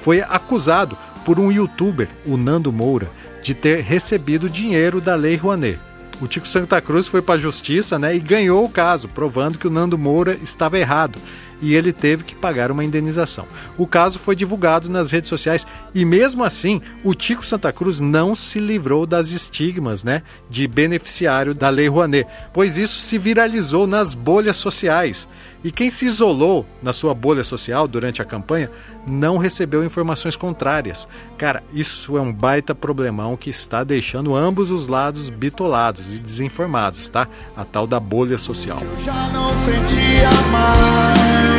foi 0.02 0.20
acusado 0.20 0.96
por 1.24 1.40
um 1.40 1.50
youtuber, 1.50 2.08
o 2.26 2.36
Nando 2.36 2.70
Moura, 2.70 3.10
de 3.42 3.54
ter 3.54 3.80
recebido 3.80 4.50
dinheiro 4.50 5.00
da 5.00 5.14
Lei 5.14 5.36
Rouanet. 5.36 5.80
O 6.20 6.28
Tico 6.28 6.46
Santa 6.46 6.82
Cruz 6.82 7.08
foi 7.08 7.22
para 7.22 7.36
a 7.36 7.38
justiça 7.38 7.98
né, 7.98 8.14
e 8.14 8.20
ganhou 8.20 8.62
o 8.62 8.68
caso, 8.68 9.08
provando 9.08 9.58
que 9.58 9.66
o 9.66 9.70
Nando 9.70 9.96
Moura 9.96 10.34
estava 10.42 10.78
errado 10.78 11.18
e 11.60 11.74
ele 11.74 11.92
teve 11.92 12.24
que 12.24 12.34
pagar 12.34 12.70
uma 12.70 12.84
indenização. 12.84 13.46
O 13.76 13.86
caso 13.86 14.18
foi 14.18 14.36
divulgado 14.36 14.88
nas 14.88 15.10
redes 15.10 15.28
sociais 15.28 15.66
e 15.94 16.04
mesmo 16.04 16.44
assim 16.44 16.80
o 17.02 17.14
Tico 17.14 17.44
Santa 17.44 17.72
Cruz 17.72 18.00
não 18.00 18.34
se 18.34 18.58
livrou 18.58 19.06
das 19.06 19.30
estigmas, 19.30 20.02
né, 20.04 20.22
de 20.48 20.66
beneficiário 20.66 21.54
da 21.54 21.68
Lei 21.68 21.88
Rouanet, 21.88 22.26
pois 22.52 22.76
isso 22.76 22.98
se 22.98 23.18
viralizou 23.18 23.86
nas 23.86 24.14
bolhas 24.14 24.56
sociais. 24.56 25.28
E 25.64 25.72
quem 25.72 25.88
se 25.88 26.04
isolou 26.04 26.66
na 26.82 26.92
sua 26.92 27.14
bolha 27.14 27.42
social 27.42 27.88
durante 27.88 28.20
a 28.20 28.24
campanha 28.24 28.70
não 29.06 29.38
recebeu 29.38 29.82
informações 29.82 30.36
contrárias. 30.36 31.08
Cara, 31.38 31.62
isso 31.72 32.18
é 32.18 32.20
um 32.20 32.30
baita 32.30 32.74
problemão 32.74 33.34
que 33.34 33.48
está 33.48 33.82
deixando 33.82 34.36
ambos 34.36 34.70
os 34.70 34.88
lados 34.88 35.30
bitolados 35.30 36.14
e 36.14 36.18
desinformados, 36.18 37.08
tá? 37.08 37.26
A 37.56 37.64
tal 37.64 37.86
da 37.86 37.98
bolha 37.98 38.36
social. 38.36 38.78
Eu 38.82 39.00
já 39.00 39.28
não 39.28 39.56
sentia 39.56 40.30
mais. 40.52 41.53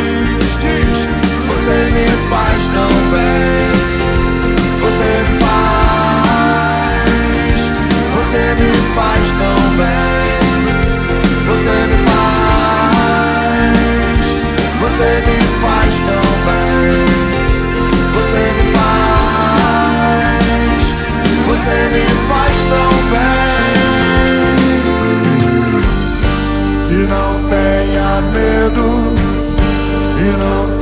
Você 1.65 1.73
me 1.73 2.05
faz 2.29 2.61
tão 2.67 2.91
bem. 3.09 3.73
Você 4.81 5.09
me 5.25 5.33
faz. 5.41 6.69
Você 8.13 8.41
me 8.53 8.71
faz 8.93 9.25
tão 9.31 9.57
bem. 9.75 10.37
Você 11.47 11.73
me 11.87 11.97
faz. 12.05 13.05
Você 14.79 15.09
me 15.25 15.37
faz 15.59 15.93
tão 16.01 16.25
bem. 16.45 17.01
Você 18.13 18.41
me 18.53 18.65
faz. 18.75 20.05
Você 21.47 21.77
me 21.93 22.05
faz 22.29 22.55
tão 22.69 22.91
bem. 23.09 23.41
E 26.91 26.93
não 27.09 27.31
tenha 27.49 28.09
medo. 28.21 28.87
E 30.19 30.29
não 30.37 30.74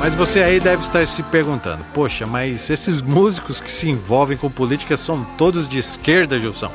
Mas 0.00 0.14
você 0.14 0.42
aí 0.42 0.58
deve 0.58 0.80
estar 0.82 1.06
se 1.06 1.22
perguntando: 1.24 1.84
poxa, 1.92 2.26
mas 2.26 2.70
esses 2.70 3.02
músicos 3.02 3.60
que 3.60 3.70
se 3.70 3.86
envolvem 3.86 4.34
com 4.34 4.50
política 4.50 4.96
são 4.96 5.22
todos 5.36 5.68
de 5.68 5.76
esquerda, 5.76 6.40
Gilson? 6.40 6.72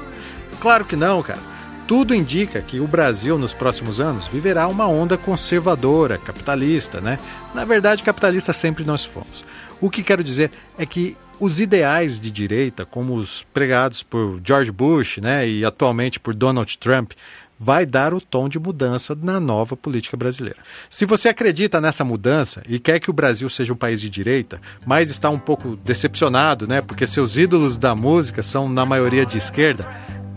Claro 0.59 0.85
que 0.85 0.95
não, 0.95 1.23
cara. 1.23 1.39
Tudo 1.87 2.13
indica 2.13 2.61
que 2.61 2.79
o 2.79 2.87
Brasil, 2.87 3.35
nos 3.37 3.53
próximos 3.53 3.99
anos, 3.99 4.27
viverá 4.27 4.67
uma 4.67 4.87
onda 4.87 5.17
conservadora, 5.17 6.19
capitalista, 6.19 7.01
né? 7.01 7.17
Na 7.53 7.65
verdade, 7.65 8.03
capitalista 8.03 8.53
sempre 8.53 8.83
nós 8.83 9.03
fomos. 9.03 9.43
O 9.81 9.89
que 9.89 10.03
quero 10.03 10.23
dizer 10.23 10.51
é 10.77 10.85
que 10.85 11.17
os 11.39 11.59
ideais 11.59 12.19
de 12.19 12.29
direita, 12.29 12.85
como 12.85 13.15
os 13.15 13.43
pregados 13.53 14.03
por 14.03 14.39
George 14.43 14.71
Bush, 14.71 15.17
né, 15.17 15.47
e 15.47 15.65
atualmente 15.65 16.19
por 16.19 16.33
Donald 16.33 16.77
Trump, 16.77 17.11
vai 17.59 17.85
dar 17.85 18.13
o 18.13 18.21
tom 18.21 18.49
de 18.49 18.59
mudança 18.59 19.17
na 19.19 19.39
nova 19.39 19.75
política 19.75 20.17
brasileira. 20.17 20.59
Se 20.89 21.05
você 21.05 21.29
acredita 21.29 21.79
nessa 21.79 22.03
mudança 22.03 22.61
e 22.67 22.79
quer 22.79 22.99
que 22.99 23.09
o 23.09 23.13
Brasil 23.13 23.49
seja 23.49 23.73
um 23.73 23.77
país 23.77 24.01
de 24.01 24.09
direita, 24.09 24.59
mas 24.85 25.09
está 25.09 25.29
um 25.29 25.39
pouco 25.39 25.75
decepcionado, 25.75 26.67
né, 26.67 26.81
porque 26.81 27.07
seus 27.07 27.37
ídolos 27.37 27.77
da 27.77 27.95
música 27.95 28.43
são 28.43 28.67
na 28.67 28.85
maioria 28.85 29.25
de 29.25 29.37
esquerda, 29.37 29.85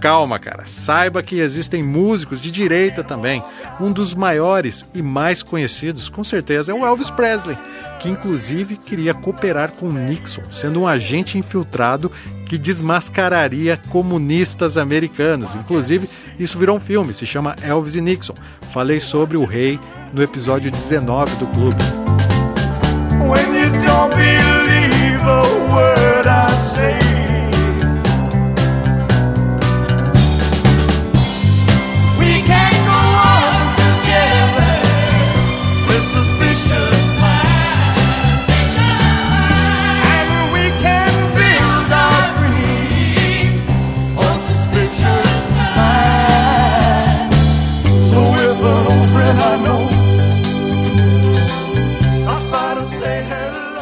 calma, 0.01 0.39
cara. 0.39 0.65
Saiba 0.67 1.23
que 1.23 1.41
existem 1.41 1.83
músicos 1.83 2.41
de 2.41 2.51
direita 2.51 3.05
também. 3.05 3.43
Um 3.81 3.93
dos 3.93 4.15
maiores 4.15 4.85
e 4.95 5.03
mais 5.03 5.43
conhecidos, 5.43 6.09
com 6.09 6.25
certeza, 6.25 6.73
é 6.73 6.75
o 6.75 6.85
Elvis 6.85 7.11
Presley, 7.11 7.57
que 8.01 8.09
inclusive 8.09 8.77
queria 8.77 9.15
cooperar 9.15 9.71
com 9.73 9.91
Nixon, 9.91 10.43
sendo 10.51 10.81
um 10.81 10.89
agente 10.89 11.39
infiltrado 11.39 12.11
que 12.47 12.59
desmascararia 12.59 13.79
comunistas 13.89 14.77
americanos. 14.77 15.55
Inclusive, 15.55 16.09
isso 16.39 16.59
virou 16.59 16.77
um 16.77 16.81
filme, 16.81 17.13
se 17.13 17.27
chama 17.27 17.55
Elvis 17.63 17.95
e 17.95 18.01
Nixon. 18.01 18.35
Falei 18.73 19.01
sobre 19.01 19.37
o 19.37 19.45
rei 19.45 19.79
no 20.13 20.23
episódio 20.23 20.71
19 20.71 21.37
do 21.37 21.47
clube. 21.49 21.83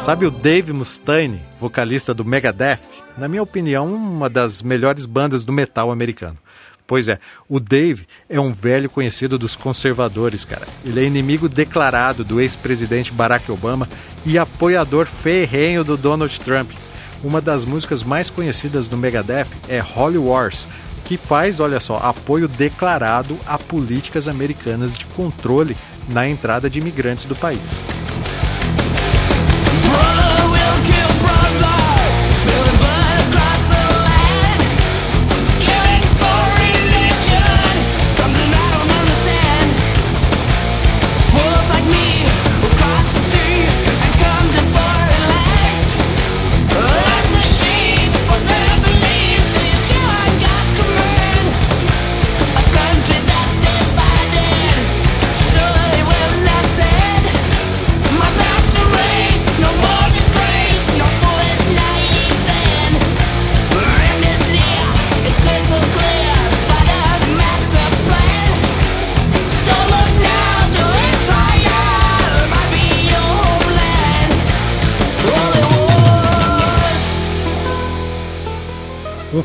Sabe 0.07 0.25
o 0.25 0.31
Dave 0.31 0.71
Mustaine, 0.71 1.43
vocalista 1.59 2.13
do 2.13 2.23
Megadeth? 2.23 2.79
Na 3.17 3.27
minha 3.27 3.43
opinião, 3.43 3.93
uma 3.93 4.29
das 4.29 4.61
melhores 4.61 5.05
bandas 5.05 5.43
do 5.43 5.51
metal 5.51 5.91
americano. 5.91 6.37
Pois 6.87 7.09
é, 7.09 7.19
o 7.49 7.59
Dave 7.59 8.07
é 8.29 8.39
um 8.39 8.53
velho 8.53 8.89
conhecido 8.89 9.37
dos 9.37 9.57
conservadores, 9.57 10.45
cara. 10.45 10.65
Ele 10.85 11.01
é 11.01 11.03
inimigo 11.03 11.49
declarado 11.49 12.23
do 12.23 12.39
ex-presidente 12.39 13.11
Barack 13.11 13.51
Obama 13.51 13.89
e 14.25 14.37
apoiador 14.37 15.07
ferrenho 15.07 15.83
do 15.83 15.97
Donald 15.97 16.39
Trump. 16.39 16.71
Uma 17.21 17.41
das 17.41 17.65
músicas 17.65 18.01
mais 18.01 18.29
conhecidas 18.29 18.87
do 18.87 18.95
Megadeth 18.95 19.49
é 19.67 19.83
Holy 19.83 20.19
Wars, 20.19 20.69
que 21.03 21.17
faz, 21.17 21.59
olha 21.59 21.81
só, 21.81 21.97
apoio 21.97 22.47
declarado 22.47 23.37
a 23.45 23.57
políticas 23.57 24.29
americanas 24.29 24.93
de 24.93 25.05
controle 25.07 25.75
na 26.07 26.29
entrada 26.29 26.69
de 26.69 26.79
imigrantes 26.79 27.25
do 27.25 27.35
país. 27.35 27.59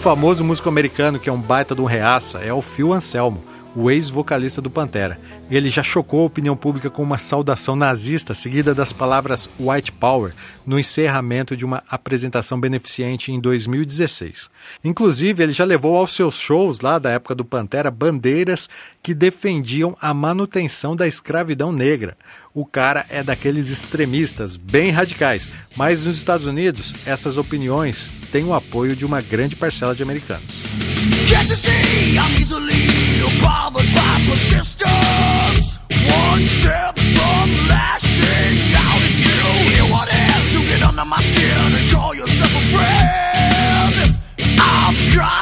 Famoso 0.03 0.43
músico 0.43 0.69
americano 0.69 1.21
que 1.21 1.31
é 1.31 1.33
um 1.33 1.41
baita 1.41 1.77
de 1.77 1.81
um 1.81 1.85
reaça 1.85 2.41
é 2.41 2.53
o 2.53 2.61
Phil 2.61 2.93
Anselmo, 2.93 3.41
o 3.75 3.91
ex-vocalista 3.91 4.61
do 4.61 4.71
Pantera. 4.71 5.19
Ele 5.51 5.69
já 5.69 5.83
chocou 5.83 6.23
a 6.23 6.27
opinião 6.27 6.57
pública 6.57 6.91
com 6.91 7.03
uma 7.03 7.19
saudação 7.19 7.75
nazista 7.77 8.35
seguida 8.35 8.75
das 8.75 8.93
palavras 8.93 9.49
White 9.59 9.93
Power 9.93 10.33
no 10.67 10.79
encerramento 10.79 11.57
de 11.57 11.65
uma 11.65 11.83
apresentação 11.89 12.59
beneficente 12.59 13.33
em 13.33 13.41
2016. 13.41 14.51
Inclusive, 14.85 15.43
ele 15.43 15.53
já 15.53 15.65
levou 15.65 15.97
aos 15.97 16.15
seus 16.15 16.39
shows 16.39 16.81
lá 16.81 16.99
da 16.99 17.11
época 17.11 17.35
do 17.35 17.45
Pantera 17.45 17.91
bandeiras 17.91 18.69
que 19.03 19.15
defendiam 19.15 19.97
a 20.01 20.15
manutenção 20.15 20.95
da 20.95 21.07
escravidão 21.07 21.73
negra. 21.73 22.17
O 22.55 22.67
cara 22.67 23.07
é 23.09 23.23
daqueles 23.23 23.71
extremistas 23.71 24.57
bem 24.57 24.91
radicais, 24.91 25.49
mas 25.75 26.03
nos 26.03 26.19
Estados 26.19 26.47
Unidos 26.47 26.93
essas 27.07 27.39
opiniões 27.39 28.13
têm 28.31 28.45
o 28.45 28.55
apoio 28.55 28.95
de 28.95 29.07
uma 29.07 29.23
grande 29.23 29.57
parcela 29.57 29.95
de 29.95 30.03
americanos. 30.03 30.92
Can't 31.43 31.59
I'm 32.21 32.33
easily 32.35 32.87
bothered 33.43 33.91
by 33.97 34.15
persistence? 34.31 35.77
One 35.91 36.47
step 36.47 36.95
from 36.95 37.51
lashing 37.67 38.71
out 38.79 39.03
at 39.03 39.19
you. 39.19 39.43
You 39.75 39.91
want 39.91 40.09
to 40.09 40.59
get 40.71 40.87
under 40.87 41.05
my 41.05 41.21
skin 41.21 41.75
and 41.75 41.91
call 41.91 42.15
yourself 42.15 42.47
a 42.47 42.63
friend. 42.71 44.15
I've 44.39 45.17
got 45.17 45.42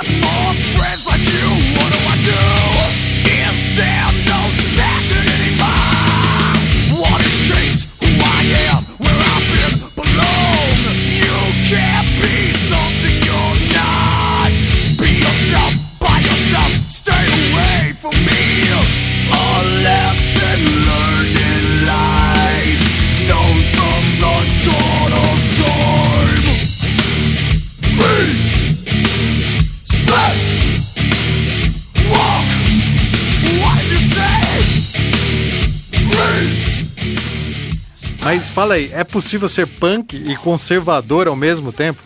fala 38.51 38.74
aí, 38.74 38.90
é 38.92 39.05
possível 39.05 39.48
ser 39.48 39.66
punk 39.66 40.16
e 40.16 40.36
conservador 40.36 41.28
ao 41.28 41.36
mesmo 41.36 41.72
tempo? 41.72 42.03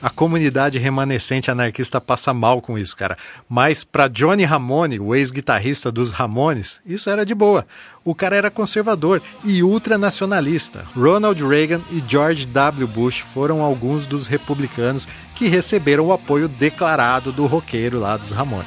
A 0.00 0.10
comunidade 0.10 0.78
remanescente 0.78 1.48
anarquista 1.48 2.00
passa 2.00 2.34
mal 2.34 2.60
com 2.60 2.76
isso, 2.76 2.96
cara. 2.96 3.16
Mas 3.48 3.84
para 3.84 4.08
Johnny 4.08 4.44
Ramone, 4.44 4.98
o 4.98 5.14
ex-guitarrista 5.14 5.92
dos 5.92 6.10
Ramones, 6.10 6.80
isso 6.84 7.08
era 7.08 7.24
de 7.24 7.34
boa. 7.34 7.64
O 8.04 8.12
cara 8.12 8.34
era 8.34 8.50
conservador 8.50 9.22
e 9.44 9.62
ultranacionalista. 9.62 10.84
Ronald 10.96 11.40
Reagan 11.46 11.80
e 11.90 12.02
George 12.06 12.46
W. 12.46 12.88
Bush 12.88 13.20
foram 13.32 13.62
alguns 13.62 14.04
dos 14.04 14.26
republicanos 14.26 15.06
que 15.36 15.46
receberam 15.46 16.06
o 16.06 16.12
apoio 16.12 16.48
declarado 16.48 17.30
do 17.30 17.46
roqueiro 17.46 18.00
lá 18.00 18.16
dos 18.16 18.32
Ramones. 18.32 18.66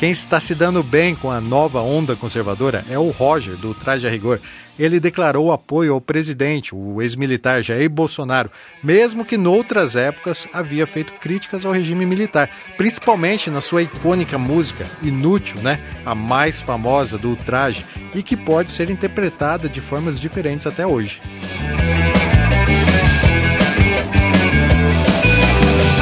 Quem 0.00 0.12
está 0.12 0.40
se 0.40 0.54
dando 0.54 0.82
bem 0.82 1.14
com 1.14 1.30
a 1.30 1.42
nova 1.42 1.82
onda 1.82 2.16
conservadora 2.16 2.82
é 2.88 2.98
o 2.98 3.10
Roger, 3.10 3.54
do 3.54 3.74
Traje 3.74 4.06
a 4.06 4.10
Rigor. 4.10 4.40
Ele 4.78 4.98
declarou 4.98 5.52
apoio 5.52 5.92
ao 5.92 6.00
presidente, 6.00 6.74
o 6.74 7.02
ex-militar 7.02 7.62
Jair 7.62 7.90
Bolsonaro, 7.90 8.50
mesmo 8.82 9.26
que 9.26 9.36
noutras 9.36 9.96
épocas 9.96 10.48
havia 10.54 10.86
feito 10.86 11.12
críticas 11.20 11.66
ao 11.66 11.72
regime 11.72 12.06
militar, 12.06 12.48
principalmente 12.78 13.50
na 13.50 13.60
sua 13.60 13.82
icônica 13.82 14.38
música 14.38 14.86
Inútil, 15.02 15.60
né? 15.60 15.78
A 16.06 16.14
mais 16.14 16.62
famosa 16.62 17.18
do 17.18 17.36
Traje 17.36 17.84
e 18.14 18.22
que 18.22 18.38
pode 18.38 18.72
ser 18.72 18.88
interpretada 18.88 19.68
de 19.68 19.82
formas 19.82 20.18
diferentes 20.18 20.66
até 20.66 20.86
hoje. 20.86 21.20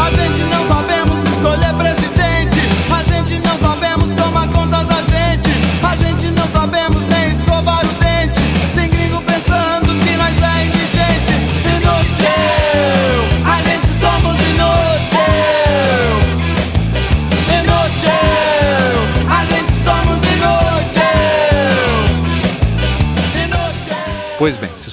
A 0.00 0.10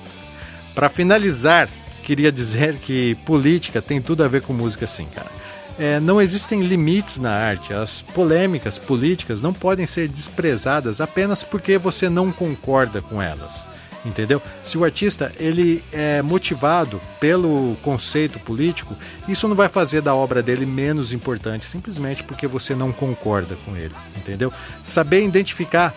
Para 0.75 0.91
finalizar, 0.91 1.69
queria 2.05 2.31
dizer 2.31 2.77
que 2.77 3.17
política 3.27 3.83
tem 3.83 4.01
tudo 4.03 4.23
a 4.23 4.29
ver 4.29 4.43
com 4.43 4.53
música 4.53 4.87
sim, 4.87 5.07
cara. 5.07 5.42
É, 5.79 5.99
não 6.01 6.21
existem 6.21 6.61
limites 6.63 7.19
na 7.19 7.33
arte. 7.33 7.73
As 7.73 8.03
polêmicas 8.03 8.79
políticas 8.79 9.41
não 9.41 9.53
podem 9.53 9.87
ser 9.87 10.09
desprezadas 10.09 11.01
apenas 11.01 11.43
porque 11.43 11.79
você 11.79 12.09
não 12.09 12.31
concorda 12.31 13.01
com 13.01 13.21
elas. 13.21 13.67
entendeu? 14.05 14.43
Se 14.63 14.77
o 14.77 14.85
artista 14.85 15.33
ele 15.39 15.83
é 15.93 16.21
motivado 16.23 17.01
pelo 17.21 17.77
conceito 17.83 18.39
político, 18.41 18.97
isso 19.29 19.47
não 19.49 19.55
vai 19.55 19.69
fazer 19.69 20.03
da 20.03 20.15
obra 20.15 20.43
dele 20.43 20.67
menos 20.67 21.13
importante, 21.13 21.65
simplesmente 21.65 22.23
porque 22.23 22.47
você 22.47 22.75
não 22.75 22.93
concorda 22.93 23.57
com 23.65 23.77
ele, 23.77 23.95
entendeu? 24.17 24.53
Saber 24.83 25.23
identificar 25.23 25.95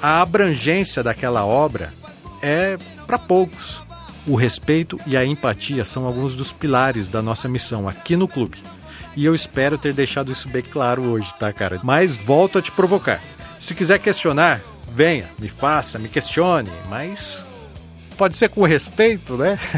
a 0.00 0.22
abrangência 0.22 1.02
daquela 1.02 1.44
obra 1.44 1.92
é 2.40 2.78
para 3.06 3.18
poucos. 3.18 3.82
O 4.26 4.36
respeito 4.36 5.00
e 5.06 5.16
a 5.16 5.24
empatia 5.24 5.84
são 5.84 6.04
alguns 6.04 6.34
dos 6.34 6.52
pilares 6.52 7.08
da 7.08 7.22
nossa 7.22 7.48
missão 7.48 7.88
aqui 7.88 8.14
no 8.14 8.28
clube. 8.28 8.58
E 9.18 9.24
eu 9.24 9.34
espero 9.34 9.76
ter 9.76 9.92
deixado 9.92 10.30
isso 10.30 10.48
bem 10.48 10.62
claro 10.62 11.02
hoje, 11.02 11.28
tá, 11.40 11.52
cara? 11.52 11.80
Mas 11.82 12.14
volto 12.14 12.56
a 12.56 12.62
te 12.62 12.70
provocar. 12.70 13.20
Se 13.58 13.74
quiser 13.74 13.98
questionar, 13.98 14.60
venha, 14.94 15.28
me 15.40 15.48
faça, 15.48 15.98
me 15.98 16.08
questione, 16.08 16.70
mas 16.88 17.44
pode 18.16 18.36
ser 18.36 18.48
com 18.48 18.62
respeito, 18.62 19.36
né? 19.36 19.58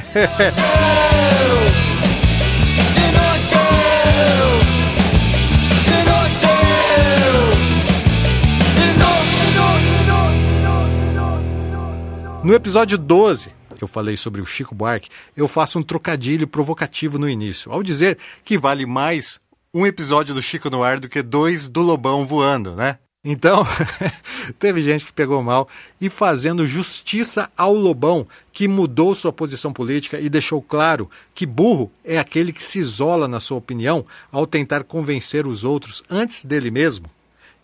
No 12.43 12.55
episódio 12.55 12.99
12, 12.99 13.51
que 13.81 13.85
eu 13.85 13.89
falei 13.89 14.15
sobre 14.15 14.43
o 14.43 14.47
Chico 14.47 14.75
Buarque, 14.75 15.09
eu 15.35 15.49
faço 15.49 15.79
um 15.79 15.83
trocadilho 15.83 16.47
provocativo 16.47 17.19
no 17.19 17.29
início, 17.29 17.73
ao 17.73 17.83
dizer 17.83 18.19
que 18.45 18.59
vale 18.59 18.85
mais 18.85 19.41
um 19.73 19.87
episódio 19.87 20.35
do 20.35 20.43
Chico 20.43 20.69
no 20.69 20.83
ar 20.83 21.01
do 21.01 21.09
que 21.09 21.23
dois 21.23 21.67
do 21.67 21.81
Lobão 21.81 22.27
voando, 22.27 22.75
né? 22.75 22.99
Então, 23.25 23.67
teve 24.59 24.83
gente 24.83 25.07
que 25.07 25.13
pegou 25.15 25.43
mal 25.43 25.67
e 25.99 26.11
fazendo 26.11 26.67
justiça 26.67 27.51
ao 27.57 27.73
Lobão, 27.73 28.27
que 28.53 28.69
mudou 28.69 29.15
sua 29.15 29.33
posição 29.33 29.73
política 29.73 30.21
e 30.21 30.29
deixou 30.29 30.61
claro 30.61 31.09
que 31.35 31.47
burro 31.47 31.91
é 32.05 32.19
aquele 32.19 32.53
que 32.53 32.63
se 32.63 32.79
isola 32.79 33.27
na 33.27 33.41
sua 33.41 33.57
opinião 33.57 34.05
ao 34.31 34.47
tentar 34.47 34.85
convencer 34.85 35.47
os 35.47 35.65
outros 35.65 36.03
antes 36.11 36.45
dele 36.45 36.71
mesmo. 36.71 37.09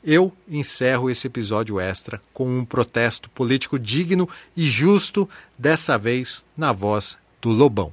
Eu 0.02 0.32
encerro 0.48 1.10
esse 1.10 1.26
episódio 1.26 1.80
extra 1.80 2.20
com 2.32 2.58
um 2.58 2.64
protesto 2.64 3.28
político 3.30 3.78
digno 3.78 4.28
e 4.56 4.68
justo, 4.68 5.28
dessa 5.58 5.98
vez 5.98 6.44
na 6.56 6.72
voz 6.72 7.16
do 7.40 7.50
Lobão. 7.50 7.92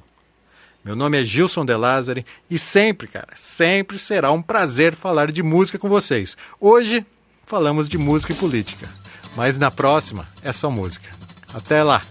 Meu 0.84 0.96
nome 0.96 1.22
é 1.22 1.24
Gilson 1.24 1.66
De 1.66 1.76
Lázari 1.76 2.26
e 2.50 2.60
sempre, 2.60 3.08
cara, 3.08 3.30
sempre 3.36 3.98
será 3.98 4.32
um 4.32 4.42
prazer 4.42 4.96
falar 4.96 5.32
de 5.32 5.42
música 5.42 5.80
com 5.80 5.88
vocês. 5.88 6.36
Hoje 6.60 7.06
falamos 7.46 7.88
de 7.88 7.98
música 7.98 8.34
e 8.34 8.36
política, 8.36 8.90
mas 9.36 9.58
na 9.58 9.72
próxima 9.72 10.28
é 10.42 10.52
só 10.52 10.70
música. 10.70 11.10
Até 11.54 11.84
lá! 11.84 12.02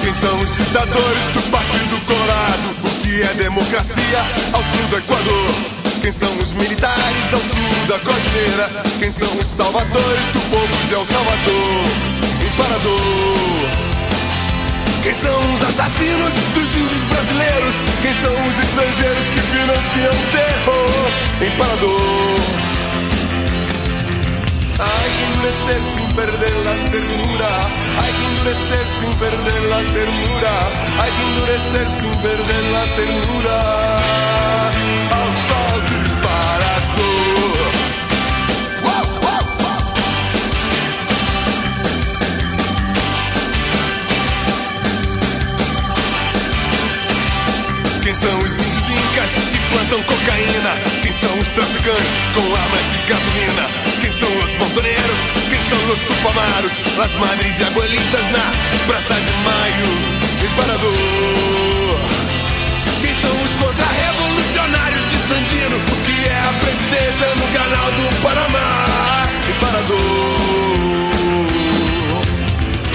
Quem 0.00 0.14
são 0.14 0.42
os 0.42 0.56
ditadores 0.56 1.28
do 1.32 1.50
Partido 1.50 1.83
Colorado? 2.06 2.76
O 2.84 2.90
que 3.00 3.22
é 3.22 3.34
democracia 3.34 4.18
ao 4.52 4.62
sul 4.62 4.86
do 4.90 4.98
Equador? 4.98 5.48
Quem 6.02 6.12
são 6.12 6.28
os 6.38 6.52
militares 6.52 7.32
ao 7.32 7.40
sul 7.40 7.86
da 7.88 7.98
cordilheira? 7.98 8.70
Quem 8.98 9.10
são 9.10 9.28
os 9.38 9.46
salvadores 9.46 10.26
do 10.32 10.40
povo 10.50 10.86
de 10.88 10.94
El 10.94 11.06
Salvador? 11.06 11.84
Imperador. 12.44 13.44
Quem 15.02 15.14
são 15.14 15.54
os 15.54 15.62
assassinos 15.62 16.34
dos 16.54 16.76
índios 16.76 17.02
brasileiros? 17.04 17.74
Quem 18.02 18.14
são 18.14 18.32
os 18.48 18.58
estrangeiros 18.58 19.26
que 19.26 19.40
financiam 19.40 20.12
o 20.12 20.32
terror? 20.32 21.10
Imperador. 21.40 22.63
Hay 24.78 25.10
que 25.16 25.24
endurecer 25.24 25.80
sin 25.94 26.12
perder 26.16 26.56
la 26.64 26.72
ternura. 26.90 27.66
Hay 28.00 28.12
que 28.12 28.24
endurecer 28.26 28.86
sin 28.98 29.14
perder 29.14 29.62
la 29.62 29.80
ternura. 29.92 30.54
Hay 31.00 31.10
que 31.12 31.22
endurecer 31.22 31.90
sin 31.90 32.14
perder 32.22 32.64
la 32.72 32.84
ternura. 32.96 33.56
Uau, 38.84 39.06
uau. 39.22 39.44
Quem 48.02 48.14
são 48.14 48.40
os 48.40 48.58
incas 48.58 49.30
que 49.52 49.63
plantam 49.74 50.02
cocaína? 50.04 50.72
Quem 51.02 51.12
são 51.12 51.38
os 51.40 51.48
traficantes 51.48 52.14
com 52.32 52.54
armas 52.54 52.94
e 52.94 52.98
gasolina? 53.10 53.64
Quem 54.00 54.12
são 54.12 54.28
os 54.38 54.54
montoneiros? 54.54 55.20
Quem 55.50 55.60
são 55.68 55.78
os 55.92 56.00
tupamaros? 56.00 56.72
Las 56.96 57.14
madres 57.14 57.58
e 57.58 57.64
abuelitas 57.64 58.26
na 58.28 58.44
Praça 58.86 59.14
de 59.14 59.32
Maio, 59.42 59.90
Imperador. 60.46 60.94
Quem 63.02 63.14
são 63.20 63.34
os 63.42 63.52
contra-revolucionários 63.56 65.04
de 65.10 65.18
Sandino? 65.26 65.76
O 65.76 65.96
que 66.06 66.28
é 66.28 66.38
a 66.38 66.52
presidência 66.60 67.26
no 67.34 67.46
canal 67.58 67.90
do 67.92 68.22
Panamá, 68.22 69.28
Imperador. 69.50 71.13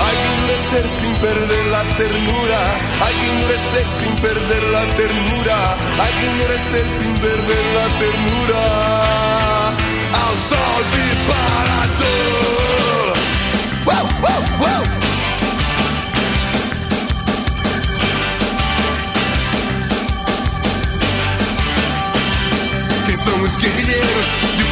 Hay 0.05 0.15
que 0.21 0.27
endurecer 0.35 0.85
sin 0.89 1.13
perder 1.15 1.65
la 1.67 1.83
ternura. 1.97 2.61
Hay 3.05 3.13
que 3.19 3.27
endurecer 3.33 3.85
sin 3.87 4.13
perder 4.17 4.63
la 4.75 4.83
ternura. 4.95 5.57
Hay 6.01 6.13
que 6.17 6.25
endurecer 6.31 6.85
sin 6.97 7.13
perder 7.17 7.65
la 7.77 7.87
ternura. 8.03 8.61
Ao 10.21 10.33
sol 10.49 10.81
de 10.93 11.05
Parador. 11.29 13.13
Uau, 13.85 14.05
uau, 14.23 14.43
uau. 14.61 15.08
São 23.29 23.43
os 23.43 23.57
guerrilheiros 23.57 24.27
de 24.57 24.63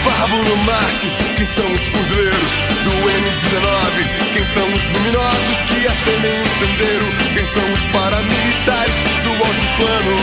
no 0.50 0.58
Marte? 0.64 1.12
Quem 1.36 1.46
são 1.46 1.72
os 1.74 1.82
fuzileiros 1.88 2.54
do 2.84 2.92
M19? 2.92 4.08
Quem 4.34 4.46
são 4.46 4.68
os 4.74 4.84
luminosos 4.86 5.58
que 5.68 5.88
acendem 5.88 6.42
o 6.42 6.48
sendeiro? 6.58 7.06
Quem 7.36 7.46
são 7.46 7.64
os 7.74 7.86
paramilitares 7.86 8.98
do 9.24 9.32
altiplano 9.46 10.18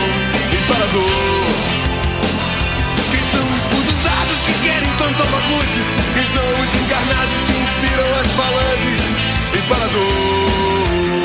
Imperador? 0.51 1.45
Quem 3.09 3.23
são 3.31 3.45
os 3.55 3.63
buduzados 3.71 4.39
que 4.45 4.53
querem 4.67 4.89
tontomagutis? 4.97 5.87
Quem 6.13 6.25
são 6.35 6.45
os 6.61 6.81
encarnados 6.81 7.39
que 7.45 7.53
inspiram 7.53 8.09
as 8.19 8.27
falanges? 8.33 9.01
Imperador? 9.55 11.24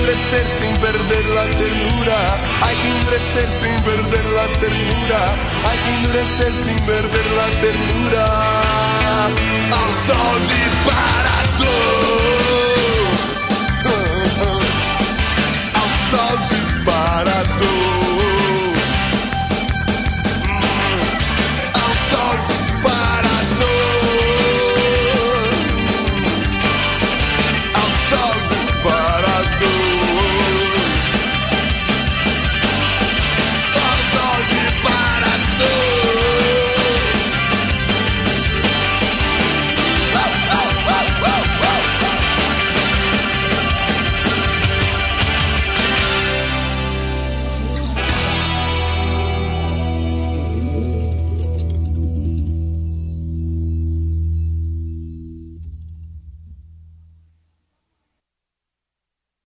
Endurecer 0.00 0.46
sin 0.48 0.74
perder 0.78 1.28
la 1.28 1.44
ternura. 1.58 2.38
Hay 2.62 2.74
que 2.74 2.88
endurecer 2.88 3.50
sin 3.50 3.82
perder 3.82 4.24
la 4.32 4.46
ternura. 4.58 5.34
Hay 5.68 5.78
que 5.78 5.90
endurecer 5.96 6.54
sin 6.54 6.80
perder 6.86 7.26
la 7.36 7.50
ternura. 7.60 8.24
Ao 9.70 9.90
sol 10.06 10.40
de 10.48 10.62
Parador. 10.88 12.89